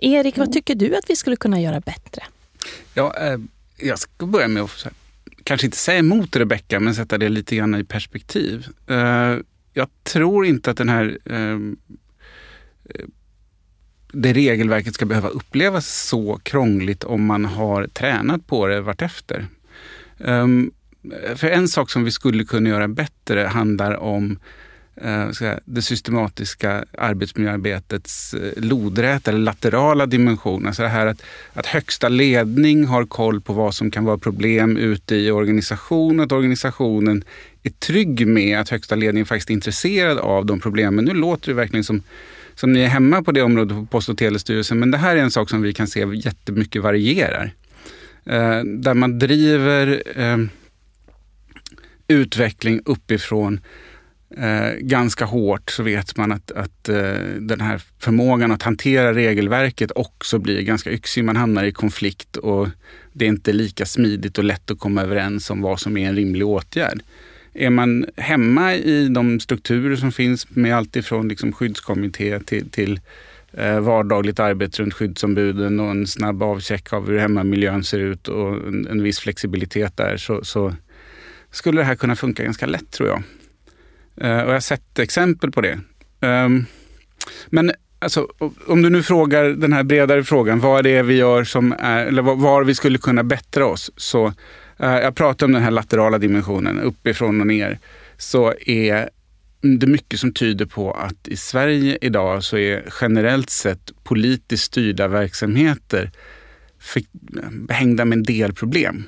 Erik, 0.00 0.38
vad 0.38 0.52
tycker 0.52 0.74
du 0.74 0.96
att 0.96 1.10
vi 1.10 1.16
skulle 1.16 1.36
kunna 1.36 1.60
göra 1.60 1.80
bättre? 1.80 2.22
Ja, 2.94 3.14
eh, 3.20 3.38
jag 3.76 3.98
ska 3.98 4.26
börja 4.26 4.48
med 4.48 4.62
att 4.62 4.70
kanske 5.48 5.66
inte 5.66 5.76
säga 5.76 5.98
emot 5.98 6.36
Rebecka, 6.36 6.80
men 6.80 6.94
sätta 6.94 7.18
det 7.18 7.28
lite 7.28 7.56
grann 7.56 7.74
i 7.74 7.84
perspektiv. 7.84 8.66
Eh, 8.86 9.36
jag 9.72 9.88
tror 10.02 10.46
inte 10.46 10.70
att 10.70 10.76
den 10.76 10.88
här 10.88 11.18
ehm, 11.24 11.76
eh, 12.84 13.04
det 14.12 14.32
regelverket 14.32 14.94
ska 14.94 15.06
behöva 15.06 15.28
upplevas 15.28 16.06
så 16.08 16.40
krångligt 16.42 17.04
om 17.04 17.24
man 17.24 17.44
har 17.44 17.86
tränat 17.86 18.46
på 18.46 18.66
det 18.66 18.80
vartefter. 18.80 19.46
Um, 20.18 20.72
för 21.36 21.48
en 21.48 21.68
sak 21.68 21.90
som 21.90 22.04
vi 22.04 22.10
skulle 22.10 22.44
kunna 22.44 22.68
göra 22.68 22.88
bättre 22.88 23.40
handlar 23.40 23.94
om 23.94 24.38
Eh, 25.02 25.56
det 25.64 25.82
systematiska 25.82 26.84
arbetsmiljöarbetets 26.98 28.34
eh, 28.34 28.62
lodräta 28.62 29.30
eller 29.30 29.40
laterala 29.40 30.06
dimension. 30.06 30.66
Alltså 30.66 30.82
det 30.82 30.88
här 30.88 31.06
att, 31.06 31.22
att 31.52 31.66
högsta 31.66 32.08
ledning 32.08 32.84
har 32.84 33.04
koll 33.04 33.40
på 33.40 33.52
vad 33.52 33.74
som 33.74 33.90
kan 33.90 34.04
vara 34.04 34.18
problem 34.18 34.76
ute 34.76 35.16
i 35.16 35.30
organisationen. 35.30 36.20
Att 36.20 36.32
organisationen 36.32 37.24
är 37.62 37.70
trygg 37.70 38.26
med 38.26 38.60
att 38.60 38.68
högsta 38.68 38.94
ledningen 38.94 39.26
faktiskt 39.26 39.50
är 39.50 39.54
intresserad 39.54 40.18
av 40.18 40.46
de 40.46 40.60
problemen. 40.60 41.04
Nu 41.04 41.14
låter 41.14 41.48
det 41.48 41.54
verkligen 41.54 41.84
som 41.84 42.02
som 42.54 42.72
ni 42.72 42.80
är 42.80 42.88
hemma 42.88 43.22
på 43.22 43.32
det 43.32 43.42
området 43.42 43.76
på 43.76 43.86
Post 43.86 44.08
och 44.08 44.18
telestyrelsen. 44.18 44.78
Men 44.78 44.90
det 44.90 44.98
här 44.98 45.16
är 45.16 45.20
en 45.20 45.30
sak 45.30 45.50
som 45.50 45.62
vi 45.62 45.74
kan 45.74 45.86
se 45.86 46.06
jättemycket 46.14 46.82
varierar. 46.82 47.52
Eh, 48.24 48.60
där 48.64 48.94
man 48.94 49.18
driver 49.18 50.02
eh, 50.16 50.36
utveckling 52.08 52.80
uppifrån 52.84 53.60
eh, 54.36 54.72
ganska 54.78 55.24
hårt 55.24 55.70
så 55.70 55.82
vet 55.82 56.16
man 56.16 56.32
att, 56.32 56.50
att 56.50 56.88
eh, 56.88 57.14
den 57.40 57.60
här 57.60 57.82
förmågan 57.98 58.52
att 58.52 58.62
hantera 58.62 59.14
regelverket 59.14 59.90
också 59.94 60.38
blir 60.38 60.62
ganska 60.62 60.90
yxig. 60.90 61.24
Man 61.24 61.36
hamnar 61.36 61.64
i 61.64 61.72
konflikt 61.72 62.36
och 62.36 62.68
det 63.12 63.24
är 63.24 63.28
inte 63.28 63.52
lika 63.52 63.86
smidigt 63.86 64.38
och 64.38 64.44
lätt 64.44 64.70
att 64.70 64.78
komma 64.78 65.02
överens 65.02 65.50
om 65.50 65.62
vad 65.62 65.80
som 65.80 65.96
är 65.96 66.08
en 66.08 66.16
rimlig 66.16 66.46
åtgärd. 66.46 67.02
Är 67.54 67.70
man 67.70 68.06
hemma 68.16 68.74
i 68.74 69.08
de 69.08 69.40
strukturer 69.40 69.96
som 69.96 70.12
finns 70.12 70.46
med 70.50 70.76
allt 70.76 70.96
ifrån 70.96 71.28
liksom 71.28 71.52
skyddskommitté 71.52 72.40
till, 72.40 72.70
till 72.70 73.00
eh, 73.52 73.80
vardagligt 73.80 74.40
arbete 74.40 74.82
runt 74.82 74.94
skyddsombuden 74.94 75.80
och 75.80 75.90
en 75.90 76.06
snabb 76.06 76.42
avcheck 76.42 76.92
av 76.92 77.06
hur 77.06 77.18
hemmamiljön 77.18 77.84
ser 77.84 77.98
ut 77.98 78.28
och 78.28 78.68
en, 78.68 78.86
en 78.90 79.02
viss 79.02 79.18
flexibilitet 79.18 79.96
där 79.96 80.16
så, 80.16 80.44
så 80.44 80.74
skulle 81.50 81.80
det 81.80 81.84
här 81.84 81.94
kunna 81.94 82.16
funka 82.16 82.44
ganska 82.44 82.66
lätt 82.66 82.90
tror 82.90 83.08
jag. 83.08 83.22
Eh, 84.20 84.40
och 84.40 84.48
jag 84.48 84.52
har 84.52 84.60
sett 84.60 84.98
exempel 84.98 85.50
på 85.50 85.60
det. 85.60 85.78
Ehm, 86.20 86.64
men 87.46 87.72
alltså, 87.98 88.28
om 88.66 88.82
du 88.82 88.90
nu 88.90 89.02
frågar 89.02 89.44
den 89.44 89.72
här 89.72 89.82
bredare 89.82 90.24
frågan, 90.24 90.60
vad 90.60 90.84
det 90.84 91.02
vi 91.02 91.14
gör 91.14 91.44
som 91.44 91.74
är, 91.78 92.06
eller 92.06 92.22
var 92.22 92.64
vi 92.64 92.74
skulle 92.74 92.98
kunna 92.98 93.24
bättra 93.24 93.66
oss. 93.66 93.90
Så 93.96 94.26
eh, 94.78 94.98
jag 94.98 95.14
pratar 95.14 95.46
om 95.46 95.52
den 95.52 95.62
här 95.62 95.70
laterala 95.70 96.18
dimensionen, 96.18 96.80
uppifrån 96.80 97.40
och 97.40 97.46
ner. 97.46 97.78
Så 98.16 98.54
är 98.66 99.10
det 99.60 99.86
mycket 99.86 100.20
som 100.20 100.32
tyder 100.32 100.66
på 100.66 100.92
att 100.92 101.28
i 101.28 101.36
Sverige 101.36 101.98
idag 102.00 102.44
så 102.44 102.58
är 102.58 102.84
generellt 103.00 103.50
sett 103.50 104.04
politiskt 104.04 104.64
styrda 104.64 105.08
verksamheter 105.08 106.10
behängda 107.50 108.04
med 108.04 108.16
en 108.16 108.22
del 108.22 108.52
problem. 108.52 109.04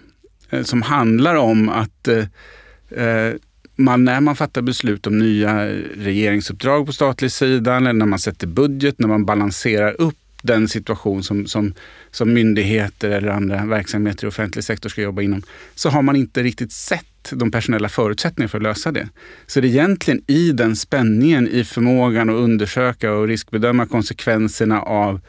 Eh, 0.50 0.62
som 0.62 0.82
handlar 0.82 1.34
om 1.34 1.68
att 1.68 2.08
eh, 2.08 3.32
man, 3.80 4.04
när 4.04 4.20
man 4.20 4.36
fattar 4.36 4.62
beslut 4.62 5.06
om 5.06 5.18
nya 5.18 5.66
regeringsuppdrag 5.96 6.86
på 6.86 6.92
statlig 6.92 7.32
sida 7.32 7.76
eller 7.76 7.92
när 7.92 8.06
man 8.06 8.18
sätter 8.18 8.46
budget, 8.46 8.98
när 8.98 9.08
man 9.08 9.24
balanserar 9.24 10.00
upp 10.00 10.16
den 10.42 10.68
situation 10.68 11.22
som, 11.22 11.46
som, 11.46 11.74
som 12.10 12.32
myndigheter 12.32 13.10
eller 13.10 13.28
andra 13.28 13.64
verksamheter 13.64 14.24
i 14.24 14.28
offentlig 14.28 14.64
sektor 14.64 14.88
ska 14.88 15.02
jobba 15.02 15.22
inom, 15.22 15.42
så 15.74 15.88
har 15.88 16.02
man 16.02 16.16
inte 16.16 16.42
riktigt 16.42 16.72
sett 16.72 17.06
de 17.30 17.50
personella 17.50 17.88
förutsättningarna 17.88 18.48
för 18.48 18.58
att 18.58 18.62
lösa 18.62 18.92
det. 18.92 19.08
Så 19.46 19.60
det 19.60 19.66
är 19.66 19.70
egentligen 19.70 20.22
i 20.26 20.52
den 20.52 20.76
spänningen, 20.76 21.48
i 21.48 21.64
förmågan 21.64 22.30
att 22.30 22.36
undersöka 22.36 23.12
och 23.12 23.28
riskbedöma 23.28 23.86
konsekvenserna 23.86 24.82
av 24.82 25.20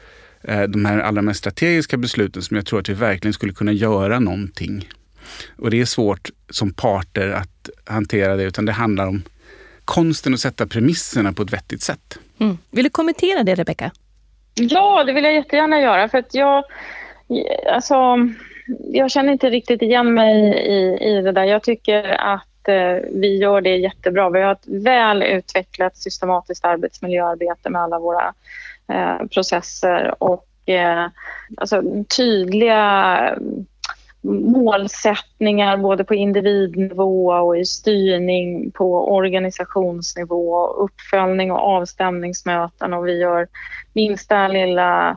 eh, 0.43 0.63
de 0.63 0.85
här 0.85 0.99
allra 0.99 1.21
mest 1.21 1.39
strategiska 1.39 1.97
besluten 1.97 2.41
som 2.41 2.57
jag 2.57 2.65
tror 2.65 2.79
att 2.79 2.89
vi 2.89 2.93
verkligen 2.93 3.33
skulle 3.33 3.53
kunna 3.53 3.71
göra 3.71 4.19
någonting. 4.19 4.89
Och 5.57 5.69
det 5.69 5.81
är 5.81 5.85
svårt 5.85 6.29
som 6.49 6.73
parter 6.73 7.29
att 7.29 7.69
hantera 7.85 8.35
det, 8.35 8.43
utan 8.43 8.65
det 8.65 8.71
handlar 8.71 9.07
om 9.07 9.23
konsten 9.85 10.33
att 10.33 10.39
sätta 10.39 10.67
premisserna 10.67 11.33
på 11.33 11.41
ett 11.41 11.53
vettigt 11.53 11.81
sätt. 11.81 12.19
Mm. 12.39 12.57
Vill 12.71 12.83
du 12.83 12.89
kommentera 12.89 13.43
det, 13.43 13.55
Rebecka? 13.55 13.91
Ja, 14.55 15.03
det 15.03 15.13
vill 15.13 15.23
jag 15.23 15.33
jättegärna 15.33 15.81
göra. 15.81 16.09
För 16.09 16.17
att 16.17 16.33
jag, 16.35 16.63
alltså, 17.73 17.95
jag 18.93 19.11
känner 19.11 19.31
inte 19.31 19.49
riktigt 19.49 19.81
igen 19.81 20.13
mig 20.13 20.35
i, 20.67 21.09
i 21.09 21.21
det 21.21 21.31
där. 21.31 21.43
Jag 21.43 21.63
tycker 21.63 22.03
att 22.03 22.67
eh, 22.67 23.09
vi 23.13 23.37
gör 23.37 23.61
det 23.61 23.75
jättebra. 23.75 24.29
Vi 24.29 24.41
har 24.41 24.51
ett 24.51 24.67
väl 24.67 25.23
utvecklat 25.23 25.97
systematiskt 25.97 26.65
arbetsmiljöarbete 26.65 27.69
med 27.69 27.81
alla 27.81 27.99
våra 27.99 28.33
eh, 28.87 29.27
processer 29.27 30.23
och 30.23 30.69
eh, 30.69 31.07
alltså, 31.57 31.83
tydliga 32.17 33.35
målsättningar 34.23 35.77
både 35.77 36.03
på 36.03 36.15
individnivå 36.15 37.33
och 37.33 37.57
i 37.57 37.65
styrning 37.65 38.71
på 38.71 39.13
organisationsnivå, 39.13 40.67
uppföljning 40.67 41.51
och 41.51 41.59
avstämningsmöten 41.59 42.93
och 42.93 43.07
vi 43.07 43.19
gör 43.19 43.47
minsta 43.93 44.47
lilla 44.47 45.09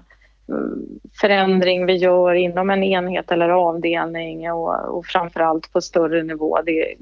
eh, 0.48 0.78
förändring 1.20 1.86
vi 1.86 1.96
gör 1.96 2.34
inom 2.34 2.70
en 2.70 2.82
enhet 2.82 3.30
eller 3.30 3.48
avdelning 3.48 4.52
och, 4.52 4.96
och 4.96 5.06
framförallt 5.06 5.72
på 5.72 5.80
större 5.80 6.22
nivå. 6.22 6.58
Det, 6.66 6.94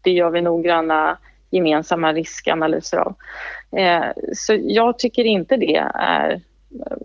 det 0.00 0.10
gör 0.10 0.30
vi 0.30 0.40
noggranna 0.40 1.18
gemensamma 1.50 2.12
riskanalyser 2.12 2.98
av. 2.98 3.14
Eh, 3.78 4.12
så 4.34 4.56
jag 4.62 4.98
tycker 4.98 5.24
inte 5.24 5.56
det 5.56 5.76
är 5.94 6.30
eh, 6.30 6.96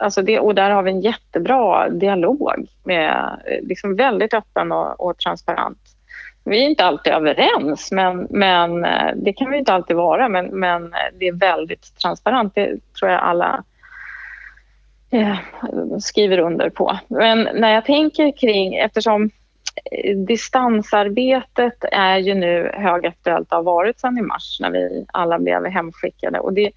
Alltså 0.00 0.22
det, 0.22 0.38
och 0.38 0.54
där 0.54 0.70
har 0.70 0.82
vi 0.82 0.90
en 0.90 1.00
jättebra 1.00 1.88
dialog, 1.88 2.66
med, 2.84 3.38
eh, 3.46 3.66
liksom 3.68 3.96
väldigt 3.96 4.34
öppen 4.34 4.72
och, 4.72 5.00
och 5.00 5.18
transparent. 5.18 5.78
Vi 6.44 6.64
är 6.64 6.68
inte 6.68 6.84
alltid 6.84 7.12
överens, 7.12 7.92
men, 7.92 8.26
men 8.30 8.84
eh, 8.84 9.12
det 9.16 9.32
kan 9.32 9.50
vi 9.50 9.58
inte 9.58 9.72
alltid 9.72 9.96
vara. 9.96 10.28
Men, 10.28 10.46
men 10.46 10.84
eh, 10.84 10.98
det 11.18 11.28
är 11.28 11.32
väldigt 11.32 11.98
transparent, 12.02 12.54
det 12.54 12.94
tror 12.98 13.10
jag 13.10 13.20
alla 13.20 13.64
eh, 15.10 15.38
skriver 16.00 16.38
under 16.38 16.70
på. 16.70 16.98
Men 17.08 17.48
när 17.54 17.74
jag 17.74 17.84
tänker 17.84 18.36
kring, 18.36 18.74
eftersom 18.74 19.30
distansarbetet 20.26 21.84
är 21.92 22.18
ju 22.18 22.34
nu 22.34 22.70
högaktuellt 22.74 23.52
och 23.52 23.56
har 23.56 23.62
varit 23.62 24.00
sedan 24.00 24.18
i 24.18 24.22
mars 24.22 24.58
när 24.60 24.70
vi 24.70 25.06
alla 25.12 25.38
blev 25.38 25.66
hemskickade. 25.66 26.40
Och 26.40 26.52
det, 26.52 26.70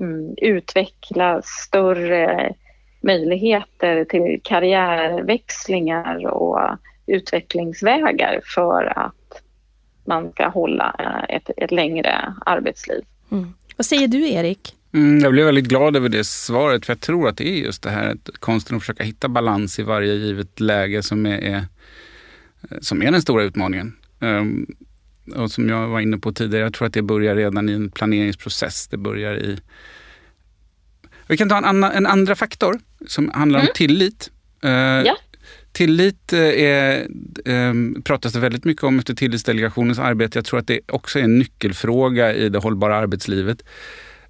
mm, 0.01 0.35
utveckla 0.37 1.43
större 1.45 2.55
möjligheter 3.01 4.05
till 4.05 4.41
karriärväxlingar 4.45 6.27
och 6.27 6.61
utvecklingsvägar 7.07 8.41
för 8.45 8.99
att 8.99 9.43
man 10.05 10.33
ska 10.33 10.49
hålla 10.49 10.95
eh, 10.99 11.37
ett, 11.37 11.51
ett 11.57 11.71
längre 11.71 12.35
arbetsliv. 12.47 13.05
Mm. 13.31 13.55
Vad 13.77 13.87
säger 13.87 14.09
du 14.09 14.29
Erik? 14.29 14.75
Mm, 14.95 15.21
jag 15.21 15.33
blev 15.33 15.47
väldigt 15.47 15.69
glad 15.69 15.97
över 15.97 16.09
det 16.09 16.25
svaret 16.25 16.87
för 16.87 16.93
jag 16.93 17.01
tror 17.01 17.29
att 17.29 17.37
det 17.37 17.49
är 17.49 17.57
just 17.57 17.83
det 17.83 17.91
här 17.91 18.17
konsten 18.39 18.77
att 18.77 18.83
försöka 18.83 19.05
hitta 19.05 19.29
balans 19.29 19.79
i 19.79 19.83
varje 19.83 20.15
givet 20.15 20.61
läge 20.61 21.03
som 21.03 21.27
är, 21.27 21.39
är 21.39 21.67
som 22.81 23.03
är 23.03 23.11
den 23.11 23.23
stora 23.23 23.43
utmaningen. 23.43 23.97
Um, 24.21 24.67
och 25.35 25.51
som 25.51 25.69
jag 25.69 25.89
var 25.89 26.01
inne 26.01 26.19
på 26.19 26.33
tidigare, 26.33 26.65
jag 26.65 26.75
tror 26.75 26.87
att 26.87 26.95
det 26.95 27.03
börjar 27.03 27.37
redan 27.37 27.69
i 27.69 27.73
en 27.73 27.91
planeringsprocess. 27.91 28.89
Det 28.89 28.97
börjar 28.97 29.35
i... 29.35 29.59
Vi 31.27 31.37
kan 31.37 31.49
ta 31.49 31.59
en, 31.59 31.65
annan, 31.65 31.93
en 31.93 32.07
andra 32.07 32.35
faktor 32.35 32.81
som 33.07 33.31
handlar 33.35 33.59
mm. 33.59 33.69
om 33.69 33.75
tillit. 33.75 34.31
Uh, 34.65 34.71
ja. 34.71 35.17
Tillit 35.73 36.33
eh, 36.33 36.41
är, 36.41 37.07
ehm, 37.45 38.03
pratas 38.05 38.33
det 38.33 38.41
väldigt 38.41 38.65
mycket 38.65 38.83
om 38.83 38.99
efter 38.99 39.15
Tillitsdelegationens 39.15 39.99
arbete. 39.99 40.39
Jag 40.39 40.45
tror 40.45 40.61
att 40.61 40.67
det 40.67 40.81
också 40.89 41.19
är 41.19 41.23
en 41.23 41.39
nyckelfråga 41.39 42.35
i 42.35 42.49
det 42.49 42.59
hållbara 42.59 42.97
arbetslivet. 42.97 43.63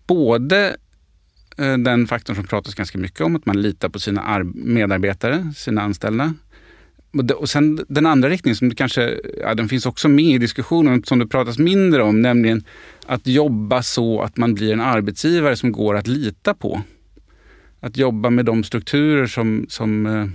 Både 0.07 0.77
eh, 1.59 1.79
den 1.79 2.07
faktorn 2.07 2.37
som 2.37 2.47
pratas 2.47 2.75
ganska 2.75 2.99
mycket 2.99 3.21
om, 3.21 3.37
att 3.37 3.47
man 3.47 3.63
litar 3.63 3.89
på 3.89 3.99
sina 3.99 4.45
medarbetare, 4.55 5.53
sina 5.57 5.83
anställda. 5.83 6.35
Och 7.37 7.51
sen 7.51 7.85
den 7.89 8.07
andra 8.07 8.29
riktningen 8.29 8.57
som 8.57 8.75
kanske, 8.75 9.21
ja, 9.41 9.55
den 9.55 9.69
finns 9.69 9.87
också 9.87 10.09
med 10.09 10.25
i 10.25 10.39
diskussionen, 10.39 11.05
som 11.05 11.19
det 11.19 11.27
pratas 11.27 11.59
mindre 11.59 12.03
om, 12.03 12.23
nämligen 12.23 12.65
att 13.07 13.27
jobba 13.27 13.83
så 13.83 14.23
att 14.23 14.37
man 14.37 14.55
blir 14.55 14.73
en 14.73 14.81
arbetsgivare 14.81 15.57
som 15.57 15.73
går 15.73 15.97
att 15.97 16.07
lita 16.07 16.55
på. 16.55 16.83
Att 17.81 17.97
jobba 17.97 18.31
med 18.31 18.45
de 18.45 18.65
strukturer 18.65 19.27
som, 19.27 19.67
som 19.69 20.07
eh, 20.07 20.27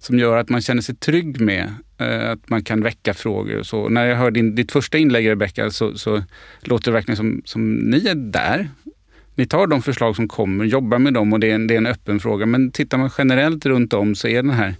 som 0.00 0.18
gör 0.18 0.36
att 0.36 0.48
man 0.48 0.60
känner 0.60 0.82
sig 0.82 0.94
trygg 0.94 1.40
med 1.40 1.74
eh, 1.98 2.30
att 2.30 2.48
man 2.50 2.64
kan 2.64 2.82
väcka 2.82 3.14
frågor 3.14 3.58
och 3.58 3.66
så. 3.66 3.88
När 3.88 4.06
jag 4.06 4.16
hör 4.16 4.30
din, 4.30 4.54
ditt 4.54 4.72
första 4.72 4.98
inlägg 4.98 5.28
Rebecka 5.28 5.70
så, 5.70 5.98
så 5.98 6.22
låter 6.60 6.84
det 6.84 6.94
verkligen 6.94 7.16
som, 7.16 7.42
som 7.44 7.74
ni 7.74 8.06
är 8.06 8.14
där. 8.14 8.68
Ni 9.34 9.46
tar 9.46 9.66
de 9.66 9.82
förslag 9.82 10.16
som 10.16 10.28
kommer, 10.28 10.64
jobbar 10.64 10.98
med 10.98 11.14
dem 11.14 11.32
och 11.32 11.40
det 11.40 11.50
är 11.50 11.54
en, 11.54 11.66
det 11.66 11.74
är 11.74 11.78
en 11.78 11.86
öppen 11.86 12.20
fråga. 12.20 12.46
Men 12.46 12.70
tittar 12.70 12.98
man 12.98 13.10
generellt 13.18 13.66
runt 13.66 13.92
om 13.92 14.14
så 14.14 14.28
är 14.28 14.42
den 14.42 14.50
här 14.50 14.74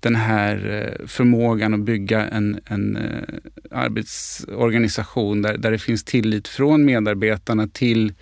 den 0.00 0.14
här 0.14 0.86
eh, 1.00 1.06
förmågan 1.06 1.74
att 1.74 1.80
bygga 1.80 2.26
en, 2.26 2.60
en 2.66 2.96
eh, 2.96 3.34
arbetsorganisation 3.70 5.42
där, 5.42 5.56
där 5.56 5.70
det 5.70 5.78
finns 5.78 6.04
tillit 6.04 6.48
från 6.48 6.84
medarbetarna 6.84 7.68
till 7.68 8.12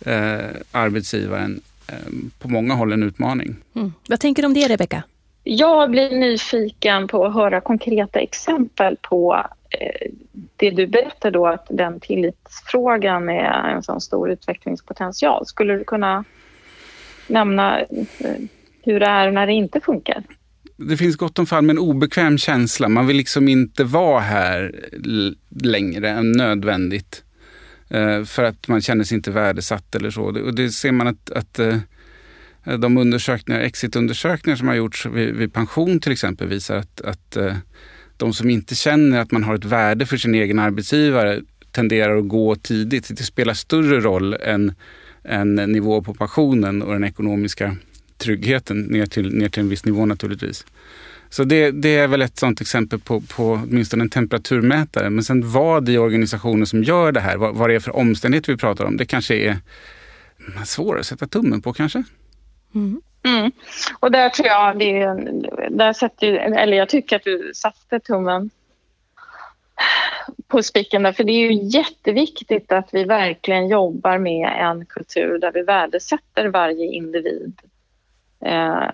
eh, 0.00 0.38
arbetsgivaren 0.72 1.60
eh, 1.86 1.94
på 2.38 2.48
många 2.48 2.74
håll 2.74 2.92
en 2.92 3.02
utmaning. 3.02 3.56
Mm. 3.74 3.92
Vad 4.08 4.20
tänker 4.20 4.42
du 4.42 4.46
om 4.46 4.54
det, 4.54 4.68
Rebecka? 4.68 5.02
Jag 5.50 5.90
blir 5.90 6.10
nyfiken 6.10 7.08
på 7.08 7.26
att 7.26 7.34
höra 7.34 7.60
konkreta 7.60 8.20
exempel 8.20 8.96
på 9.02 9.46
eh, 9.70 10.10
det 10.56 10.70
du 10.70 10.86
berättar 10.86 11.30
då 11.30 11.46
att 11.46 11.66
den 11.70 12.00
tillitsfrågan 12.00 13.28
är 13.28 13.68
en 13.68 13.82
sån 13.82 14.00
stor 14.00 14.30
utvecklingspotential. 14.30 15.46
Skulle 15.46 15.76
du 15.76 15.84
kunna 15.84 16.24
nämna 17.26 17.80
eh, 17.80 17.86
hur 18.82 19.00
det 19.00 19.06
är 19.06 19.30
när 19.30 19.46
det 19.46 19.52
inte 19.52 19.80
funkar? 19.80 20.22
det 20.76 20.96
finns 20.96 21.16
gott 21.16 21.38
om 21.38 21.46
fall 21.46 21.64
med 21.64 21.74
en 21.74 21.78
obekväm 21.78 22.38
känsla. 22.38 22.88
Man 22.88 23.06
vill 23.06 23.16
liksom 23.16 23.48
inte 23.48 23.84
vara 23.84 24.20
här 24.20 24.74
längre 25.62 26.10
än 26.10 26.32
nödvändigt. 26.32 27.24
Eh, 27.90 28.24
för 28.24 28.44
att 28.44 28.68
man 28.68 28.80
känner 28.80 29.04
sig 29.04 29.16
inte 29.16 29.30
värdesatt 29.30 29.94
eller 29.94 30.10
så. 30.10 30.22
Och 30.22 30.54
det 30.54 30.70
ser 30.70 30.92
man 30.92 31.06
att, 31.06 31.30
att 31.30 31.58
Eh, 32.64 32.78
de 32.78 32.96
undersökningar, 32.96 33.60
exitundersökningar 33.60 34.56
som 34.56 34.68
har 34.68 34.74
gjorts 34.74 35.06
vid, 35.06 35.34
vid, 35.34 35.52
pension 35.52 36.00
till 36.00 36.12
exempel 36.12 36.48
visar 36.48 36.76
att, 36.76 37.00
att 37.00 37.36
eh, 37.36 37.56
de 38.16 38.32
som 38.32 38.50
inte 38.50 38.74
känner 38.74 39.20
att 39.20 39.30
man 39.30 39.44
har 39.44 39.54
ett 39.54 39.64
värde 39.64 40.06
för 40.06 40.16
sin 40.16 40.34
egen 40.34 40.58
arbetsgivare 40.58 41.40
tenderar 41.72 42.16
att 42.16 42.28
gå 42.28 42.56
tidigt. 42.56 43.08
Det 43.16 43.22
spelar 43.22 43.54
större 43.54 44.00
roll 44.00 44.34
än, 44.34 44.74
än 45.24 45.54
nivå 45.54 46.02
på 46.02 46.14
pensionen 46.14 46.82
och 46.82 46.92
den 46.92 47.04
ekonomiska 47.04 47.76
tryggheten 48.16 48.80
ner 48.80 49.06
till, 49.06 49.34
ner 49.34 49.48
till 49.48 49.62
en 49.62 49.68
viss 49.68 49.84
nivå 49.84 50.06
naturligtvis. 50.06 50.66
Så 51.30 51.44
det, 51.44 51.70
det 51.70 51.96
är 51.96 52.08
väl 52.08 52.22
ett 52.22 52.38
sådant 52.38 52.60
exempel 52.60 52.98
på, 52.98 53.20
på 53.20 53.60
åtminstone 53.64 54.02
en 54.02 54.10
temperaturmätare. 54.10 55.10
Men 55.10 55.24
sen 55.24 55.50
vad 55.50 55.88
i 55.88 55.98
organisationen 55.98 56.66
som 56.66 56.84
gör 56.84 57.12
det 57.12 57.20
här, 57.20 57.36
vad, 57.36 57.54
vad 57.54 57.70
det 57.70 57.74
är 57.74 57.80
för 57.80 57.96
omständigheter 57.96 58.52
vi 58.52 58.58
pratar 58.58 58.84
om, 58.84 58.96
det 58.96 59.04
kanske 59.04 59.34
är 59.34 59.56
svårare 60.64 61.00
att 61.00 61.06
sätta 61.06 61.26
tummen 61.26 61.62
på 61.62 61.72
kanske. 61.72 62.04
Mm. 62.78 63.02
Mm. 63.22 63.52
Och 64.00 64.10
där 64.10 64.28
tror 64.28 64.48
jag, 64.48 64.78
det, 64.78 65.06
där 65.70 65.92
sätter, 65.92 66.32
eller 66.32 66.76
jag 66.76 66.88
tycker 66.88 67.16
att 67.16 67.24
du 67.24 67.50
satte 67.54 68.00
tummen 68.00 68.50
på 70.46 70.62
spiken 70.62 71.02
där, 71.02 71.12
för 71.12 71.24
det 71.24 71.32
är 71.32 71.50
ju 71.50 71.62
jätteviktigt 71.62 72.72
att 72.72 72.88
vi 72.92 73.04
verkligen 73.04 73.68
jobbar 73.68 74.18
med 74.18 74.52
en 74.60 74.86
kultur 74.86 75.38
där 75.38 75.52
vi 75.52 75.62
värdesätter 75.62 76.46
varje 76.48 76.86
individ 76.86 77.60
eh, 78.44 78.88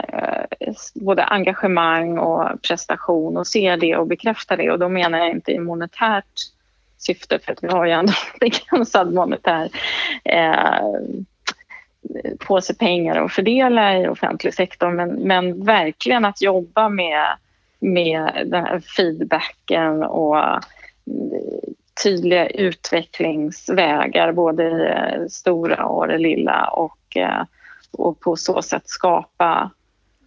både 0.95 1.24
engagemang 1.24 2.18
och 2.18 2.62
prestation 2.62 3.37
och 3.37 3.47
se 3.47 3.76
det 3.76 3.97
och 3.97 4.07
bekräfta 4.07 4.57
det. 4.57 4.70
Och 4.70 4.78
då 4.78 4.89
menar 4.89 5.18
jag 5.18 5.30
inte 5.30 5.53
i 5.53 5.59
monetärt 5.59 6.41
syfte 6.99 7.39
för 7.39 7.53
att 7.53 7.64
vi 7.64 7.68
har 7.68 7.87
ju 7.87 7.93
ändå 7.93 8.12
begränsad 8.41 9.14
monetär 9.14 9.68
eh, 10.24 10.80
påse 12.38 12.74
pengar 12.74 13.24
att 13.24 13.32
fördela 13.32 13.98
i 13.98 14.09
offentlig 14.09 14.55
sektor 14.55 14.90
men, 14.90 15.09
men 15.11 15.64
verkligen 15.64 16.24
att 16.24 16.42
jobba 16.42 16.88
med, 16.88 17.26
med 17.80 18.42
den 18.46 18.64
här 18.64 18.80
feedbacken 18.80 20.02
och 20.02 20.38
eh, 20.38 20.59
tydliga 22.02 22.46
utvecklingsvägar 22.46 24.32
både 24.32 24.64
i 24.64 24.74
det 24.74 25.26
stora 25.30 25.86
och 25.86 26.09
det 26.09 26.18
lilla 26.18 26.64
och 26.64 27.16
eh, 27.16 27.42
och 27.98 28.20
på 28.20 28.36
så 28.36 28.62
sätt 28.62 28.82
skapa, 28.88 29.70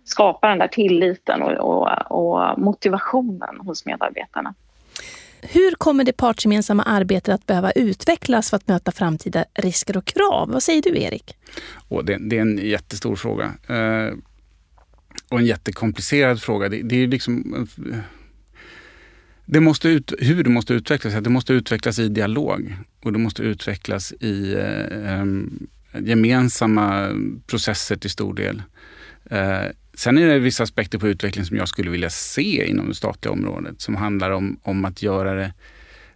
skapa 0.05 0.47
den 0.47 0.59
där 0.59 0.67
tilliten 0.67 1.41
och, 1.41 1.51
och, 1.51 2.11
och 2.11 2.59
motivationen 2.59 3.59
hos 3.59 3.86
medarbetarna. 3.86 4.53
Hur 5.41 5.71
kommer 5.75 6.03
det 6.03 6.13
partsgemensamma 6.13 6.83
arbetet 6.83 7.35
att 7.35 7.45
behöva 7.45 7.71
utvecklas 7.71 8.49
för 8.49 8.57
att 8.57 8.67
möta 8.67 8.91
framtida 8.91 9.45
risker 9.55 9.97
och 9.97 10.05
krav? 10.05 10.49
Vad 10.49 10.63
säger 10.63 10.81
du, 10.81 11.01
Erik? 11.01 11.35
Oh, 11.89 12.03
det, 12.03 12.17
det 12.29 12.38
är 12.38 12.41
en 12.41 12.57
jättestor 12.57 13.15
fråga. 13.15 13.53
Eh, 13.67 14.13
och 15.29 15.39
en 15.39 15.45
jättekomplicerad 15.45 16.41
fråga. 16.41 16.69
Det, 16.69 16.81
det 16.81 17.03
är 17.03 17.07
liksom... 17.07 17.67
Eh, 17.91 17.99
det 19.49 19.59
måste 19.59 19.89
ut, 19.89 20.13
hur 20.19 20.43
det 20.43 20.49
måste 20.49 20.73
utvecklas? 20.73 21.13
Det 21.13 21.29
måste 21.29 21.53
utvecklas 21.53 21.99
i 21.99 22.09
dialog 22.09 22.75
och 23.03 23.13
det 23.13 23.19
måste 23.19 23.43
utvecklas 23.43 24.13
i 24.19 24.53
eh, 24.53 25.13
eh 25.13 25.25
gemensamma 25.99 27.09
processer 27.47 27.95
till 27.95 28.09
stor 28.09 28.33
del. 28.33 28.61
Eh, 29.29 29.65
sen 29.98 30.18
är 30.18 30.28
det 30.28 30.39
vissa 30.39 30.64
aspekter 30.64 30.98
på 30.98 31.08
utveckling 31.08 31.45
som 31.45 31.58
jag 31.58 31.68
skulle 31.68 31.91
vilja 31.91 32.10
se 32.10 32.70
inom 32.70 32.88
det 32.88 32.95
statliga 32.95 33.32
området 33.32 33.82
som 33.82 33.95
handlar 33.95 34.32
om, 34.32 34.60
om 34.64 34.86
att 34.86 35.04
göra 35.04 35.34
det 35.34 35.54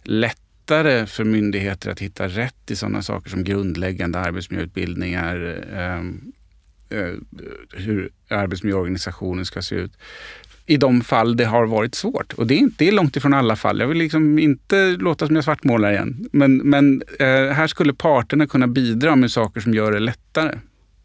lättare 0.02 1.06
för 1.06 1.24
myndigheter 1.24 1.90
att 1.90 2.00
hitta 2.00 2.28
rätt 2.28 2.70
i 2.70 2.76
sådana 2.76 3.02
saker 3.02 3.30
som 3.30 3.44
grundläggande 3.44 4.18
arbetsmiljöutbildningar, 4.18 5.64
eh, 5.72 5.98
eh, 6.98 7.14
hur 7.72 8.10
arbetsmiljöorganisationen 8.28 9.46
ska 9.46 9.62
se 9.62 9.74
ut 9.74 9.92
i 10.66 10.76
de 10.76 11.00
fall 11.00 11.36
det 11.36 11.44
har 11.44 11.66
varit 11.66 11.94
svårt. 11.94 12.32
Och 12.32 12.46
det 12.46 12.54
är, 12.54 12.58
inte, 12.58 12.74
det 12.78 12.88
är 12.88 12.92
långt 12.92 13.16
ifrån 13.16 13.34
alla 13.34 13.56
fall. 13.56 13.80
Jag 13.80 13.86
vill 13.88 13.98
liksom 13.98 14.38
inte 14.38 14.90
låta 14.90 15.26
som 15.26 15.36
jag 15.36 15.44
svartmålar 15.44 15.92
igen. 15.92 16.28
Men, 16.32 16.56
men 16.56 17.02
eh, 17.18 17.26
här 17.26 17.66
skulle 17.66 17.94
parterna 17.94 18.46
kunna 18.46 18.66
bidra 18.66 19.16
med 19.16 19.30
saker 19.30 19.60
som 19.60 19.74
gör 19.74 19.92
det 19.92 20.00
lättare. 20.00 20.58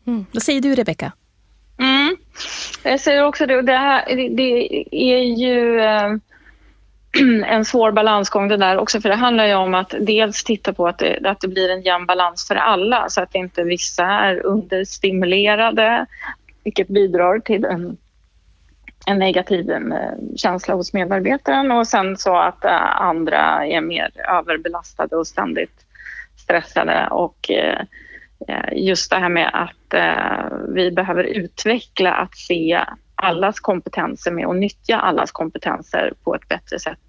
Mm. 0.07 0.25
Vad 0.31 0.43
säger 0.43 0.61
du, 0.61 0.75
Rebecka? 0.75 1.11
Mm. 1.79 2.17
Jag 2.83 2.99
säger 2.99 3.23
också 3.23 3.45
det. 3.45 3.61
Det, 3.61 3.77
här, 3.77 4.05
det 4.29 4.83
är 4.91 5.23
ju 5.23 5.81
ehm, 5.81 6.21
en 7.45 7.65
svår 7.65 7.91
balansgång 7.91 8.47
det 8.47 8.57
där 8.57 8.77
också 8.77 9.01
för 9.01 9.09
det 9.09 9.15
handlar 9.15 9.45
ju 9.45 9.55
om 9.55 9.73
att 9.73 9.93
dels 9.99 10.43
titta 10.43 10.73
på 10.73 10.87
att 10.87 10.97
det, 10.97 11.29
att 11.29 11.41
det 11.41 11.47
blir 11.47 11.69
en 11.69 11.81
jämn 11.81 12.05
balans 12.05 12.47
för 12.47 12.55
alla 12.55 13.09
så 13.09 13.21
att 13.21 13.35
inte 13.35 13.63
vissa 13.63 14.05
är 14.05 14.45
understimulerade 14.45 16.05
vilket 16.63 16.87
bidrar 16.87 17.39
till 17.39 17.65
en 17.65 17.97
en 19.05 19.19
negativ 19.19 19.71
ehm, 19.71 19.93
känsla 20.37 20.73
hos 20.73 20.93
medarbetaren 20.93 21.71
och 21.71 21.87
sen 21.87 22.17
så 22.17 22.37
att 22.37 22.65
eh, 22.65 23.01
andra 23.01 23.65
är 23.65 23.81
mer 23.81 24.11
överbelastade 24.29 25.15
och 25.15 25.27
ständigt 25.27 25.85
stressade 26.37 27.07
och 27.11 27.51
eh, 27.51 27.81
Eh, 28.47 28.85
just 28.87 29.09
det 29.09 29.15
här 29.15 29.29
med 29.29 29.49
att 29.53 29.93
eh, 29.93 30.57
vi 30.69 30.91
behöver 30.91 31.23
utveckla 31.23 32.13
att 32.13 32.37
se 32.37 32.85
allas 33.15 33.59
kompetenser 33.59 34.31
med 34.31 34.45
och 34.45 34.55
nyttja 34.55 34.97
allas 34.97 35.31
kompetenser 35.31 36.13
på 36.23 36.35
ett 36.35 36.47
bättre 36.47 36.79
sätt 36.79 36.99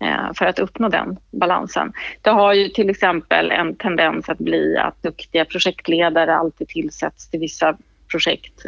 eh, 0.00 0.32
för 0.34 0.46
att 0.46 0.58
uppnå 0.58 0.88
den 0.88 1.18
balansen. 1.30 1.92
Det 2.22 2.30
har 2.30 2.54
ju 2.54 2.68
till 2.68 2.90
exempel 2.90 3.50
en 3.50 3.76
tendens 3.76 4.28
att 4.28 4.38
bli 4.38 4.76
att 4.76 5.02
duktiga 5.02 5.44
projektledare 5.44 6.36
alltid 6.36 6.68
tillsätts 6.68 7.30
till 7.30 7.40
vissa 7.40 7.76
projekt 8.12 8.66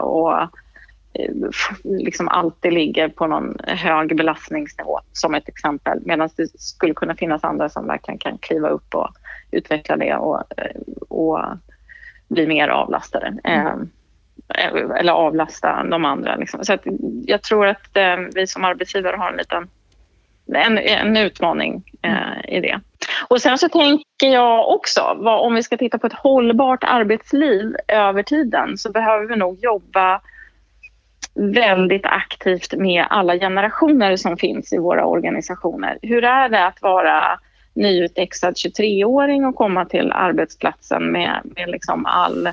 och 0.00 0.32
liksom 1.84 2.28
alltid 2.28 2.72
ligger 2.72 3.08
på 3.08 3.26
någon 3.26 3.56
hög 3.64 4.16
belastningsnivå 4.16 5.00
som 5.12 5.34
ett 5.34 5.48
exempel 5.48 5.98
medan 6.04 6.28
det 6.36 6.60
skulle 6.60 6.94
kunna 6.94 7.14
finnas 7.14 7.44
andra 7.44 7.68
som 7.68 7.86
verkligen 7.86 8.18
kan 8.18 8.38
kliva 8.38 8.68
upp 8.68 8.94
och 8.94 9.08
utveckla 9.50 9.96
det 9.96 10.14
och, 10.14 10.42
eh, 10.56 10.80
och 11.08 11.40
bli 12.28 12.46
mer 12.46 12.68
avlastade. 12.68 13.38
Mm. 13.44 13.90
Eh, 14.54 14.98
eller 14.98 15.12
avlasta 15.12 15.84
de 15.90 16.04
andra. 16.04 16.36
Liksom. 16.36 16.64
Så 16.64 16.78
jag 17.26 17.42
tror 17.42 17.66
att 17.66 17.96
vi 18.34 18.46
som 18.46 18.64
arbetsgivare 18.64 19.16
har 19.16 19.30
en 19.30 19.36
liten 19.36 19.68
en, 20.54 20.78
en 20.78 21.16
utmaning 21.16 21.82
eh, 22.02 22.56
i 22.56 22.60
det. 22.60 22.80
Och 23.28 23.42
sen 23.42 23.58
så 23.58 23.68
tänker 23.68 24.28
jag 24.28 24.68
också, 24.68 25.16
vad, 25.16 25.46
om 25.46 25.54
vi 25.54 25.62
ska 25.62 25.76
titta 25.76 25.98
på 25.98 26.06
ett 26.06 26.12
hållbart 26.12 26.84
arbetsliv 26.84 27.76
över 27.88 28.22
tiden 28.22 28.78
så 28.78 28.92
behöver 28.92 29.26
vi 29.26 29.36
nog 29.36 29.58
jobba 29.62 30.20
väldigt 31.38 32.06
aktivt 32.06 32.72
med 32.72 33.06
alla 33.10 33.38
generationer 33.38 34.16
som 34.16 34.36
finns 34.36 34.72
i 34.72 34.78
våra 34.78 35.06
organisationer. 35.06 35.98
Hur 36.02 36.24
är 36.24 36.48
det 36.48 36.66
att 36.66 36.82
vara 36.82 37.38
nyutexad 37.74 38.54
23-åring 38.54 39.46
och 39.46 39.54
komma 39.54 39.84
till 39.84 40.12
arbetsplatsen 40.12 41.12
med, 41.12 41.40
med 41.56 41.70
liksom 41.70 42.06
all 42.06 42.48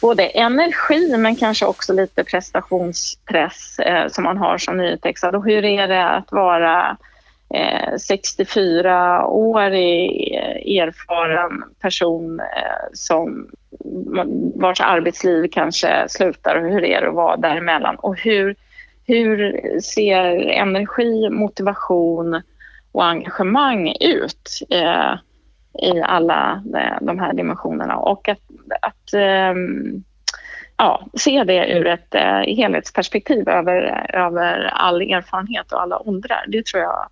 både 0.00 0.26
energi 0.26 1.16
men 1.16 1.36
kanske 1.36 1.66
också 1.66 1.92
lite 1.92 2.24
prestationspress 2.24 3.78
eh, 3.78 4.08
som 4.08 4.24
man 4.24 4.38
har 4.38 4.58
som 4.58 4.76
nyutexad. 4.76 5.34
Och 5.34 5.44
hur 5.44 5.64
är 5.64 5.88
det 5.88 6.08
att 6.08 6.32
vara 6.32 6.96
Eh, 7.54 7.94
64-årig 8.10 10.34
eh, 10.34 10.56
erfaren 10.82 11.64
person 11.80 12.40
eh, 12.40 12.86
som 12.92 13.48
vars 14.54 14.80
arbetsliv 14.80 15.48
kanske 15.52 16.08
slutar 16.08 16.56
och 16.56 16.70
hur 16.70 16.84
är 16.84 17.00
det 17.00 17.08
att 17.08 17.14
vara 17.14 17.36
däremellan 17.36 17.96
och 17.96 18.18
hur, 18.18 18.56
hur 19.06 19.60
ser 19.80 20.48
energi, 20.48 21.30
motivation 21.30 22.42
och 22.92 23.04
engagemang 23.04 23.96
ut 24.00 24.50
eh, 24.70 25.14
i 25.82 26.00
alla 26.00 26.62
de 27.00 27.18
här 27.18 27.32
dimensionerna 27.32 27.96
och 27.96 28.28
att, 28.28 28.42
att 28.82 29.14
eh, 29.14 29.54
ja, 30.76 31.06
se 31.14 31.44
det 31.44 31.72
ur 31.72 31.86
ett 31.86 32.14
eh, 32.14 32.40
helhetsperspektiv 32.56 33.48
över, 33.48 34.10
över 34.14 34.70
all 34.72 35.02
erfarenhet 35.02 35.72
och 35.72 35.82
alla 35.82 36.08
åldrar. 36.08 36.44
Det 36.48 36.66
tror 36.66 36.82
jag 36.82 37.08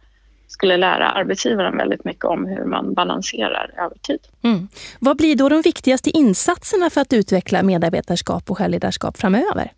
skulle 0.53 0.77
lära 0.77 1.11
arbetsgivaren 1.11 1.77
väldigt 1.77 2.05
mycket 2.05 2.25
om 2.25 2.47
hur 2.47 2.65
man 2.65 2.95
balanserar 2.95 3.71
över 3.79 3.99
tid. 3.99 4.21
Mm. 4.45 4.69
Vad 5.01 5.17
blir 5.17 5.37
då 5.37 5.49
de 5.49 5.63
viktigaste 5.63 6.11
insatserna 6.11 6.91
för 6.91 7.01
att 7.01 7.13
utveckla 7.13 7.63
medarbetarskap 7.63 8.51
och 8.51 8.59
självledarskap 8.59 9.17
framöver? 9.17 9.73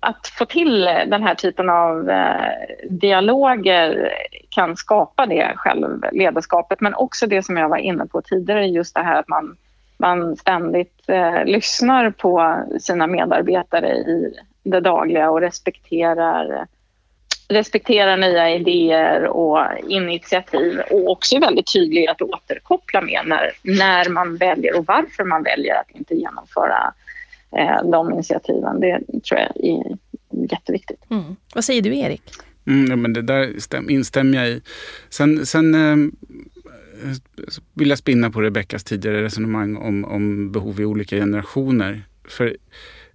Att 0.00 0.26
få 0.26 0.44
till 0.44 0.80
den 0.84 1.22
här 1.22 1.34
typen 1.34 1.68
av 1.68 2.10
eh, 2.10 2.34
dialoger 2.90 4.12
kan 4.48 4.76
skapa 4.76 5.26
det 5.26 5.52
självledarskapet 5.56 6.80
men 6.80 6.94
också 6.94 7.26
det 7.26 7.42
som 7.42 7.56
jag 7.56 7.68
var 7.68 7.76
inne 7.76 8.06
på 8.06 8.22
tidigare, 8.22 8.66
just 8.66 8.94
det 8.94 9.02
här 9.02 9.20
att 9.20 9.28
man, 9.28 9.56
man 9.96 10.36
ständigt 10.36 11.02
eh, 11.06 11.44
lyssnar 11.44 12.10
på 12.10 12.62
sina 12.80 13.06
medarbetare 13.06 13.88
i 13.88 14.34
det 14.62 14.80
dagliga 14.80 15.30
och 15.30 15.40
respekterar 15.40 16.66
respektera 17.52 18.16
nya 18.16 18.50
idéer 18.50 19.24
och 19.24 19.58
initiativ 19.88 20.80
och 20.90 21.10
också 21.10 21.36
är 21.36 21.40
väldigt 21.40 21.72
tydlig 21.72 22.06
att 22.06 22.22
återkoppla 22.22 23.00
med 23.00 23.22
när, 23.26 23.52
när 23.62 24.08
man 24.08 24.36
väljer 24.36 24.78
och 24.78 24.86
varför 24.86 25.24
man 25.24 25.42
väljer 25.42 25.74
att 25.74 25.90
inte 25.90 26.14
genomföra 26.14 26.94
eh, 27.56 27.90
de 27.90 28.12
initiativen. 28.12 28.80
Det 28.80 29.00
tror 29.28 29.40
jag 29.40 29.50
är 29.56 29.96
jätteviktigt. 30.50 31.04
Mm. 31.10 31.36
Vad 31.54 31.64
säger 31.64 31.82
du 31.82 31.98
Erik? 31.98 32.22
Mm, 32.66 32.90
ja, 32.90 32.96
men 32.96 33.12
det 33.12 33.22
där 33.22 33.54
stäm, 33.58 33.90
instämmer 33.90 34.38
jag 34.38 34.48
i. 34.48 34.60
Sen, 35.08 35.46
sen 35.46 35.74
eh, 35.74 36.12
vill 37.74 37.88
jag 37.88 37.98
spinna 37.98 38.30
på 38.30 38.40
Rebeckas 38.40 38.84
tidigare 38.84 39.22
resonemang 39.22 39.76
om, 39.76 40.04
om 40.04 40.52
behov 40.52 40.80
i 40.80 40.84
olika 40.84 41.16
generationer. 41.16 42.02
För 42.24 42.56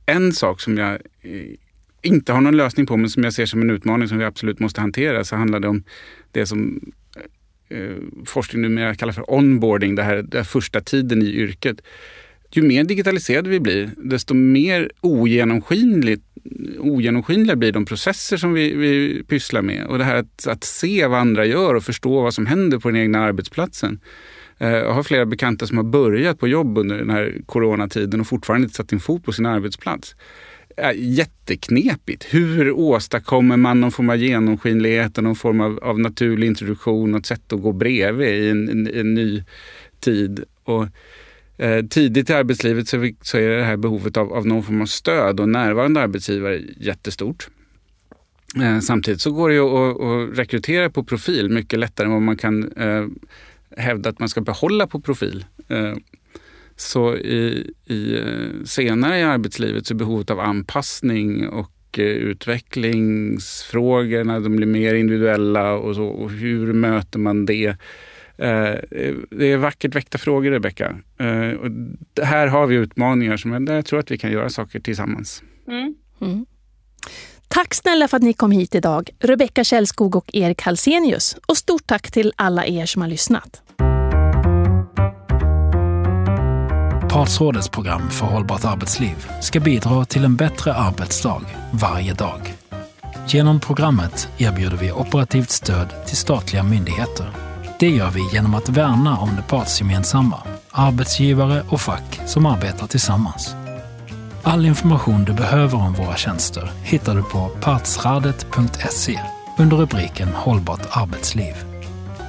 en 0.06 0.34
sak 0.34 0.62
som 0.62 0.78
jag 0.78 0.98
inte 2.02 2.34
har 2.34 2.42
någon 2.42 2.58
lösning 2.58 2.86
på 2.86 2.98
men 2.98 3.10
som 3.10 3.24
jag 3.24 3.34
ser 3.34 3.46
som 3.46 3.62
en 3.62 3.70
utmaning 3.70 4.08
som 4.08 4.18
vi 4.18 4.26
absolut 4.26 4.60
måste 4.60 4.82
hantera 4.82 5.24
så 5.24 5.36
handlar 5.36 5.60
det 5.60 5.68
om 5.68 5.84
det 6.32 6.46
som 6.46 6.92
eh, 7.70 7.78
eh 7.78 7.96
forskning 8.26 8.62
numera 8.62 8.96
kallar 8.96 9.14
för 9.14 9.34
onboarding, 9.34 9.96
det 9.96 10.04
här, 10.04 10.16
den 10.16 10.38
här 10.40 10.44
första 10.44 10.82
tiden 10.82 11.22
i 11.22 11.26
yrket. 11.26 11.82
Ju 12.52 12.62
mer 12.62 12.84
digitaliserade 12.84 13.50
vi 13.50 13.60
blir, 13.60 13.90
desto 13.98 14.34
mer 14.34 14.92
ogenomskinligt, 15.02 16.24
ogenomskinliga 16.80 17.56
blir 17.56 17.72
de 17.72 17.86
processer 17.86 18.38
som 18.38 18.54
vi, 18.54 18.76
vi 18.76 19.24
pysslar 19.24 19.62
med. 19.62 19.86
Och 19.86 19.98
det 19.98 20.04
här 20.04 20.16
att, 20.16 20.48
att 20.48 20.64
se 20.64 21.08
vad 21.08 21.20
andra 21.20 21.46
gör 21.46 21.74
och 21.76 21.84
förstå 21.84 22.22
vad 22.22 22.34
som 22.34 22.46
händer 22.46 22.80
på 22.80 22.90
den 22.90 23.02
egna 23.02 23.20
arbetsplatsen. 23.20 24.00
Eh, 24.58 24.70
jag 24.70 24.94
har 24.94 25.04
flera 25.04 25.26
bekanta 25.26 25.68
som 25.68 25.78
har 25.78 25.84
börjat 25.84 26.40
på 26.40 26.48
jobb 26.48 26.78
under 26.78 26.98
den 26.98 27.10
här 27.10 27.36
coronatiden 27.46 28.22
och 28.22 28.28
fortfarande 28.28 28.66
inte 28.66 28.76
satt 28.76 28.90
sin 28.90 29.00
fot 29.00 29.24
på 29.24 29.32
sin 29.32 29.46
arbetsplats 29.46 30.16
är 30.78 30.94
jätteknepigt. 30.94 32.26
Hur 32.34 32.72
åstadkommer 32.72 33.58
man 33.58 33.82
någon 33.82 33.92
form 33.92 34.10
av 34.10 34.18
genomskinlighet 34.18 35.18
och 35.18 35.24
någon 35.24 35.36
form 35.36 35.62
av, 35.62 35.80
av 35.84 36.00
naturlig 36.00 36.48
introduktion 36.48 37.14
och 37.14 37.20
ett 37.20 37.26
sätt 37.26 37.54
att 37.54 37.62
gå 37.62 37.72
bredvid 37.72 38.28
i 38.28 38.50
en, 38.50 38.70
en, 38.70 38.88
en 38.88 39.14
ny 39.14 39.44
tid? 40.00 40.44
Och, 40.64 40.88
eh, 41.58 41.86
tidigt 41.86 42.30
i 42.30 42.34
arbetslivet 42.34 42.88
så, 42.88 43.10
så, 43.22 43.38
är 43.38 43.50
det 43.50 43.64
här 43.64 43.78
behovet 43.78 44.18
av, 44.18 44.34
av 44.34 44.48
någon 44.48 44.64
form 44.64 44.82
av 44.82 44.86
stöd 44.86 45.40
och 45.40 45.50
närvarande 45.50 46.02
arbetsgivare 46.02 46.62
jättestort. 46.78 47.50
Eh, 48.56 48.80
samtidigt 48.80 49.22
så 49.22 49.32
går 49.32 49.50
det 49.50 49.56
ju 49.56 49.62
att, 49.62 50.02
att 50.02 50.40
rekrytera 50.40 50.90
på 50.90 51.04
profil 51.04 51.50
mycket 51.50 51.80
lättare 51.80 52.06
än 52.06 52.14
vad 52.14 52.22
man 52.22 52.38
kan 52.38 52.72
eh, 52.72 53.06
hävda 53.78 54.10
att 54.10 54.20
man 54.20 54.30
ska 54.30 54.42
behålla 54.42 54.88
på 54.88 55.00
profil. 55.00 55.46
Eh, 55.68 55.94
så 56.78 57.16
i, 57.16 57.72
i, 57.86 58.20
eh, 58.20 58.64
senare 58.66 59.20
i 59.20 59.24
arbetslivet 59.24 59.88
så 59.88 59.94
är 59.94 59.96
behovet 59.96 60.30
av 60.30 60.40
anpassning 60.40 61.50
och 61.50 61.72
eh, 61.98 62.06
utvecklingsfrågorna, 62.06 64.40
de 64.40 64.56
blir 64.56 64.68
mer 64.68 64.96
individuella 64.96 65.74
och, 65.74 65.96
så, 65.96 66.06
och 66.06 66.32
hur 66.32 66.74
möter 66.74 67.20
man 67.20 67.46
det? 67.46 67.68
Eh, 68.38 68.76
det 69.30 69.52
är 69.52 69.58
vackert 69.58 69.96
väckta 69.96 70.18
frågor, 70.18 70.52
Rebecka. 70.52 70.98
här 72.22 72.48
har 72.48 72.68
vi 72.68 72.76
utmaningar 72.76 73.38
som 73.38 73.52
jag, 73.52 73.70
jag 73.70 73.86
tror 73.86 74.00
att 74.00 74.12
vi 74.12 74.18
kan 74.18 74.32
göra 74.32 74.50
saker 74.50 74.80
tillsammans. 74.80 75.44
Mm. 75.68 75.96
Mm. 76.22 76.46
Tack 77.48 77.74
snälla 77.74 78.08
för 78.08 78.18
att 78.18 78.24
ni 78.24 78.34
kom 78.34 78.52
hit 78.52 78.76
idag, 78.76 79.10
Rebecka 79.20 79.64
Källskog 79.64 80.16
och 80.16 80.30
Erik 80.34 80.62
Halsenius. 80.62 81.38
Och 81.46 81.58
stort 81.58 81.88
tack 81.88 82.12
till 82.12 82.34
alla 82.36 82.66
er 82.66 82.86
som 82.86 83.02
har 83.02 83.10
lyssnat. 83.10 83.62
Partsrådets 87.18 87.70
program 87.70 88.10
för 88.10 88.26
hållbart 88.26 88.66
arbetsliv 88.66 89.28
ska 89.42 89.60
bidra 89.60 90.06
till 90.06 90.26
en 90.26 90.36
bättre 90.36 90.74
arbetsdag 90.74 91.42
varje 91.72 92.14
dag. 92.14 92.54
Genom 93.28 93.60
programmet 93.60 94.30
erbjuder 94.38 94.78
vi 94.78 94.92
operativt 94.92 95.50
stöd 95.50 95.88
till 96.06 96.18
statliga 96.18 96.64
myndigheter. 96.64 97.32
Det 97.80 97.90
gör 97.90 98.10
vi 98.10 98.30
genom 98.34 98.54
att 98.54 98.70
värna 98.70 99.18
om 99.18 99.30
det 99.36 99.42
partsgemensamma, 99.42 100.38
arbetsgivare 100.72 101.64
och 101.70 101.82
fack 101.82 102.20
som 102.26 102.46
arbetar 102.46 102.88
tillsammans. 102.88 103.56
All 104.44 104.66
information 104.66 105.26
du 105.26 105.34
behöver 105.34 105.78
om 105.78 105.94
våra 105.94 106.16
tjänster 106.16 106.72
hittar 106.84 107.16
du 107.16 107.24
på 107.24 107.50
partsradet.se 107.62 109.20
under 109.58 109.78
rubriken 109.78 110.28
Hållbart 110.28 110.88
arbetsliv. 110.90 111.77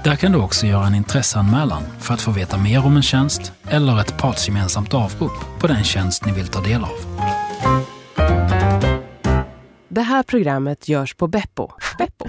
Där 0.04 0.16
kan 0.16 0.32
du 0.32 0.38
också 0.38 0.66
göra 0.66 0.86
en 0.86 0.94
intresseanmälan 0.94 1.82
för 1.98 2.14
att 2.14 2.20
få 2.20 2.30
veta 2.30 2.58
mer 2.58 2.86
om 2.86 2.96
en 2.96 3.02
tjänst 3.02 3.52
eller 3.68 4.00
ett 4.00 4.18
partsgemensamt 4.18 4.94
avrop 4.94 5.60
på 5.60 5.66
den 5.66 5.84
tjänst 5.84 6.24
ni 6.26 6.32
vill 6.32 6.48
ta 6.48 6.60
del 6.60 6.82
av. 6.84 6.96
Det 9.88 10.02
här 10.02 10.22
programmet 10.22 10.88
görs 10.88 11.14
på 11.14 11.26
Beppo. 11.26 11.68
Beppo. 11.98 12.26